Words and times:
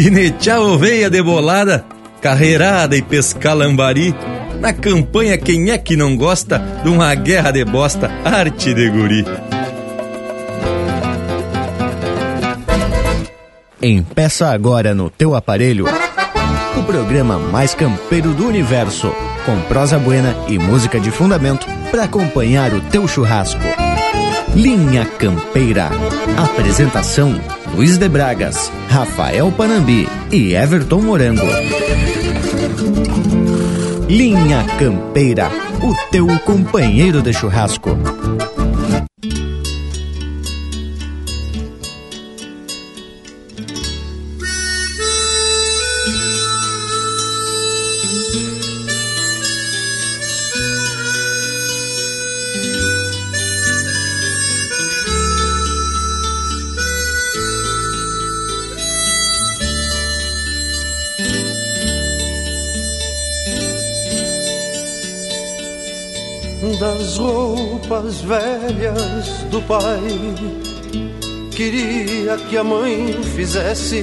ginetear 0.00 0.60
oveia 0.60 1.10
de 1.10 1.22
bolada, 1.22 1.84
carreirada 2.20 2.96
e 2.96 3.02
pescar 3.02 3.56
lambari. 3.56 4.14
Na 4.60 4.72
campanha, 4.72 5.38
quem 5.38 5.70
é 5.70 5.78
que 5.78 5.96
não 5.96 6.16
gosta 6.16 6.58
de 6.82 6.88
uma 6.88 7.14
guerra 7.14 7.50
de 7.50 7.64
bosta, 7.64 8.10
arte 8.24 8.74
de 8.74 8.88
guri? 8.90 9.24
Empeça 13.80 14.48
agora 14.50 14.94
no 14.94 15.08
teu 15.08 15.36
aparelho 15.36 15.86
o 16.78 16.82
programa 16.84 17.38
mais 17.38 17.74
campeiro 17.74 18.32
do 18.32 18.46
universo, 18.46 19.12
com 19.44 19.60
prosa 19.62 19.98
buena 19.98 20.34
e 20.46 20.58
música 20.58 21.00
de 21.00 21.10
fundamento 21.10 21.66
para 21.90 22.04
acompanhar 22.04 22.72
o 22.72 22.80
teu 22.80 23.08
churrasco. 23.08 23.60
Linha 24.54 25.04
Campeira. 25.04 25.90
Apresentação: 26.36 27.40
Luiz 27.74 27.98
de 27.98 28.08
Bragas, 28.08 28.72
Rafael 28.88 29.52
Panambi 29.52 30.08
e 30.32 30.54
Everton 30.54 31.00
Morango. 31.02 31.46
Linha 34.08 34.64
Campeira, 34.78 35.50
o 35.82 35.94
teu 36.10 36.26
companheiro 36.40 37.22
de 37.22 37.32
churrasco. 37.32 37.90
Roupas 68.08 68.20
velhas 68.22 69.28
do 69.50 69.60
pai. 69.62 70.00
Queria 71.54 72.36
que 72.36 72.56
a 72.56 72.64
mãe 72.64 73.22
fizesse 73.34 74.02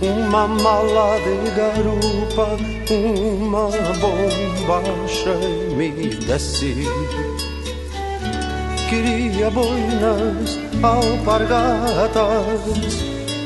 uma 0.00 0.48
mala 0.48 1.18
de 1.18 1.50
garupa, 1.50 2.56
uma 2.90 3.68
bombacha 3.98 5.34
e 5.42 5.74
me 5.74 5.90
desse. 6.08 6.84
Queria 8.88 9.50
boinas, 9.50 10.58
alpargatas 10.82 12.22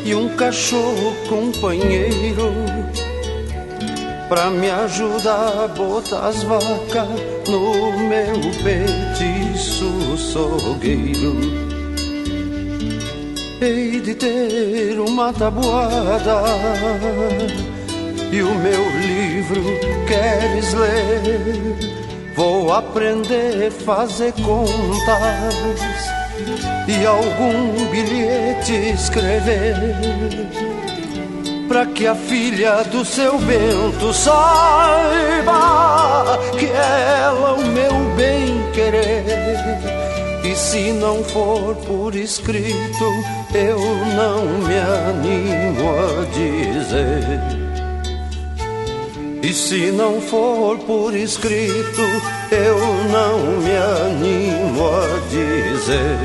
e 0.04 0.14
um 0.14 0.28
cachorro 0.36 1.16
companheiro 1.28 2.52
pra 4.32 4.48
me 4.48 4.70
ajudar 4.70 5.64
a 5.64 5.68
botar 5.68 6.28
as 6.28 6.42
vacas 6.44 7.06
no 7.46 7.92
meu 8.08 8.40
petiço 8.64 10.16
sogueiro. 10.16 11.36
Hei 13.60 14.00
de 14.00 14.14
ter 14.14 14.98
uma 14.98 15.34
tabuada 15.34 16.44
e 18.32 18.42
o 18.42 18.54
meu 18.54 18.88
livro 19.00 19.62
queres 20.06 20.72
ler? 20.72 22.32
Vou 22.34 22.72
aprender 22.72 23.66
a 23.66 23.70
fazer 23.84 24.32
contas 24.32 26.08
e 26.88 27.04
algum 27.04 27.86
bilhete 27.90 28.94
escrever 28.94 29.76
para 31.72 31.86
que 31.86 32.06
a 32.06 32.14
filha 32.14 32.84
do 32.84 33.02
seu 33.02 33.38
Bento 33.38 34.12
saiba 34.12 35.48
que 36.58 36.66
ela 36.66 37.54
o 37.54 37.64
meu 37.64 37.94
bem 38.14 38.62
querer. 38.74 39.24
E 40.44 40.54
se 40.54 40.92
não 40.92 41.24
for 41.24 41.74
por 41.76 42.14
escrito, 42.14 43.06
eu 43.54 43.78
não 44.14 44.44
me 44.68 44.76
animo 44.76 45.94
a 45.98 46.26
dizer. 46.26 47.40
E 49.42 49.54
se 49.54 49.90
não 49.92 50.20
for 50.20 50.76
por 50.80 51.16
escrito, 51.16 52.02
eu 52.50 52.78
não 53.10 53.38
me 53.62 53.74
animo 53.74 54.90
a 54.90 55.06
dizer. 55.30 56.18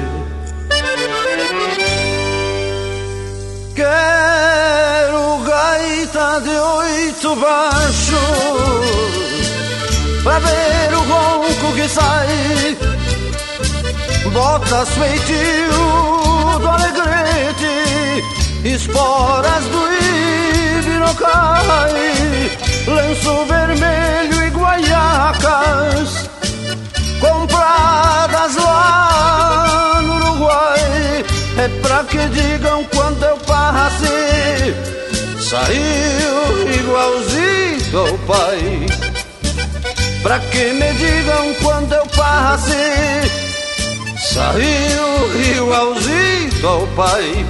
Quero 3.74 4.87
gaita 5.78 6.42
de 6.42 6.50
oito 6.50 7.36
baixos 7.36 8.18
Pra 10.24 10.40
ver 10.40 10.94
o 10.94 11.00
ronco 11.00 11.74
que 11.76 11.88
sai. 11.88 12.78
Botas 14.34 14.90
feitio 14.90 16.60
do 16.60 16.68
alegrete 16.68 18.24
Esporas 18.66 19.64
do 19.66 19.82
ibirocai 20.80 22.52
Lenço 22.88 23.46
vermelho 23.46 24.44
e 24.46 24.50
guaiacas 24.50 26.30
Compradas 27.20 28.56
lá 28.56 30.02
no 30.04 30.16
Uruguai. 30.16 31.26
É 31.58 31.68
pra 31.82 32.04
que 32.04 32.28
digam 32.30 32.84
quando 32.94 33.24
eu 33.24 33.38
passe 33.38 34.98
Saiu 35.50 36.74
igualzinho 36.78 38.00
ao 38.00 38.18
pai. 38.28 38.86
Pra 40.22 40.40
que 40.40 40.74
me 40.74 40.94
digam 40.94 41.54
quando 41.64 41.94
eu 41.94 42.06
passe 42.08 42.74
Saiu 44.18 45.56
igualzinho 45.56 46.68
ao 46.68 46.86
pai 46.88 47.46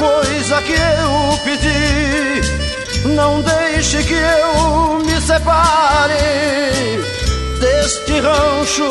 coisa 0.00 0.62
que 0.62 0.72
eu 0.72 1.38
pedi. 1.44 2.40
Não 3.14 3.42
deixe 3.42 4.02
que 4.02 4.14
eu 4.14 4.98
me 5.04 5.20
separe 5.20 7.00
Deste 7.60 8.20
rancho 8.20 8.90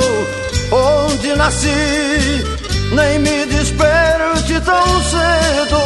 onde 0.72 1.36
nasci. 1.36 2.44
Nem 2.92 3.20
me 3.20 3.46
desperte 3.46 4.60
tão 4.62 5.04
cedo 5.04 5.82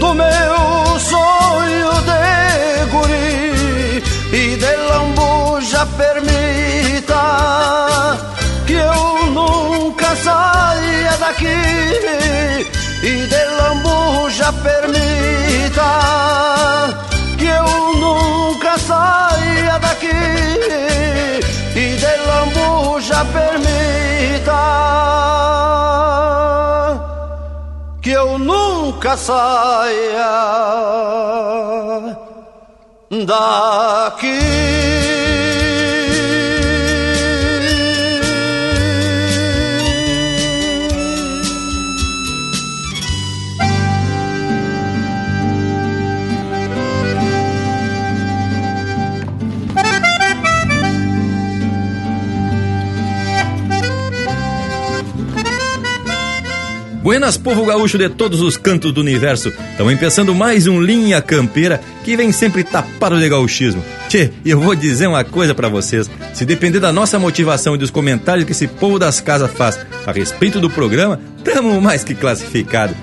Do 0.00 0.14
meu 0.14 0.98
sonho 1.12 1.92
de 2.10 2.84
guri. 2.92 4.02
E 4.32 4.56
de 4.56 4.76
lambuja 4.90 5.86
permita 5.96 7.24
que 8.66 8.74
eu 8.74 9.26
nunca 9.26 10.16
saia 10.16 11.16
daqui 11.18 11.92
e 13.02 13.26
de 13.26 13.44
lambuja 13.58 14.52
permita 14.52 15.90
que 17.36 17.46
eu 17.46 17.66
nunca 17.98 18.78
saia 18.78 19.78
daqui 19.78 20.06
e 21.74 21.96
de 21.96 22.16
lambuja 22.28 23.24
permita 23.24 24.62
que 28.00 28.10
eu 28.10 28.38
nunca 28.38 29.16
saia 29.16 30.30
daqui. 33.26 35.41
Buenas, 57.02 57.36
povo 57.36 57.66
gaúcho 57.66 57.98
de 57.98 58.08
todos 58.08 58.40
os 58.40 58.56
cantos 58.56 58.92
do 58.92 59.00
universo. 59.00 59.48
Estamos 59.72 59.92
empeçando 59.92 60.32
mais 60.32 60.68
um 60.68 60.80
Linha 60.80 61.20
Campeira 61.20 61.80
que 62.04 62.16
vem 62.16 62.30
sempre 62.30 62.62
tapado 62.62 63.18
de 63.18 63.28
gauchismo. 63.28 63.82
Tchê, 64.08 64.30
eu 64.44 64.60
vou 64.60 64.72
dizer 64.76 65.08
uma 65.08 65.24
coisa 65.24 65.52
para 65.52 65.68
vocês. 65.68 66.08
Se 66.32 66.44
depender 66.44 66.78
da 66.78 66.92
nossa 66.92 67.18
motivação 67.18 67.74
e 67.74 67.78
dos 67.78 67.90
comentários 67.90 68.46
que 68.46 68.52
esse 68.52 68.68
povo 68.68 69.00
das 69.00 69.20
casas 69.20 69.50
faz 69.50 69.80
a 70.06 70.12
respeito 70.12 70.60
do 70.60 70.70
programa, 70.70 71.18
tamo 71.42 71.80
mais 71.80 72.04
que 72.04 72.14
classificado. 72.14 72.94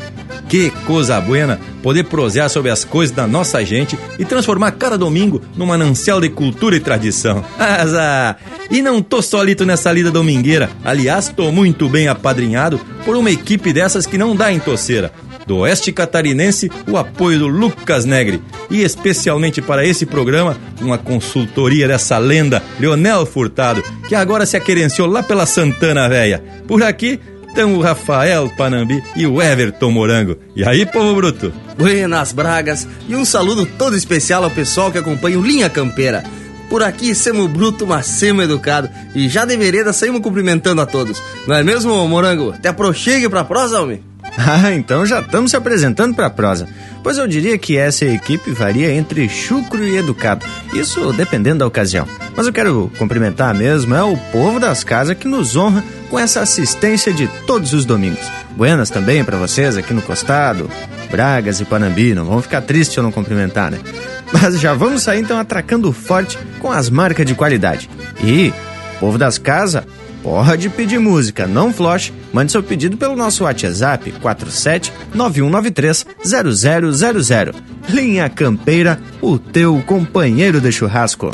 Que 0.50 0.72
coisa 0.88 1.22
buena 1.22 1.60
poder 1.84 2.06
prosear 2.06 2.50
sobre 2.50 2.72
as 2.72 2.84
coisas 2.84 3.16
da 3.16 3.28
nossa 3.28 3.64
gente 3.64 3.98
e 4.18 4.26
transformar 4.26 4.72
cada 4.72 4.98
domingo 4.98 5.40
num 5.56 5.68
manancial 5.68 6.20
de 6.20 6.28
cultura 6.28 6.76
e 6.76 6.80
tradição. 6.80 7.46
Azar! 7.58 8.38
E 8.72 8.82
não 8.82 9.00
tô 9.00 9.22
solito 9.22 9.64
nessa 9.64 9.92
lida 9.92 10.10
domingueira. 10.10 10.70
Aliás, 10.84 11.30
tô 11.30 11.52
muito 11.52 11.88
bem 11.88 12.08
apadrinhado 12.08 12.82
por 13.06 13.16
uma 13.16 13.30
equipe 13.30 13.72
dessas 13.72 14.08
que 14.08 14.18
não 14.18 14.36
dá 14.36 14.52
em 14.52 14.60
toceira. 14.60 15.14
Do 15.46 15.58
Oeste 15.58 15.92
Catarinense, 15.92 16.72
o 16.88 16.98
apoio 16.98 17.40
do 17.40 17.48
Lucas 17.48 18.04
Negre. 18.04 18.42
E 18.72 18.82
especialmente 18.82 19.62
para 19.62 19.86
esse 19.86 20.06
programa, 20.06 20.58
uma 20.82 20.98
consultoria 20.98 21.88
dessa 21.88 22.18
lenda, 22.18 22.62
Leonel 22.80 23.26
Furtado, 23.26 23.84
que 24.08 24.16
agora 24.16 24.46
se 24.48 24.58
aquerenciou 24.58 25.08
lá 25.08 25.22
pela 25.22 25.46
Santana 25.46 26.10
Véia. 26.10 26.44
Por 26.68 26.84
aqui, 26.84 27.20
o 27.66 27.82
Rafael 27.82 28.50
Panambi 28.58 29.04
e 29.16 29.26
o 29.26 29.42
Everton 29.42 29.92
Morango. 29.92 30.38
E 30.56 30.64
aí, 30.64 30.86
povo 30.86 31.16
bruto? 31.16 31.54
Buenas 31.78 32.32
Bragas 32.32 32.88
e 33.08 33.16
um 33.16 33.24
saludo 33.26 33.66
todo 33.66 33.96
especial 33.96 34.44
ao 34.44 34.52
pessoal 34.52 34.92
que 34.92 34.98
acompanha 34.98 35.40
o 35.40 35.44
Linha 35.44 35.70
Campeira. 35.70 36.24
Por 36.70 36.84
aqui, 36.84 37.16
semos 37.16 37.50
bruto, 37.50 37.88
mas 37.88 38.06
semos 38.06 38.44
educado 38.44 38.90
e 39.16 39.28
já 39.28 39.44
de 39.44 39.58
vereda 39.58 39.92
saímos 39.92 40.22
cumprimentando 40.22 40.82
a 40.82 40.86
todos. 40.86 41.22
Não 41.48 41.56
é 41.56 41.64
mesmo, 41.64 42.08
Morango? 42.08 42.52
Até 42.52 42.72
prochegue 42.72 43.28
pra 43.28 43.44
prosa, 43.44 43.82
homem? 43.82 44.04
Ah, 44.38 44.72
então 44.72 45.06
já 45.06 45.20
estamos 45.20 45.52
se 45.52 45.58
apresentando 45.58 46.16
para 46.16 46.28
a 46.28 46.30
prosa. 46.30 46.68
Pois 47.02 47.18
eu 47.18 47.28
diria 47.28 47.58
que 47.58 47.78
essa 47.78 48.06
equipe 48.06 48.52
varia 48.52 48.94
entre 48.94 49.28
chucro 49.30 49.86
e 49.86 49.98
educado. 49.98 50.46
Isso 50.74 51.14
dependendo 51.14 51.60
da 51.60 51.68
ocasião. 51.68 52.08
Mas 52.36 52.46
eu 52.46 52.54
quero 52.54 52.92
cumprimentar 52.98 53.54
mesmo 53.54 53.96
é 53.96 54.04
o 54.04 54.18
povo 54.32 54.60
das 54.60 54.84
casas 54.84 55.18
que 55.18 55.28
nos 55.28 55.56
honra 55.56 55.84
com 56.10 56.20
essa 56.20 56.42
assistência 56.42 57.14
de 57.14 57.28
todos 57.46 57.74
os 57.74 57.86
domingos. 57.86 58.26
Buenas 58.56 58.90
também 58.90 59.24
para 59.24 59.38
vocês 59.38 59.78
aqui 59.78 59.94
no 59.94 60.02
Costado, 60.02 60.70
Bragas 61.10 61.62
e 61.62 61.66
Panambi. 61.66 62.14
Não 62.14 62.26
vão 62.26 62.42
ficar 62.42 62.62
tristes 62.62 62.94
se 62.94 63.00
eu 63.00 63.04
não 63.04 63.12
cumprimentar, 63.12 63.72
né? 63.72 63.80
Mas 64.32 64.60
já 64.60 64.74
vamos 64.74 65.04
sair 65.04 65.22
então 65.22 65.40
atracando 65.40 65.92
forte 65.92 66.38
com 66.60 66.72
as 66.72 66.90
marcas 66.90 67.26
de 67.26 67.34
qualidade. 67.34 67.90
E, 68.24 68.54
povo 69.00 69.18
das 69.18 69.38
casas, 69.38 69.84
Pode 70.24 70.70
pedir 70.70 71.00
música, 71.00 71.48
não 71.48 71.72
floche. 71.72 72.14
Mande 72.34 72.52
seu 72.52 72.62
pedido 72.62 72.98
pelo 72.98 73.16
nosso 73.16 73.44
WhatsApp 73.46 74.12
47 74.22 74.92
9193 75.14 76.06
0000. 76.24 77.54
Linha 77.90 78.30
Campeira, 78.30 79.00
o 79.22 79.40
teu 79.40 79.82
companheiro 79.86 80.62
de 80.62 80.72
churrasco. 80.72 81.32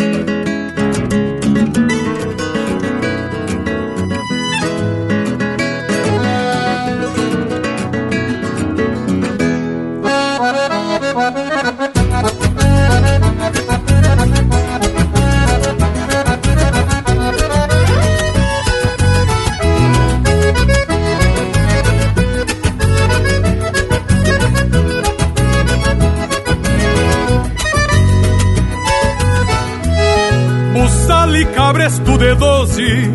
Cabresto 31.43 32.17
de 32.17 32.35
doze, 32.35 33.11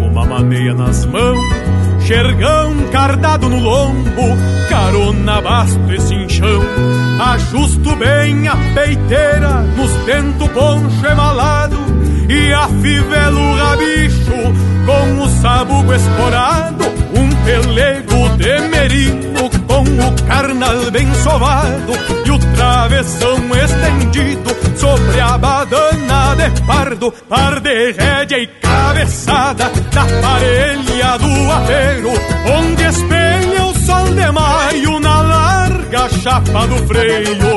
uma 0.00 0.24
maneia 0.24 0.72
nas 0.72 1.04
mãos, 1.04 1.38
xergão 2.06 2.74
cardado 2.90 3.48
no 3.48 3.58
lombo, 3.58 4.36
carona 4.68 5.40
basto 5.42 5.92
e 5.92 6.00
cinchão. 6.00 6.62
Ajusto 7.20 7.94
bem 7.96 8.48
a 8.48 8.56
peiteira 8.74 9.62
nos 9.76 9.90
dento 10.06 10.48
poncho 10.48 11.06
emalado 11.06 11.76
e 12.28 12.52
afivelo 12.52 13.40
o 13.40 13.56
rabicho 13.56 14.30
com 14.86 15.22
o 15.22 15.28
sabugo 15.42 15.92
esporado, 15.92 16.84
um 17.14 17.28
pelego 17.44 18.36
de 18.38 18.60
merino 18.68 19.50
carnal 20.30 20.90
bem 20.92 21.12
sovado 21.14 21.92
e 22.24 22.30
o 22.30 22.38
travessão 22.54 23.36
estendido 23.64 24.50
sobre 24.76 25.20
a 25.20 25.36
badana 25.36 26.36
de 26.36 26.62
pardo, 26.62 27.12
par 27.28 27.58
de 27.60 27.92
rédea 27.92 28.38
e 28.38 28.46
cabeçada 28.46 29.70
da 29.92 30.04
parelha 30.22 31.18
do 31.18 31.52
apeiro, 31.52 32.12
onde 32.58 32.84
espelha 32.84 33.64
o 33.64 33.74
sol 33.74 34.06
de 34.14 34.30
maio 34.30 35.00
na 35.00 35.20
larga 35.20 36.08
chapa 36.22 36.66
do 36.68 36.86
freio. 36.86 37.50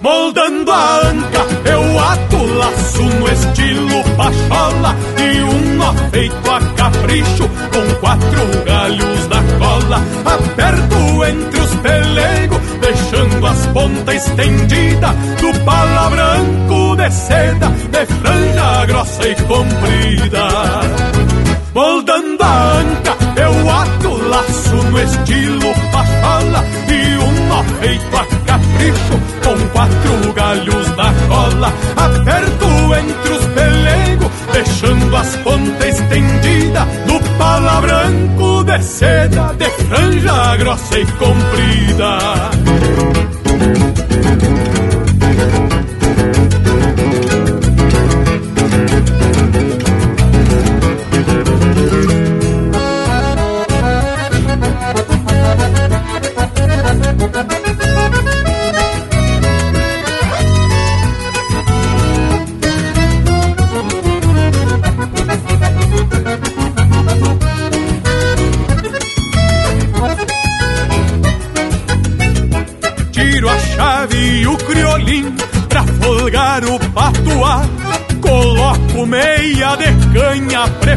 Moldando 0.00 0.70
a 0.70 1.00
anca, 1.08 1.46
eu 1.70 2.00
ato 2.00 2.44
laço 2.58 3.02
no 3.02 3.28
estilo 3.28 4.04
pachola 4.16 4.96
e 5.18 5.42
um 5.42 5.76
nó 5.76 5.94
feito 6.10 6.50
a 6.50 6.60
capricho 6.84 7.48
com 7.72 7.94
quatro 8.00 8.64
galhos 8.64 9.28
na 9.28 9.42
cola. 9.58 10.02
Aperto 10.24 11.24
entre 11.24 11.60
os 11.60 11.74
pelegos, 11.76 12.60
deixando 12.80 13.46
as 13.46 13.66
pontas 13.68 14.14
estendidas 14.14 15.14
do 15.40 15.64
pala 15.64 16.10
branco 16.10 16.96
de 16.96 17.10
seda, 17.10 17.68
de 17.68 18.06
franja 18.06 18.86
grossa 18.86 19.28
e 19.28 19.34
comprida. 19.34 21.13
Moldando 21.74 22.40
a 22.40 22.78
anca, 22.78 23.16
eu 23.36 23.70
ato 23.70 24.28
laço 24.28 24.76
no 24.76 25.02
estilo 25.02 25.74
pachola 25.90 26.64
e 26.88 27.18
um 27.18 27.48
nó 27.48 27.64
feito 27.80 28.16
a 28.16 28.24
capricho 28.46 29.18
com 29.42 29.68
quatro 29.70 30.32
galhos 30.34 30.88
na 30.96 31.12
cola. 31.26 31.72
Aperto 31.96 32.94
entre 32.94 33.32
os 33.32 33.44
pelegos, 33.46 34.30
deixando 34.52 35.16
as 35.16 35.36
pontas 35.38 35.88
estendidas 35.88 36.86
no 37.08 37.20
pala 37.38 37.80
branco 37.80 38.62
de 38.62 38.80
seda, 38.80 39.52
de 39.54 39.68
franja 39.68 40.56
grossa 40.56 41.00
e 41.00 41.06
comprida. 41.06 42.18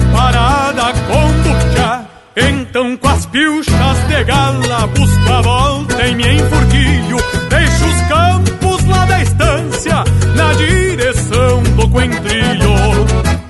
Preparada 0.08 0.94
com 1.08 1.32
buchá. 1.44 2.06
Então 2.36 2.98
com 2.98 3.08
as 3.08 3.26
pilchas 3.26 4.08
de 4.08 4.24
gala 4.24 4.88
busco 4.88 5.34
a 5.34 5.42
volta 5.42 6.08
em 6.08 6.16
me 6.16 6.36
enfurquilho. 6.36 7.18
Deixo 7.50 7.86
os 7.86 8.02
campos 8.08 8.86
lá 8.86 9.06
da 9.06 9.22
estância 9.22 10.04
na 10.36 10.54
direção 10.54 11.64
do 11.76 11.90
coentrilho. 11.90 12.78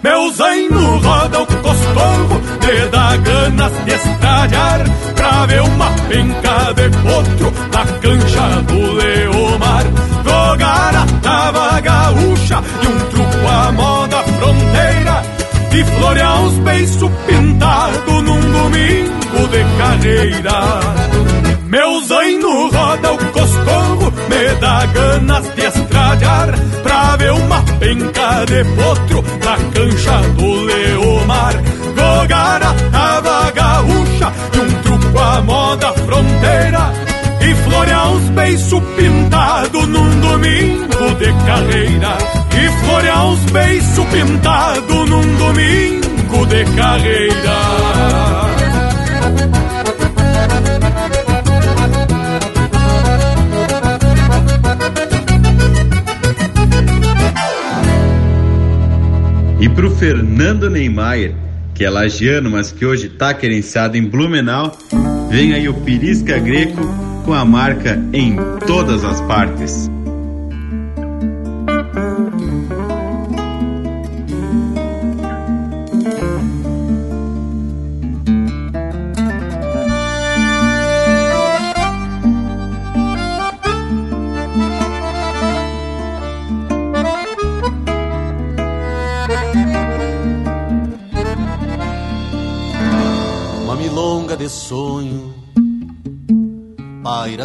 Meu 0.03 0.31
zaino 0.33 0.99
roda 0.99 1.41
o 1.41 1.45
costorro, 1.45 2.41
me 2.61 2.89
dá 2.91 3.17
ganas 3.17 3.73
de 3.83 3.91
estralhar 3.91 4.83
Pra 5.15 5.45
ver 5.47 5.61
uma 5.61 5.89
penca 6.07 6.73
de 6.73 6.89
potro 6.99 7.53
na 7.73 7.85
cancha 7.99 8.61
do 8.61 8.93
Leomar 8.93 9.83
Jogar 10.23 10.95
a 10.95 11.05
tava 11.21 11.81
gaúcha 11.81 12.63
e 12.83 12.87
um 12.87 12.99
truco 13.09 13.47
à 13.47 13.71
moda 13.73 14.23
fronteira 14.23 15.26
E 15.77 15.83
florear 15.83 16.41
uns 16.41 16.53
beiços 16.53 17.11
pintados 17.27 18.23
num 18.23 18.41
domingo 18.51 19.47
de 19.51 19.63
carreira 19.77 20.79
Meu 21.65 22.03
zaino 22.03 22.71
roda 22.71 23.13
o 23.13 23.17
coscorro, 23.31 24.11
me 24.27 24.55
dá 24.59 24.87
ganas 24.87 25.53
de 25.53 25.61
estralhar 25.61 26.51
Pra 26.81 27.15
ver 27.17 27.31
uma 27.31 27.61
penca 27.79 28.43
de 28.45 28.63
potro 28.75 29.23
na 29.45 29.57
cancha 29.71 30.17
do 30.35 30.51
Leomar. 30.63 31.53
Jogar 31.95 32.63
a 32.63 32.73
tava 32.91 33.51
gaúcha 33.51 34.33
e 34.55 34.59
um 34.59 34.81
truco 34.81 35.19
à 35.19 35.41
moda 35.41 35.93
fronteira 35.93 36.91
e 37.39 37.53
florear 37.53 38.13
os 38.13 38.29
beiços 38.29 38.81
pintados 38.95 39.87
num 39.87 40.19
domingo 40.21 40.96
de 41.17 41.33
carreira. 41.45 42.17
E 42.53 42.85
florear 42.85 43.27
os 43.29 43.39
beiços 43.51 44.05
pintados 44.05 45.09
num 45.09 45.37
domingo 45.37 46.45
de 46.47 46.65
carreira. 46.75 47.97
E 59.59 59.67
pro 59.69 59.89
Fernando 59.95 60.69
Neymar, 60.69 61.31
que 61.73 61.83
é 61.83 61.89
lagiano, 61.89 62.51
mas 62.51 62.71
que 62.71 62.85
hoje 62.85 63.09
tá 63.09 63.33
querenciado 63.33 63.97
em 63.97 64.03
Blumenau, 64.03 64.77
vem 65.29 65.53
aí 65.53 65.67
o 65.67 65.73
Pirisca 65.73 66.37
Greco 66.37 66.81
com 67.25 67.33
a 67.33 67.43
marca 67.43 67.99
em 68.13 68.37
todas 68.65 69.03
as 69.03 69.19
partes. 69.21 69.89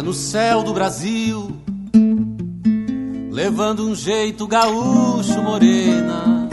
No 0.01 0.13
céu 0.13 0.63
do 0.63 0.73
Brasil, 0.73 1.51
levando 3.31 3.87
um 3.87 3.93
jeito 3.93 4.47
gaúcho 4.47 5.41
morena, 5.41 6.49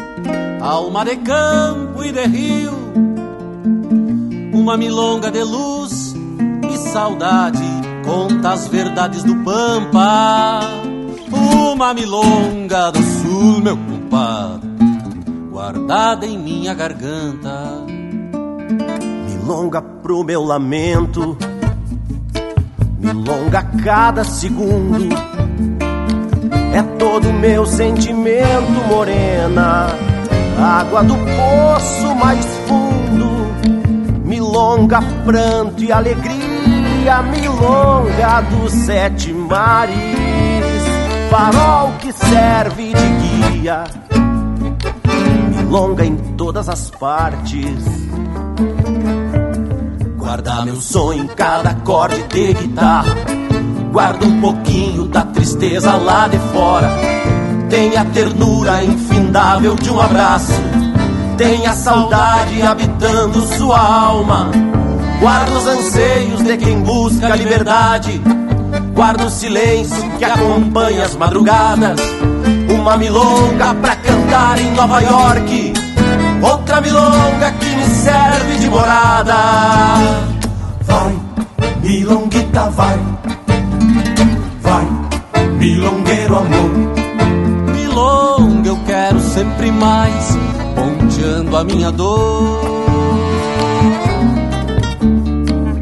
alma 0.60 1.04
de 1.04 1.16
campo 1.16 2.04
e 2.04 2.12
de 2.12 2.26
rio, 2.26 2.72
uma 4.52 4.76
milonga 4.76 5.30
de 5.30 5.42
luz 5.42 6.14
e 6.70 6.76
saudade, 6.76 7.62
conta 8.04 8.52
as 8.52 8.68
verdades 8.68 9.24
do 9.24 9.34
Pampa, 9.36 10.60
uma 11.30 11.94
milonga 11.94 12.90
do 12.92 13.02
sul, 13.02 13.62
meu 13.62 13.76
compadre, 13.76 14.68
guardada 15.50 16.26
em 16.26 16.38
minha 16.38 16.74
garganta. 16.74 17.86
Milonga 19.26 19.80
pro 19.80 20.22
meu 20.22 20.42
lamento 20.42 21.38
milonga 23.14 23.62
cada 23.84 24.24
segundo. 24.24 25.08
É 26.72 26.82
todo 26.98 27.32
meu 27.32 27.66
sentimento 27.66 28.88
morena, 28.88 29.88
água 30.58 31.02
do 31.02 31.14
poço 31.14 32.14
mais 32.14 32.46
fundo. 32.66 33.50
Milonga, 34.24 35.02
pranto 35.24 35.82
e 35.82 35.90
alegria, 35.90 37.22
milonga 37.22 38.40
dos 38.42 38.72
sete 38.72 39.32
mares. 39.32 39.98
Farol 41.30 41.92
que 42.00 42.12
serve 42.12 42.92
de 42.92 43.52
guia, 43.52 43.84
milonga 45.56 46.04
em 46.04 46.16
todas 46.36 46.68
as 46.68 46.90
partes 46.90 48.00
Guarda 50.30 50.64
meu 50.64 50.80
sonho 50.80 51.24
em 51.24 51.26
cada 51.26 51.70
acorde 51.70 52.22
de 52.28 52.54
guitarra. 52.54 53.16
Guarda 53.90 54.24
um 54.26 54.40
pouquinho 54.40 55.08
da 55.08 55.22
tristeza 55.22 55.96
lá 55.96 56.28
de 56.28 56.38
fora. 56.52 56.88
Tem 57.68 57.96
a 57.96 58.04
ternura 58.04 58.84
infindável 58.84 59.74
de 59.74 59.90
um 59.90 60.00
abraço. 60.00 60.52
Tem 61.36 61.66
a 61.66 61.72
saudade 61.72 62.62
habitando 62.62 63.44
sua 63.56 63.80
alma. 63.80 64.52
Guarda 65.18 65.50
os 65.50 65.66
anseios 65.66 66.44
de 66.44 66.56
quem 66.58 66.80
busca 66.80 67.32
a 67.32 67.34
liberdade. 67.34 68.22
Guarda 68.94 69.24
o 69.24 69.30
silêncio 69.30 70.08
que 70.16 70.24
acompanha 70.24 71.06
as 71.06 71.16
madrugadas. 71.16 72.00
Uma 72.72 72.96
milonga 72.96 73.74
pra 73.74 73.96
cantar 73.96 74.60
em 74.60 74.70
Nova 74.74 75.00
York 75.00 75.90
outra 76.42 76.80
milonga 76.80 77.52
me 77.80 77.86
serve 77.86 78.58
de 78.58 78.68
morada. 78.68 79.36
Vai, 80.82 81.18
milonguita, 81.82 82.70
vai, 82.70 82.98
vai, 84.60 84.86
milongueiro 85.58 86.36
amor. 86.36 86.70
Milonga 87.74 88.68
eu 88.68 88.78
quero 88.84 89.20
sempre 89.20 89.72
mais, 89.72 90.38
ponteando 90.74 91.56
a 91.56 91.64
minha 91.64 91.90
dor. 91.90 92.60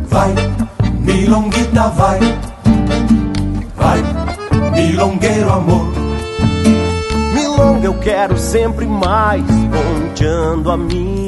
Vai, 0.09 0.35
milonguita, 1.01 1.89
vai, 1.89 2.21
vai, 3.77 4.03
milongueiro 4.73 5.53
amor 5.53 5.99
longa 7.59 7.87
eu 7.87 7.95
quero 7.95 8.39
sempre 8.39 8.87
mais, 8.87 9.43
ponteando 9.43 10.71
a 10.71 10.77
minha 10.77 11.28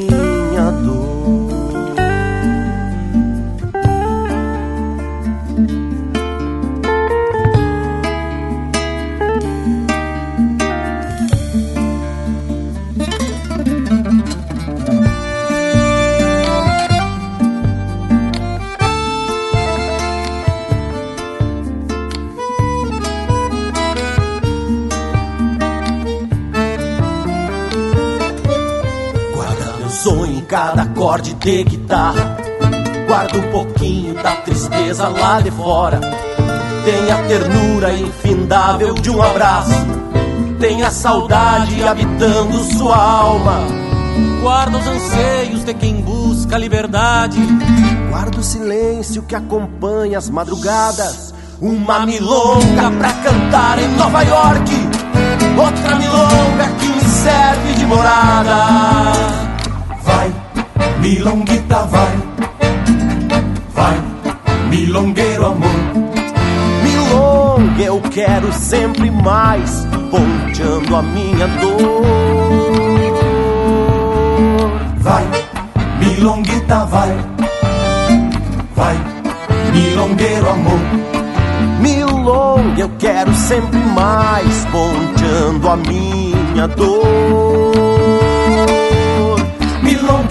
acorde 31.01 31.33
de 31.33 31.65
guitarra. 31.65 32.37
Guarda 33.07 33.39
um 33.39 33.51
pouquinho 33.51 34.15
da 34.23 34.37
tristeza 34.37 35.09
lá 35.09 35.41
de 35.41 35.51
fora. 35.51 35.99
Tem 36.85 37.11
a 37.11 37.17
ternura 37.27 37.93
infindável 37.95 38.93
de 38.95 39.09
um 39.09 39.23
abraço. 39.23 39.73
Tem 40.61 40.83
a 40.83 40.91
saudade 40.91 41.83
habitando 41.83 42.59
sua 42.77 42.97
alma. 42.97 43.61
Guarda 44.43 44.77
os 44.77 44.87
anseios 44.87 45.65
de 45.65 45.73
quem 45.73 46.03
busca 46.03 46.59
liberdade. 46.59 47.39
Guarda 48.11 48.39
o 48.39 48.43
silêncio 48.43 49.23
que 49.23 49.35
acompanha 49.35 50.19
as 50.19 50.29
madrugadas. 50.29 51.33
Uma 51.63 52.05
milonga 52.05 52.91
pra 52.99 53.13
cantar 53.15 53.79
em 53.79 53.89
Nova 53.97 54.23
York. 54.23 54.71
Outra 55.59 55.97
milonga 55.97 56.69
que 56.79 56.89
me 56.89 57.01
serve 57.01 57.73
de 57.73 57.87
morada 57.87 59.50
milonguita 61.01 61.83
vai, 61.87 62.13
vai, 63.75 63.97
milongueiro 64.69 65.47
amor. 65.47 65.71
Milonga 66.83 67.83
eu 67.83 68.01
quero 68.11 68.53
sempre 68.53 69.11
mais, 69.11 69.87
ponteando 70.11 70.97
a 70.97 71.03
minha 71.03 71.47
dor. 71.47 72.03
Vai, 74.99 75.25
milonguita 75.99 76.85
vai, 76.85 77.17
vai, 78.77 78.97
milongueiro 79.73 80.51
amor. 80.51 80.81
Milonga 81.81 82.81
eu 82.81 82.91
quero 82.99 83.33
sempre 83.35 83.79
mais, 83.79 84.67
ponteando 84.67 85.69
a 85.69 85.77
minha 85.77 86.69
dor 86.69 87.90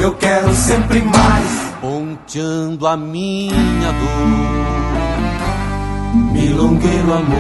eu 0.09 0.15
quero 0.15 0.53
sempre 0.55 1.01
mais. 1.01 1.69
Ponteando 1.79 2.87
a 2.87 2.97
minha 2.97 3.91
dor, 3.91 4.31
milongueiro 6.33 7.13
amor. 7.13 7.37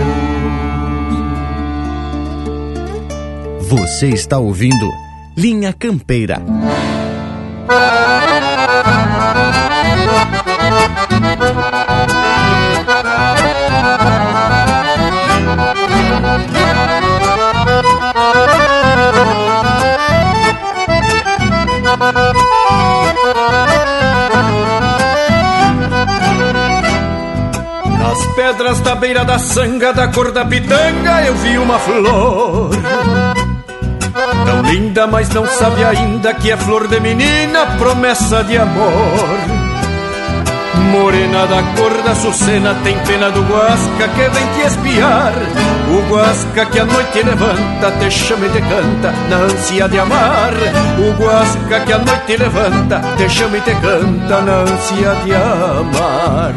Você 3.61 4.09
está 4.09 4.37
ouvindo 4.37 4.89
Linha 5.35 5.73
Campeira. 5.73 6.41
Da 29.29 29.37
sanga 29.37 29.93
da 29.93 30.07
cor 30.07 30.31
da 30.31 30.43
pitanga, 30.43 31.21
eu 31.27 31.35
vi 31.35 31.55
uma 31.59 31.77
flor. 31.77 32.71
Tão 34.43 34.61
linda, 34.63 35.05
mas 35.05 35.29
não 35.29 35.45
sabe 35.45 35.83
ainda 35.83 36.33
que 36.33 36.49
é 36.49 36.57
flor 36.57 36.87
de 36.87 36.99
menina, 36.99 37.67
promessa 37.77 38.43
de 38.43 38.57
amor. 38.57 39.37
Morena 40.91 41.45
da 41.45 41.61
cor 41.77 41.93
da 42.01 42.15
Sucena 42.15 42.73
tem 42.83 42.97
pena 43.05 43.29
do 43.29 43.43
Guasca 43.43 44.07
que 44.15 44.29
vem 44.29 44.47
te 44.55 44.61
espiar. 44.65 45.33
O 45.93 46.11
Guasca 46.11 46.65
que 46.65 46.79
a 46.79 46.85
noite 46.85 47.21
levanta, 47.21 47.91
te 47.99 48.09
chama 48.09 48.47
e 48.47 48.49
te 48.49 48.61
canta 48.61 49.11
na 49.29 49.35
ânsia 49.35 49.87
de 49.89 49.99
amar. 49.99 50.53
O 50.97 51.11
Guasca 51.21 51.81
que 51.81 51.93
a 51.93 51.99
noite 51.99 52.35
levanta, 52.35 52.99
te 53.15 53.29
chama 53.29 53.57
e 53.57 53.61
te 53.61 53.75
canta 53.75 54.41
na 54.41 54.53
ânsia 54.53 55.15
de 55.23 55.35
amar. 55.35 56.55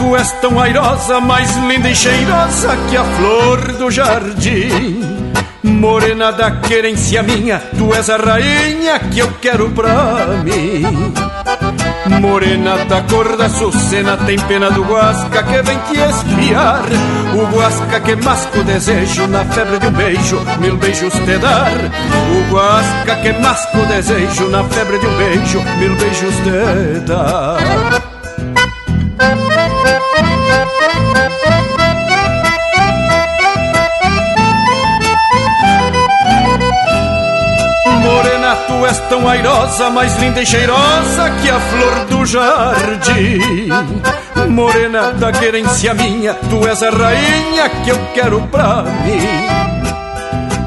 Tu 0.00 0.16
és 0.16 0.32
tão 0.40 0.58
airosa, 0.58 1.20
mais 1.20 1.54
linda 1.56 1.90
e 1.90 1.94
cheirosa 1.94 2.74
que 2.88 2.96
a 2.96 3.04
flor 3.04 3.72
do 3.74 3.90
jardim. 3.90 5.04
Morena 5.62 6.32
da 6.32 6.50
querência 6.52 7.22
minha, 7.22 7.60
tu 7.76 7.94
és 7.94 8.08
a 8.08 8.16
rainha 8.16 8.98
que 8.98 9.18
eu 9.18 9.30
quero 9.42 9.68
pra 9.70 10.26
mim. 10.42 11.12
Morena 12.18 12.82
da 12.86 13.02
cor 13.02 13.36
da 13.36 13.48
Sucena, 13.50 14.16
tem 14.16 14.38
pena 14.38 14.70
do 14.70 14.82
Guasca 14.84 15.42
que 15.42 15.62
vem 15.62 15.78
te 15.80 16.00
espiar. 16.00 16.82
O 17.34 17.54
Guasca 17.54 18.00
que 18.00 18.16
masca 18.16 18.58
o 18.58 18.64
desejo 18.64 19.26
na 19.26 19.44
febre 19.44 19.78
de 19.78 19.86
um 19.86 19.92
beijo, 19.92 20.40
mil 20.60 20.76
beijos 20.78 21.12
te 21.12 21.36
dar. 21.38 21.72
O 22.34 22.52
Guasca 22.52 23.16
que 23.16 23.32
masca 23.34 23.78
o 23.78 23.86
desejo 23.86 24.48
na 24.48 24.64
febre 24.64 24.98
de 24.98 25.06
um 25.06 25.16
beijo, 25.18 25.62
mil 25.78 25.94
beijos 25.96 26.34
te 26.36 27.00
dar. 27.00 28.09
Tão 39.20 39.28
airosa, 39.28 39.90
mais 39.90 40.16
linda 40.16 40.42
e 40.42 40.46
cheirosa 40.46 41.30
que 41.42 41.50
a 41.50 41.60
flor 41.60 42.04
do 42.06 42.26
jardim. 42.26 43.68
Morena 44.48 45.12
da 45.12 45.30
querência 45.32 45.94
minha, 45.94 46.34
tu 46.34 46.66
és 46.66 46.82
a 46.82 46.90
rainha 46.90 47.68
que 47.84 47.90
eu 47.90 47.98
quero 48.14 48.40
pra 48.48 48.82
mim. 48.82 49.70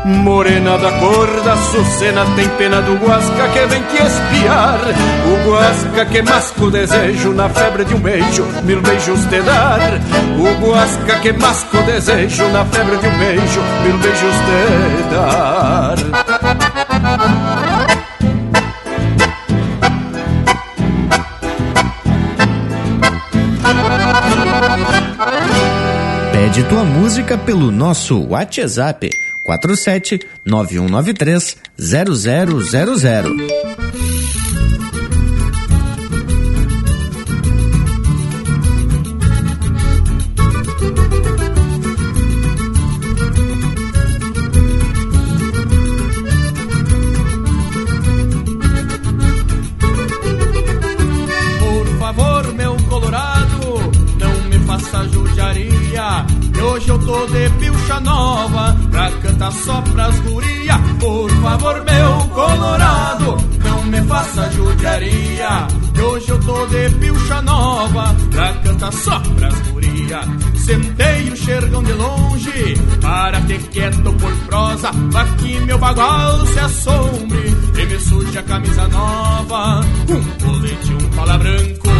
Morena 0.06 0.78
da 0.78 0.92
cor 1.00 1.42
da 1.44 1.56
Sucena 1.56 2.26
tem 2.36 2.48
pena 2.58 2.82
do 2.82 2.94
Guasca 2.96 3.48
que 3.54 3.66
vem 3.68 3.82
te 3.84 4.04
espiar 4.04 4.82
O 5.26 5.50
Guasca 5.50 6.06
que 6.06 6.22
masca 6.22 6.66
o 6.66 6.70
desejo 6.70 7.32
na 7.32 7.48
febre 7.48 7.86
de 7.86 7.96
um 7.96 8.00
beijo 8.00 8.46
Mil 8.64 8.82
beijos 8.82 9.22
te 9.28 9.42
dar 9.44 9.80
O 10.38 10.66
Guasca 10.66 11.20
que 11.22 11.32
masca 11.32 11.78
o 11.78 11.84
desejo 11.84 12.46
na 12.50 12.66
febre 12.66 12.98
de 12.98 13.08
um 13.08 13.18
beijo 13.18 13.62
Mil 13.86 13.98
beijos 14.00 14.36
te 14.36 15.16
dar 15.16 16.43
Pede 26.54 26.70
tua 26.70 26.84
música 26.84 27.36
pelo 27.36 27.72
nosso 27.72 28.28
WhatsApp 28.28 29.10
47 29.44 30.20
9193 30.46 31.58
0000. 31.80 33.53
Só 68.94 69.20
pras 69.36 69.60
guria. 69.70 70.22
Sentei 70.56 71.30
o 71.30 71.36
xergão 71.36 71.84
de 71.84 71.94
longe 71.94 72.74
para 73.02 73.42
ter 73.42 73.60
quieto 73.70 74.14
por 74.14 74.36
prosa. 74.48 74.92
Pra 75.12 75.26
que 75.36 75.60
meu 75.62 75.78
bagual 75.78 76.46
se 76.48 76.60
assombre 76.60 77.54
e 77.78 77.86
me 77.86 78.38
a 78.38 78.44
camisa 78.44 78.88
nova. 78.88 79.82
Um 80.10 80.46
colete, 80.46 80.94
um 80.94 81.10
pala 81.16 81.38
branco, 81.38 81.93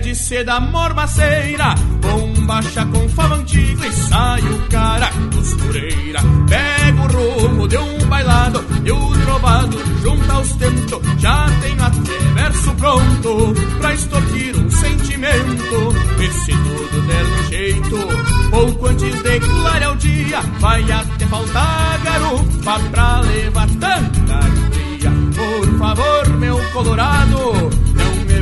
de 0.00 0.14
seda 0.14 0.58
mormaceira, 0.60 1.74
bombacha 2.00 2.86
com 2.86 3.08
fava 3.10 3.34
antigo 3.36 3.84
e 3.84 3.92
sai 3.92 4.40
o 4.40 4.58
cara 4.68 5.10
costureira. 5.34 6.20
Pega 6.48 7.02
o 7.02 7.42
rumo 7.46 7.68
de 7.68 7.76
um 7.76 7.98
bailado 8.08 8.64
e 8.84 8.90
o 8.90 9.10
trovado 9.24 9.78
junta 10.02 10.32
aos 10.32 10.52
tentos. 10.52 11.00
Já 11.18 11.46
tenho 11.60 11.84
até 11.84 12.18
verso 12.34 12.72
pronto 12.76 13.54
pra 13.78 13.94
extorquir 13.94 14.56
um 14.56 14.70
sentimento. 14.70 15.94
E 16.18 16.30
se 16.32 16.52
tudo 16.52 17.06
der 17.06 17.24
no 17.24 17.44
jeito, 17.44 18.50
pouco 18.50 18.86
antes 18.86 19.22
de 19.22 19.40
clarear 19.40 19.92
o 19.92 19.96
dia, 19.96 20.40
vai 20.60 20.82
até 20.90 21.26
faltar 21.26 22.00
garupa 22.02 22.80
pra 22.90 23.20
levar 23.20 23.68
tanta 23.68 24.34
alegria. 24.34 25.10
Por 25.36 25.78
favor, 25.78 26.28
meu 26.38 26.58
colorado, 26.72 27.70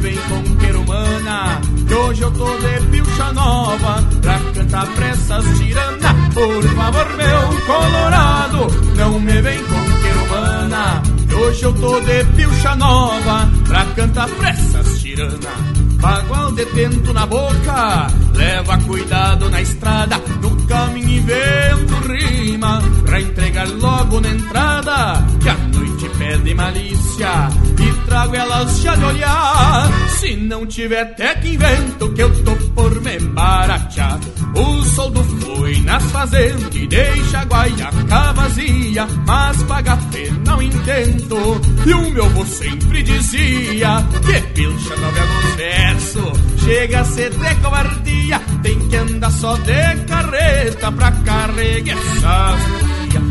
vem 0.00 0.16
com 0.16 0.56
querumana, 0.56 1.60
que 1.86 1.94
hoje 1.94 2.22
eu 2.22 2.30
tô 2.30 2.58
de 2.58 2.86
pilcha 2.86 3.32
nova 3.32 4.02
pra 4.20 4.38
cantar 4.54 4.86
pressas 4.94 5.44
tirana. 5.58 6.14
Por 6.34 6.62
favor, 6.62 7.16
meu 7.16 7.66
colorado, 7.66 8.66
não 8.96 9.20
me 9.20 9.42
vem 9.42 9.58
com 9.64 10.02
querumana, 10.02 11.02
que 11.28 11.34
hoje 11.34 11.64
eu 11.64 11.72
tô 11.74 12.00
de 12.00 12.24
pilcha 12.36 12.74
nova 12.76 13.50
pra 13.66 13.84
cantar 13.86 14.28
pressas 14.28 15.00
tirana. 15.00 15.77
Bagual 15.98 16.52
detento 16.52 17.12
na 17.12 17.26
boca, 17.26 18.06
leva 18.34 18.78
cuidado 18.78 19.50
na 19.50 19.60
estrada, 19.60 20.20
no 20.40 20.56
caminho 20.66 21.18
invento 21.18 21.94
rima, 22.06 22.80
pra 23.04 23.20
entregar 23.20 23.68
logo 23.68 24.20
na 24.20 24.28
entrada, 24.28 25.26
que 25.42 25.48
a 25.48 25.54
noite 25.54 26.08
pede 26.16 26.54
malícia, 26.54 27.48
e 27.80 28.06
trago 28.06 28.36
elas 28.36 28.80
já 28.80 28.94
de 28.94 29.04
olhar, 29.04 29.88
se 30.20 30.36
não 30.36 30.66
tiver 30.66 31.02
até 31.02 31.34
que 31.34 31.54
invento, 31.54 32.12
que 32.12 32.22
eu 32.22 32.44
tô 32.44 32.54
por 32.74 33.00
me 33.00 33.18
baratear. 33.18 34.20
O 34.54 34.84
soldo 34.84 35.22
foi 35.22 35.78
nas 35.80 36.02
fazendas 36.04 36.74
e 36.74 36.86
deixa 36.86 37.40
a 37.40 37.44
guaiaca 37.44 38.32
vazia, 38.32 39.06
mas 39.26 39.62
paga 39.64 39.96
pena 40.10 40.38
não 40.48 40.62
intento, 40.62 41.60
e 41.86 41.92
o 41.92 42.10
meu 42.10 42.24
avô 42.24 42.44
sempre 42.46 43.02
dizia, 43.02 44.02
que 44.24 44.40
pilcha 44.54 44.96
não 44.96 45.12
me 45.12 45.56
verso, 45.56 46.32
chega 46.64 47.00
a 47.00 47.04
ser 47.04 47.30
de 47.30 47.54
covardia, 47.56 48.40
tem 48.62 48.88
que 48.88 48.96
andar 48.96 49.30
só 49.30 49.54
de 49.56 49.96
carreta 50.06 50.90
pra 50.90 51.12
carregar 51.12 51.98
essas. 51.98 52.88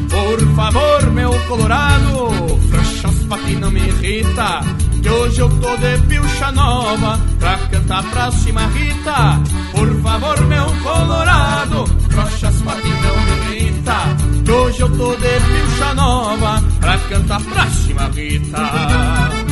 Por 0.09 0.55
favor, 0.55 1.11
meu 1.11 1.31
colorado, 1.47 2.27
frouxa 2.69 3.07
os 3.09 3.59
não 3.59 3.71
me 3.71 3.79
irrita, 3.79 4.61
que 5.07 5.13
hoje 5.13 5.39
eu 5.39 5.49
tô 5.61 5.77
de 5.77 5.97
pilcha 6.05 6.51
nova 6.51 7.17
pra 7.39 7.57
cantar 7.57 8.03
pra 8.11 8.31
cima 8.31 8.67
Rita. 8.67 9.41
Por 9.71 10.01
favor, 10.01 10.41
meu 10.47 10.65
colorado, 10.83 11.85
frouxa 12.09 12.49
os 12.49 12.61
patis 12.61 13.01
não 13.01 13.21
me 13.21 13.55
irrita, 13.55 13.95
que 14.43 14.51
hoje 14.51 14.81
eu 14.81 14.97
tô 14.97 15.15
de 15.15 15.21
pilcha 15.21 15.93
nova 15.93 16.61
pra 16.81 16.97
cantar 16.97 17.41
pra 17.41 17.65
cima 17.67 18.09
Rita. 18.13 19.46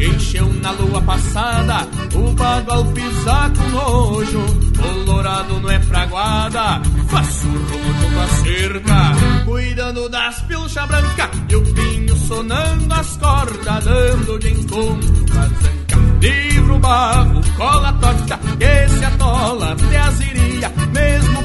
Encheu 0.00 0.52
na 0.54 0.70
lua 0.72 1.00
passada, 1.02 1.88
o 2.14 2.32
bagual 2.32 2.84
pisar 2.86 3.50
com 3.52 3.68
nojo, 3.68 4.44
colorado 4.76 5.60
não 5.60 5.70
é 5.70 5.80
fraguada, 5.80 6.82
faço 7.08 7.46
rumo 7.46 7.94
junto 8.00 8.18
à 8.18 8.26
cerca, 8.28 9.44
cuidando 9.44 10.08
das 10.08 10.42
pilchas 10.42 10.86
brancas, 10.86 11.30
e 11.48 11.56
o 11.56 11.74
pinho 11.74 12.16
sonando 12.16 12.94
as 12.94 13.16
cordas, 13.16 13.84
dando 13.84 14.38
de 14.38 14.52
encontro 14.52 15.24
pra 15.26 15.42
zanca. 15.42 15.96
Livro, 16.20 16.78
barro, 16.78 17.40
cola 17.56 17.92
torta, 17.94 18.38
que 18.58 18.88
se 18.88 19.04
atola 19.04 19.72
até 19.72 19.96
as 19.98 20.20
iria, 20.20 20.72
mesmo 20.92 21.35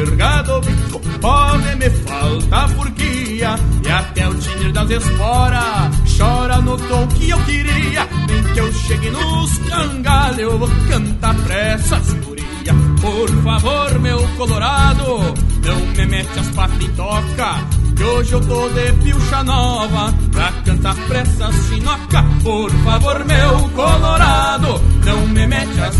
que 0.00 0.06
tergado 0.06 0.56
o 0.56 0.60
bico, 0.60 1.00
pode 1.20 1.76
me 1.76 1.90
faltar 1.90 2.68
furquia, 2.70 3.54
e 3.84 3.90
até 3.90 4.28
o 4.28 4.34
tinir 4.34 4.72
das 4.72 4.90
esporas, 4.90 5.90
chora 6.16 6.60
no 6.60 6.76
tom 6.76 7.06
que 7.08 7.30
eu 7.30 7.38
queria, 7.44 8.08
nem 8.28 8.42
que 8.54 8.60
eu 8.60 8.72
chegue 8.72 9.10
nos 9.10 9.58
cangalhos, 9.58 10.38
eu 10.38 10.58
vou 10.58 10.70
cantar 10.88 11.34
pressas 11.42 12.12
guria. 12.24 12.74
Por 13.00 13.28
favor, 13.42 13.98
meu 13.98 14.28
colorado, 14.36 15.04
não 15.64 15.86
me 15.96 16.06
mete 16.06 16.38
as 16.38 16.48
patas 16.48 16.80
em 16.82 16.90
toca, 16.92 17.66
que 18.00 18.04
hoje 18.04 18.32
eu 18.32 18.40
tô 18.40 18.68
de 18.70 18.92
pilcha 19.04 19.44
nova 19.44 20.14
Pra 20.32 20.50
cantar 20.64 20.96
pressas 21.06 21.54
chinoca 21.66 22.24
Por 22.42 22.70
favor, 22.70 23.24
meu 23.26 23.68
colorado 23.74 24.80
Não 25.04 25.26
me 25.28 25.46
mete 25.46 25.80
as 25.80 25.96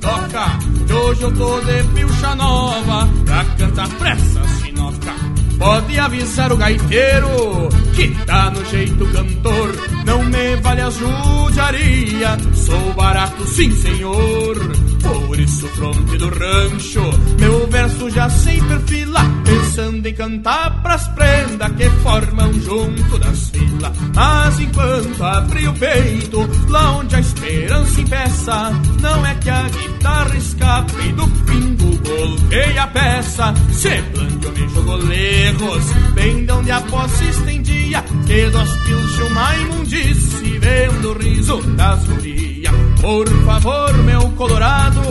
toca 0.00 0.58
Que 0.86 0.92
hoje 0.94 1.22
eu 1.22 1.32
tô 1.36 1.60
de 1.60 1.82
pilcha 1.94 2.34
nova 2.36 3.06
Pra 3.26 3.44
cantar 3.44 3.88
pressas 3.90 4.50
chinoca 4.62 5.14
Pode 5.58 5.98
avisar 5.98 6.50
o 6.52 6.56
gaiteiro 6.56 7.68
que 7.94 8.08
tá 8.24 8.50
no 8.50 8.64
jeito 8.64 9.06
cantor. 9.12 9.74
Não 10.04 10.24
me 10.24 10.56
vale 10.56 10.80
a 10.80 10.90
judiaria, 10.90 12.36
sou 12.54 12.94
barato 12.94 13.46
sim 13.46 13.70
senhor. 13.70 14.91
Por 15.02 15.40
isso 15.40 15.66
fronte 15.68 16.18
do 16.18 16.28
rancho, 16.28 17.10
meu 17.38 17.66
verso 17.68 18.10
já 18.10 18.28
sem 18.28 18.62
perfila, 18.64 19.20
pensando 19.44 20.06
em 20.06 20.14
cantar 20.14 20.82
pras 20.82 21.08
prendas 21.08 21.72
que 21.72 21.88
formam 22.02 22.52
junto 22.60 23.18
das 23.18 23.50
filas. 23.50 23.92
Mas 24.14 24.60
enquanto 24.60 25.24
abri 25.24 25.66
o 25.68 25.72
peito, 25.72 26.48
lá 26.68 26.92
onde 26.92 27.16
a 27.16 27.20
esperança 27.20 28.00
impeça, 28.00 28.72
não 29.00 29.26
é 29.26 29.34
que 29.36 29.50
a 29.50 29.68
guitarra 29.68 30.36
escape 30.36 31.12
do 31.12 31.26
pingo, 31.28 31.98
golpeei 31.98 32.78
a 32.78 32.86
peça. 32.86 33.54
Se 33.72 34.02
plantio 34.02 34.52
me 34.52 34.68
jogou 34.74 34.96
lerros, 34.96 35.84
bem 36.14 36.44
de 36.44 36.52
onde 36.52 36.70
a 36.70 36.80
posse 36.82 37.24
estendia, 37.24 38.04
que 38.26 38.50
dos 38.50 38.70
pilchos 38.84 39.30
uma 39.30 39.56
imundice, 39.56 40.58
vendo 40.58 41.10
o 41.10 41.18
riso 41.18 41.62
das 41.76 42.04
gurias. 42.04 42.81
Por 43.02 43.28
favor, 43.44 43.92
meu 44.04 44.30
colorado, 44.36 45.02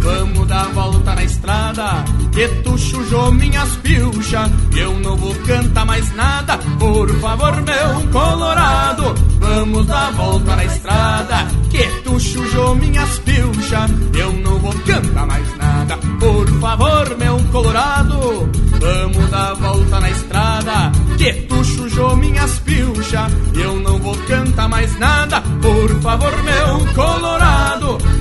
vamos 0.00 0.46
dar 0.46 0.68
volta 0.68 1.12
na 1.16 1.24
estrada. 1.24 2.04
Que 2.30 2.46
tu 2.62 2.78
chujou 2.78 3.32
minhas 3.32 3.68
pilchas, 3.78 4.48
eu 4.76 4.96
não 5.00 5.16
vou 5.16 5.34
cantar 5.44 5.84
mais 5.84 6.14
nada. 6.14 6.56
Por 6.78 7.10
favor, 7.18 7.60
meu 7.62 8.12
colorado, 8.12 9.12
vamos 9.40 9.86
dar 9.88 10.12
volta 10.12 10.54
na 10.54 10.64
estrada. 10.66 11.48
Que 11.68 11.84
tu 12.04 12.20
chujou 12.20 12.76
minhas 12.76 13.18
pilchas, 13.18 13.90
eu 14.14 14.32
não 14.34 14.58
vou 14.60 14.74
cantar 14.86 15.26
mais 15.26 15.56
nada. 15.58 15.96
Por 16.20 16.48
favor, 16.60 17.16
meu 17.18 17.38
colorado, 17.50 18.50
vamos 18.80 19.30
dar 19.30 19.54
volta 19.54 19.98
na 19.98 20.10
estrada. 20.10 20.92
Que 21.18 21.32
tu 21.48 21.64
chujou 21.64 22.16
minhas 22.16 22.60
pilchas, 22.60 23.32
eu 23.54 23.74
não 23.80 23.98
vou 23.98 24.16
cantar 24.28 24.68
mais 24.68 24.96
nada. 25.00 25.40
Por 25.60 26.00
favor, 26.00 26.32
meu 26.44 26.94
colorado, 26.94 27.31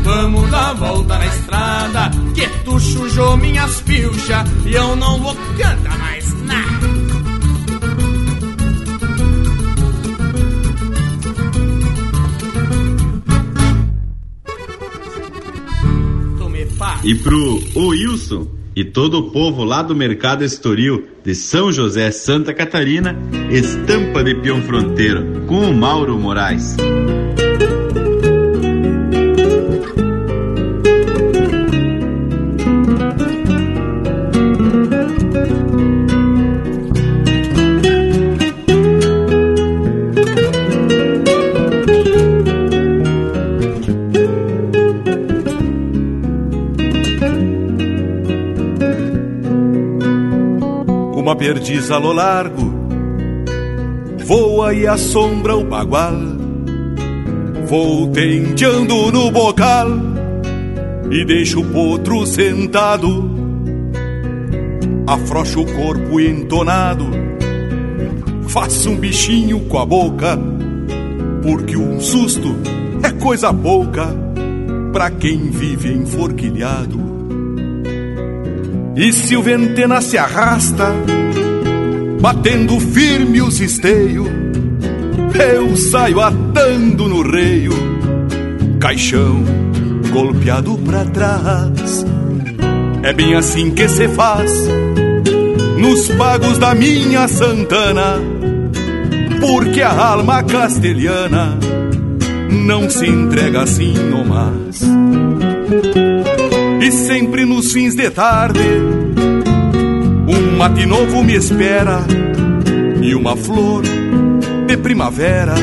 vamos 0.04 0.50
dar 0.50 0.74
volta 0.76 1.18
na 1.18 1.26
estrada. 1.26 2.12
Que 2.34 2.48
tu 2.64 2.80
chujou 2.80 3.38
minhas 3.38 3.82
pilchas, 3.82 4.50
e 4.66 4.74
eu 4.74 4.96
não 4.96 5.20
vou 5.20 5.36
cantar 5.58 5.98
mais 6.00 6.34
nada. 6.44 6.92
E 17.04 17.16
pro 17.16 17.60
Wilson 17.76 18.48
e 18.76 18.86
todo 18.86 19.18
o 19.18 19.32
povo 19.32 19.64
lá 19.64 19.82
do 19.82 19.96
Mercado 19.96 20.44
Estoril 20.44 21.08
de 21.24 21.36
São 21.36 21.72
José, 21.72 22.12
Santa 22.12 22.54
Catarina, 22.54 23.18
estampa 23.50 24.24
de 24.24 24.36
peão 24.36 24.62
fronteiro 24.62 25.42
com 25.48 25.70
o 25.70 25.74
Mauro 25.74 26.18
Moraes. 26.18 26.78
Perdiz 51.42 51.90
a 51.90 51.98
lo 51.98 52.14
largo 52.14 52.72
voa 54.24 54.76
e 54.76 54.86
assombra 54.86 55.58
o 55.58 55.64
bagual. 55.66 56.14
Vou 57.68 58.10
tenteando 58.12 59.12
no 59.12 59.32
bocal 59.32 59.90
e 61.10 61.26
deixo 61.26 61.62
o 61.62 61.66
potro 61.66 62.28
sentado. 62.28 63.28
Afrouxo 65.08 65.62
o 65.62 65.66
corpo 65.66 66.20
entonado, 66.20 67.08
faço 68.48 68.92
um 68.92 68.96
bichinho 68.96 69.62
com 69.62 69.80
a 69.80 69.86
boca, 69.86 70.38
porque 71.42 71.76
um 71.76 72.00
susto 72.00 72.56
é 73.02 73.10
coisa 73.20 73.52
pouca 73.52 74.16
pra 74.94 75.10
quem 75.10 75.50
vive 75.50 75.92
enforquilhado. 75.92 77.00
E 78.96 79.12
se 79.12 79.36
o 79.36 79.42
ventena 79.42 80.02
se 80.02 80.18
arrasta, 80.18 80.94
batendo 82.22 82.80
firme 82.80 83.42
os 83.42 83.60
esteios, 83.60 84.28
eu 85.34 85.76
saio 85.76 86.22
atando 86.22 87.08
no 87.08 87.24
reio, 87.24 87.74
caixão 88.80 89.44
golpeado 90.12 90.78
pra 90.78 91.04
trás. 91.06 92.06
É 93.02 93.12
bem 93.12 93.34
assim 93.34 93.72
que 93.72 93.88
se 93.88 94.08
faz 94.10 94.54
nos 95.80 96.10
pagos 96.10 96.60
da 96.60 96.76
minha 96.76 97.28
Santana, 97.28 98.20
porque 99.40 99.82
a 99.82 99.92
alma 99.92 100.44
castelhana 100.44 101.58
não 102.52 102.88
se 102.88 103.08
entrega 103.08 103.64
assim 103.64 103.94
nomás. 103.94 104.82
E 106.82 106.92
sempre 106.92 107.46
nos 107.46 107.72
fins 107.72 107.96
de 107.96 108.12
tarde, 108.12 108.60
mate 110.62 110.86
novo 110.86 111.24
me 111.24 111.34
espera 111.34 112.06
e 113.02 113.16
uma 113.16 113.36
flor 113.36 113.82
de 114.68 114.78
primavera 114.78 115.56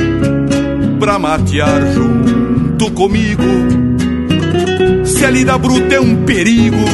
pra 0.99 1.21
matear 1.21 1.81
junto 1.93 2.91
comigo. 2.91 3.45
Se 5.05 5.25
a 5.25 5.31
lida 5.31 5.57
bruta 5.57 5.95
é 5.95 6.01
um 6.01 6.25
perigo, 6.25 6.85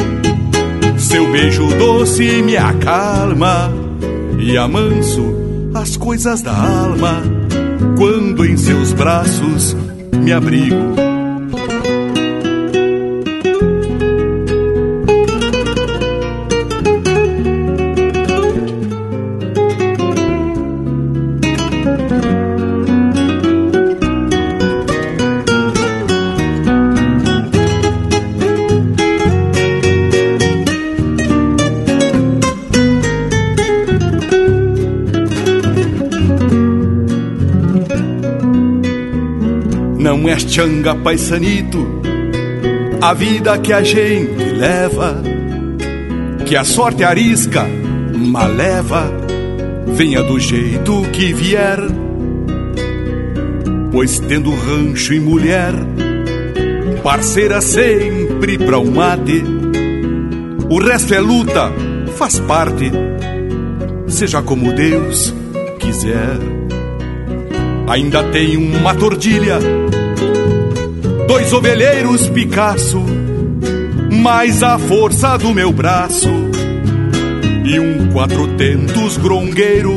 seu 0.99 1.31
beijo 1.31 1.65
doce 1.79 2.43
me 2.43 2.55
acalma 2.55 3.73
e 4.37 4.55
amanso 4.55 5.71
as 5.73 5.97
coisas 5.97 6.43
da 6.43 6.53
alma 6.55 7.23
quando 7.97 8.45
em 8.45 8.55
seus 8.55 8.93
braços 8.93 9.75
me 10.13 10.31
abrigo. 10.31 11.04
Changa 40.55 40.95
paisanito, 40.95 41.85
a 43.01 43.13
vida 43.13 43.57
que 43.57 43.73
a 43.73 43.83
gente 43.83 44.41
leva, 44.57 45.21
que 46.45 46.55
a 46.55 46.63
sorte 46.63 47.03
arisca, 47.03 47.67
maleva, 48.15 49.11
venha 49.87 50.23
do 50.23 50.39
jeito 50.39 51.01
que 51.11 51.33
vier. 51.33 51.79
Pois 53.91 54.17
tendo 54.21 54.49
rancho 54.51 55.13
e 55.13 55.19
mulher, 55.19 55.73
parceira 57.03 57.59
sempre 57.59 58.57
pra 58.57 58.79
um 58.79 58.91
mate, 58.91 59.43
o 60.69 60.79
resto 60.79 61.13
é 61.13 61.19
luta, 61.19 61.69
faz 62.15 62.39
parte, 62.39 62.93
seja 64.07 64.41
como 64.41 64.71
Deus 64.71 65.35
quiser. 65.79 66.39
Ainda 67.89 68.23
tem 68.31 68.55
uma 68.55 68.95
tordilha, 68.95 69.59
dois 71.27 71.51
ovelheiros 71.53 72.27
Picasso, 72.29 73.03
mais 74.11 74.63
a 74.63 74.77
força 74.77 75.37
do 75.37 75.53
meu 75.53 75.71
braço 75.71 76.29
e 77.65 77.79
um 77.79 78.11
quatrotentos 78.11 79.17
grongueiro, 79.17 79.93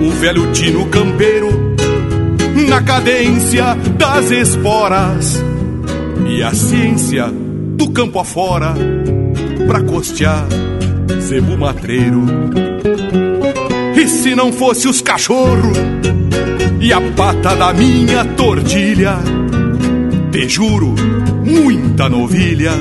o 0.00 0.10
velho 0.10 0.52
tino 0.52 0.86
campeiro 0.86 1.48
na 2.68 2.82
cadência 2.82 3.74
das 3.96 4.30
esporas 4.30 5.42
e 6.26 6.42
a 6.42 6.52
ciência 6.52 7.26
do 7.30 7.90
campo 7.90 8.18
afora 8.18 8.74
pra 9.66 9.82
costear 9.82 10.46
zebu 11.20 11.56
matreiro. 11.56 12.24
E 13.96 14.06
se 14.08 14.34
não 14.34 14.52
fosse 14.52 14.88
os 14.88 15.00
cachorros 15.00 15.76
e 16.80 16.92
a 16.92 17.00
pata 17.00 17.56
da 17.56 17.72
minha 17.72 18.24
tordilha, 18.24 19.18
juro, 20.48 20.94
muita 21.44 22.08
novilha 22.08 22.72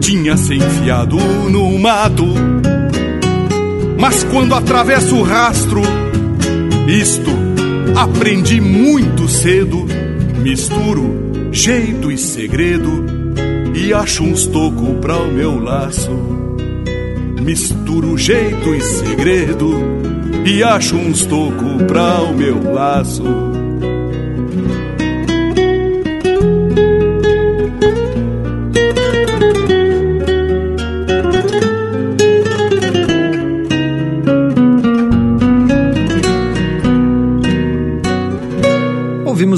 tinha 0.00 0.36
se 0.36 0.54
enfiado 0.54 1.16
no 1.16 1.78
mato. 1.78 2.26
Mas 3.98 4.24
quando 4.24 4.54
atravesso 4.54 5.16
o 5.16 5.22
rastro, 5.22 5.80
isto 6.88 7.30
aprendi 7.96 8.60
muito 8.60 9.28
cedo. 9.28 9.86
Misturo 10.42 11.50
jeito 11.52 12.10
e 12.10 12.18
segredo 12.18 13.04
e 13.74 13.94
acho 13.94 14.24
uns 14.24 14.46
toco 14.46 14.94
pra 14.94 15.16
o 15.16 15.32
meu 15.32 15.62
laço. 15.62 16.10
Misturo 17.40 18.18
jeito 18.18 18.74
e 18.74 18.80
segredo 18.80 19.72
e 20.44 20.62
acho 20.62 20.96
uns 20.96 21.24
toco 21.24 21.84
pra 21.86 22.22
o 22.22 22.34
meu 22.34 22.72
laço. 22.72 23.51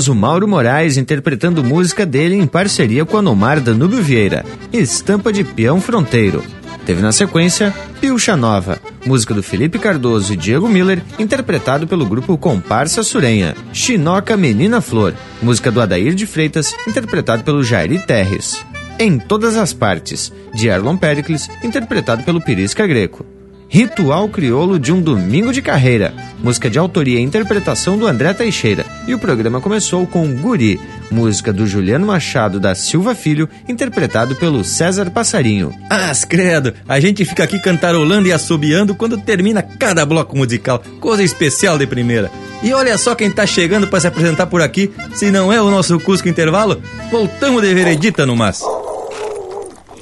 Ouvimos 0.05 0.09
o 0.09 0.15
Mauro 0.15 0.49
Moraes 0.49 0.97
interpretando 0.97 1.65
música 1.65 2.05
dele 2.05 2.35
em 2.35 2.47
parceria 2.47 3.05
com 3.05 3.17
a 3.17 3.23
Nomar 3.23 3.61
Danúbio 3.61 4.03
Vieira, 4.03 4.45
Estampa 4.73 5.33
de 5.33 5.45
Peão 5.45 5.81
Fronteiro. 5.81 6.43
Teve 6.85 7.01
na 7.01 7.13
sequência 7.13 7.75
Pilcha 8.01 8.37
Nova, 8.37 8.79
música 9.07 9.33
do 9.33 9.43
Felipe 9.43 9.79
Cardoso 9.79 10.33
e 10.33 10.37
Diego 10.37 10.69
Miller, 10.69 11.03
interpretado 11.19 11.87
pelo 11.87 12.05
grupo 12.05 12.37
Comparsa 12.37 13.03
Surenha. 13.03 13.55
Chinoca 13.73 14.37
Menina 14.37 14.81
Flor, 14.81 15.15
música 15.41 15.71
do 15.71 15.81
Adair 15.81 16.15
de 16.15 16.27
Freitas, 16.27 16.75
interpretado 16.87 17.43
pelo 17.43 17.63
Jairi 17.63 17.99
Terres. 17.99 18.65
Em 18.99 19.19
Todas 19.19 19.57
as 19.57 19.73
Partes, 19.73 20.33
de 20.53 20.69
Erlon 20.69 20.97
Pericles, 20.97 21.49
interpretado 21.63 22.23
pelo 22.25 22.41
Pirisca 22.41 22.87
Greco. 22.87 23.34
Ritual 23.69 24.29
Crioulo 24.29 24.79
de 24.79 24.93
um 24.93 25.01
Domingo 25.01 25.53
de 25.53 25.61
Carreira, 25.61 26.15
música 26.39 26.71
de 26.71 26.79
autoria 26.79 27.19
e 27.19 27.23
interpretação 27.23 27.99
do 27.99 28.07
André 28.07 28.33
Teixeira. 28.33 28.87
E 29.07 29.15
o 29.15 29.19
programa 29.19 29.61
começou 29.61 30.07
com 30.07 30.33
Guri, 30.37 30.81
música 31.11 31.53
do 31.53 31.67
Juliano 31.67 32.07
Machado 32.07 32.61
da 32.61 32.75
Silva 32.75 33.15
Filho, 33.15 33.49
interpretado 33.69 34.37
pelo 34.37 34.63
César 34.63 35.11
Passarinho. 35.11 35.75
Ah, 35.91 36.13
credo, 36.29 36.73
a 36.89 37.01
gente 37.01 37.25
fica 37.25 37.43
aqui 37.43 37.59
cantarolando 37.59 38.29
e 38.29 38.33
assobiando 38.33 38.95
quando 38.95 39.19
termina 39.19 39.63
cada 39.63 40.07
bloco 40.07 40.37
musical, 40.37 40.83
coisa 41.01 41.23
especial 41.23 41.77
de 41.77 41.87
primeira. 41.87 42.31
E 42.63 42.73
olha 42.73 42.97
só 42.97 43.15
quem 43.15 43.31
tá 43.31 43.45
chegando 43.47 43.89
para 43.89 44.01
se 44.01 44.07
apresentar 44.07 44.47
por 44.47 44.63
aqui, 44.63 44.93
se 45.15 45.31
não 45.31 45.53
é 45.53 45.61
o 45.61 45.71
nosso 45.71 45.99
Cusco 45.99 46.29
Intervalo, 46.29 46.81
voltamos 47.11 47.63
de 47.63 47.75
veredita 47.75 48.25
no 48.25 48.37
mas. 48.37 48.63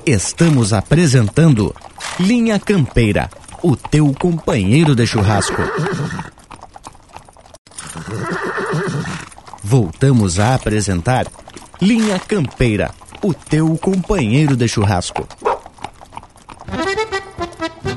Estamos 0.04 0.72
apresentando 0.72 1.74
Linha 2.20 2.58
Campeira 2.58 3.30
o 3.62 3.76
teu 3.76 4.12
companheiro 4.18 4.94
de 4.94 5.06
churrasco. 5.06 5.62
Voltamos 9.62 10.40
a 10.40 10.56
apresentar 10.56 11.26
Linha 11.80 12.18
Campeira, 12.18 12.90
o 13.22 13.32
teu 13.32 13.78
companheiro 13.78 14.56
de 14.56 14.66
churrasco. 14.66 15.26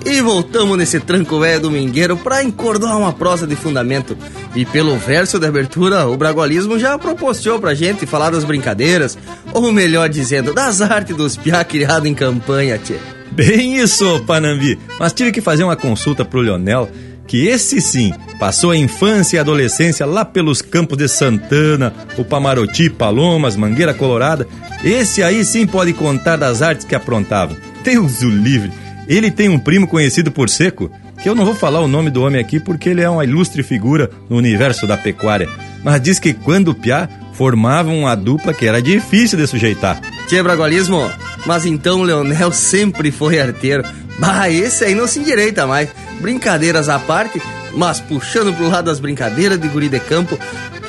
E 0.05 0.21
voltamos 0.21 0.77
nesse 0.77 0.99
tranco 0.99 1.39
velho 1.39 1.61
domingueiro 1.61 2.15
para 2.15 2.43
encordoar 2.43 2.97
uma 2.97 3.11
prosa 3.11 3.47
de 3.47 3.55
fundamento. 3.55 4.15
E 4.55 4.63
pelo 4.65 4.95
verso 4.97 5.39
de 5.39 5.47
abertura, 5.47 6.07
o 6.07 6.15
bragualismo 6.15 6.77
já 6.77 6.97
proporcionou 6.99 7.59
pra 7.59 7.73
gente 7.73 8.05
falar 8.05 8.29
das 8.29 8.43
brincadeiras, 8.43 9.17
ou 9.51 9.71
melhor 9.71 10.07
dizendo, 10.09 10.53
das 10.53 10.79
artes 10.79 11.17
dos 11.17 11.35
piá 11.35 11.63
criado 11.63 12.05
em 12.05 12.13
campanha, 12.13 12.77
tchê. 12.77 13.14
Bem 13.35 13.77
isso, 13.77 14.21
Panambi. 14.25 14.79
Mas 14.97 15.11
tive 15.11 15.31
que 15.31 15.41
fazer 15.41 15.65
uma 15.65 15.75
consulta 15.75 16.23
pro 16.23 16.39
Leonel, 16.39 16.89
que 17.27 17.47
esse 17.47 17.81
sim 17.81 18.13
passou 18.39 18.71
a 18.71 18.77
infância 18.77 19.35
e 19.35 19.39
adolescência 19.39 20.05
lá 20.05 20.23
pelos 20.23 20.61
campos 20.61 20.97
de 20.97 21.07
Santana, 21.09 21.93
o 22.17 22.23
Pamaroti, 22.23 22.89
Palomas, 22.89 23.57
Mangueira 23.57 23.93
Colorada. 23.93 24.47
Esse 24.83 25.21
aí 25.21 25.43
sim 25.43 25.67
pode 25.67 25.91
contar 25.91 26.37
das 26.37 26.61
artes 26.61 26.85
que 26.85 26.95
aprontavam. 26.95 27.57
Deus 27.83 28.21
o 28.21 28.29
livre. 28.29 28.71
Ele 29.07 29.29
tem 29.29 29.49
um 29.49 29.59
primo 29.59 29.85
conhecido 29.85 30.31
por 30.31 30.49
Seco, 30.49 30.89
que 31.21 31.27
eu 31.27 31.35
não 31.35 31.43
vou 31.45 31.55
falar 31.55 31.81
o 31.81 31.87
nome 31.87 32.09
do 32.09 32.23
homem 32.23 32.39
aqui 32.39 32.59
porque 32.59 32.89
ele 32.89 33.01
é 33.01 33.09
uma 33.09 33.25
ilustre 33.25 33.63
figura 33.63 34.09
no 34.29 34.37
universo 34.37 34.87
da 34.87 34.95
pecuária. 34.95 35.49
Mas 35.83 36.01
diz 36.01 36.19
que 36.19 36.33
quando 36.33 36.73
piá 36.73 37.09
formavam 37.33 37.99
uma 37.99 38.15
dupla 38.15 38.53
que 38.53 38.65
era 38.65 38.81
difícil 38.81 39.37
de 39.37 39.45
sujeitar. 39.45 39.99
Tchê, 40.27 40.41
Bragualismo, 40.41 41.11
mas 41.45 41.65
então 41.65 42.01
Leonel 42.01 42.51
sempre 42.51 43.11
foi 43.11 43.39
arteiro. 43.39 43.83
Bah, 44.17 44.49
esse 44.49 44.85
aí 44.85 44.95
não 44.95 45.07
se 45.07 45.19
endireita 45.19 45.67
mais. 45.67 45.89
Brincadeiras 46.19 46.89
à 46.89 46.97
parte, 46.97 47.41
mas 47.73 47.99
puxando 47.99 48.53
pro 48.53 48.69
lado 48.69 48.85
das 48.85 48.99
brincadeiras 48.99 49.59
de 49.59 49.67
guri 49.67 49.89
de 49.89 49.99
campo, 49.99 50.39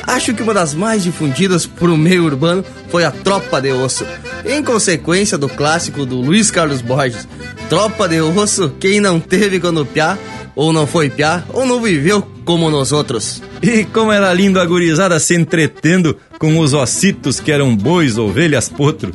acho 0.06 0.32
que 0.32 0.42
uma 0.42 0.54
das 0.54 0.74
mais 0.74 1.02
difundidas 1.02 1.66
pro 1.66 1.96
meio 1.96 2.24
urbano 2.24 2.64
foi 2.88 3.04
a 3.04 3.10
Tropa 3.10 3.60
de 3.60 3.72
Osso. 3.72 4.06
Em 4.44 4.62
consequência 4.62 5.36
do 5.36 5.48
clássico 5.48 6.06
do 6.06 6.20
Luiz 6.20 6.50
Carlos 6.50 6.80
Borges, 6.80 7.26
Tropa 7.68 8.08
de 8.08 8.20
Osso, 8.20 8.72
quem 8.78 9.00
não 9.00 9.18
teve 9.18 9.58
quando 9.58 9.84
piá, 9.84 10.16
ou 10.54 10.72
não 10.72 10.86
foi 10.86 11.10
piá, 11.10 11.44
ou 11.52 11.66
não 11.66 11.82
viveu 11.82 12.26
como 12.44 12.70
nós 12.70 12.92
outros. 12.92 13.42
E 13.60 13.84
como 13.84 14.12
era 14.12 14.32
lindo 14.32 14.60
a 14.60 14.64
gurizada 14.64 15.18
se 15.18 15.34
entretendo 15.34 16.16
com 16.38 16.58
os 16.60 16.72
ossitos 16.72 17.40
que 17.40 17.50
eram 17.50 17.76
bois, 17.76 18.16
ovelhas, 18.16 18.68
potro. 18.68 19.12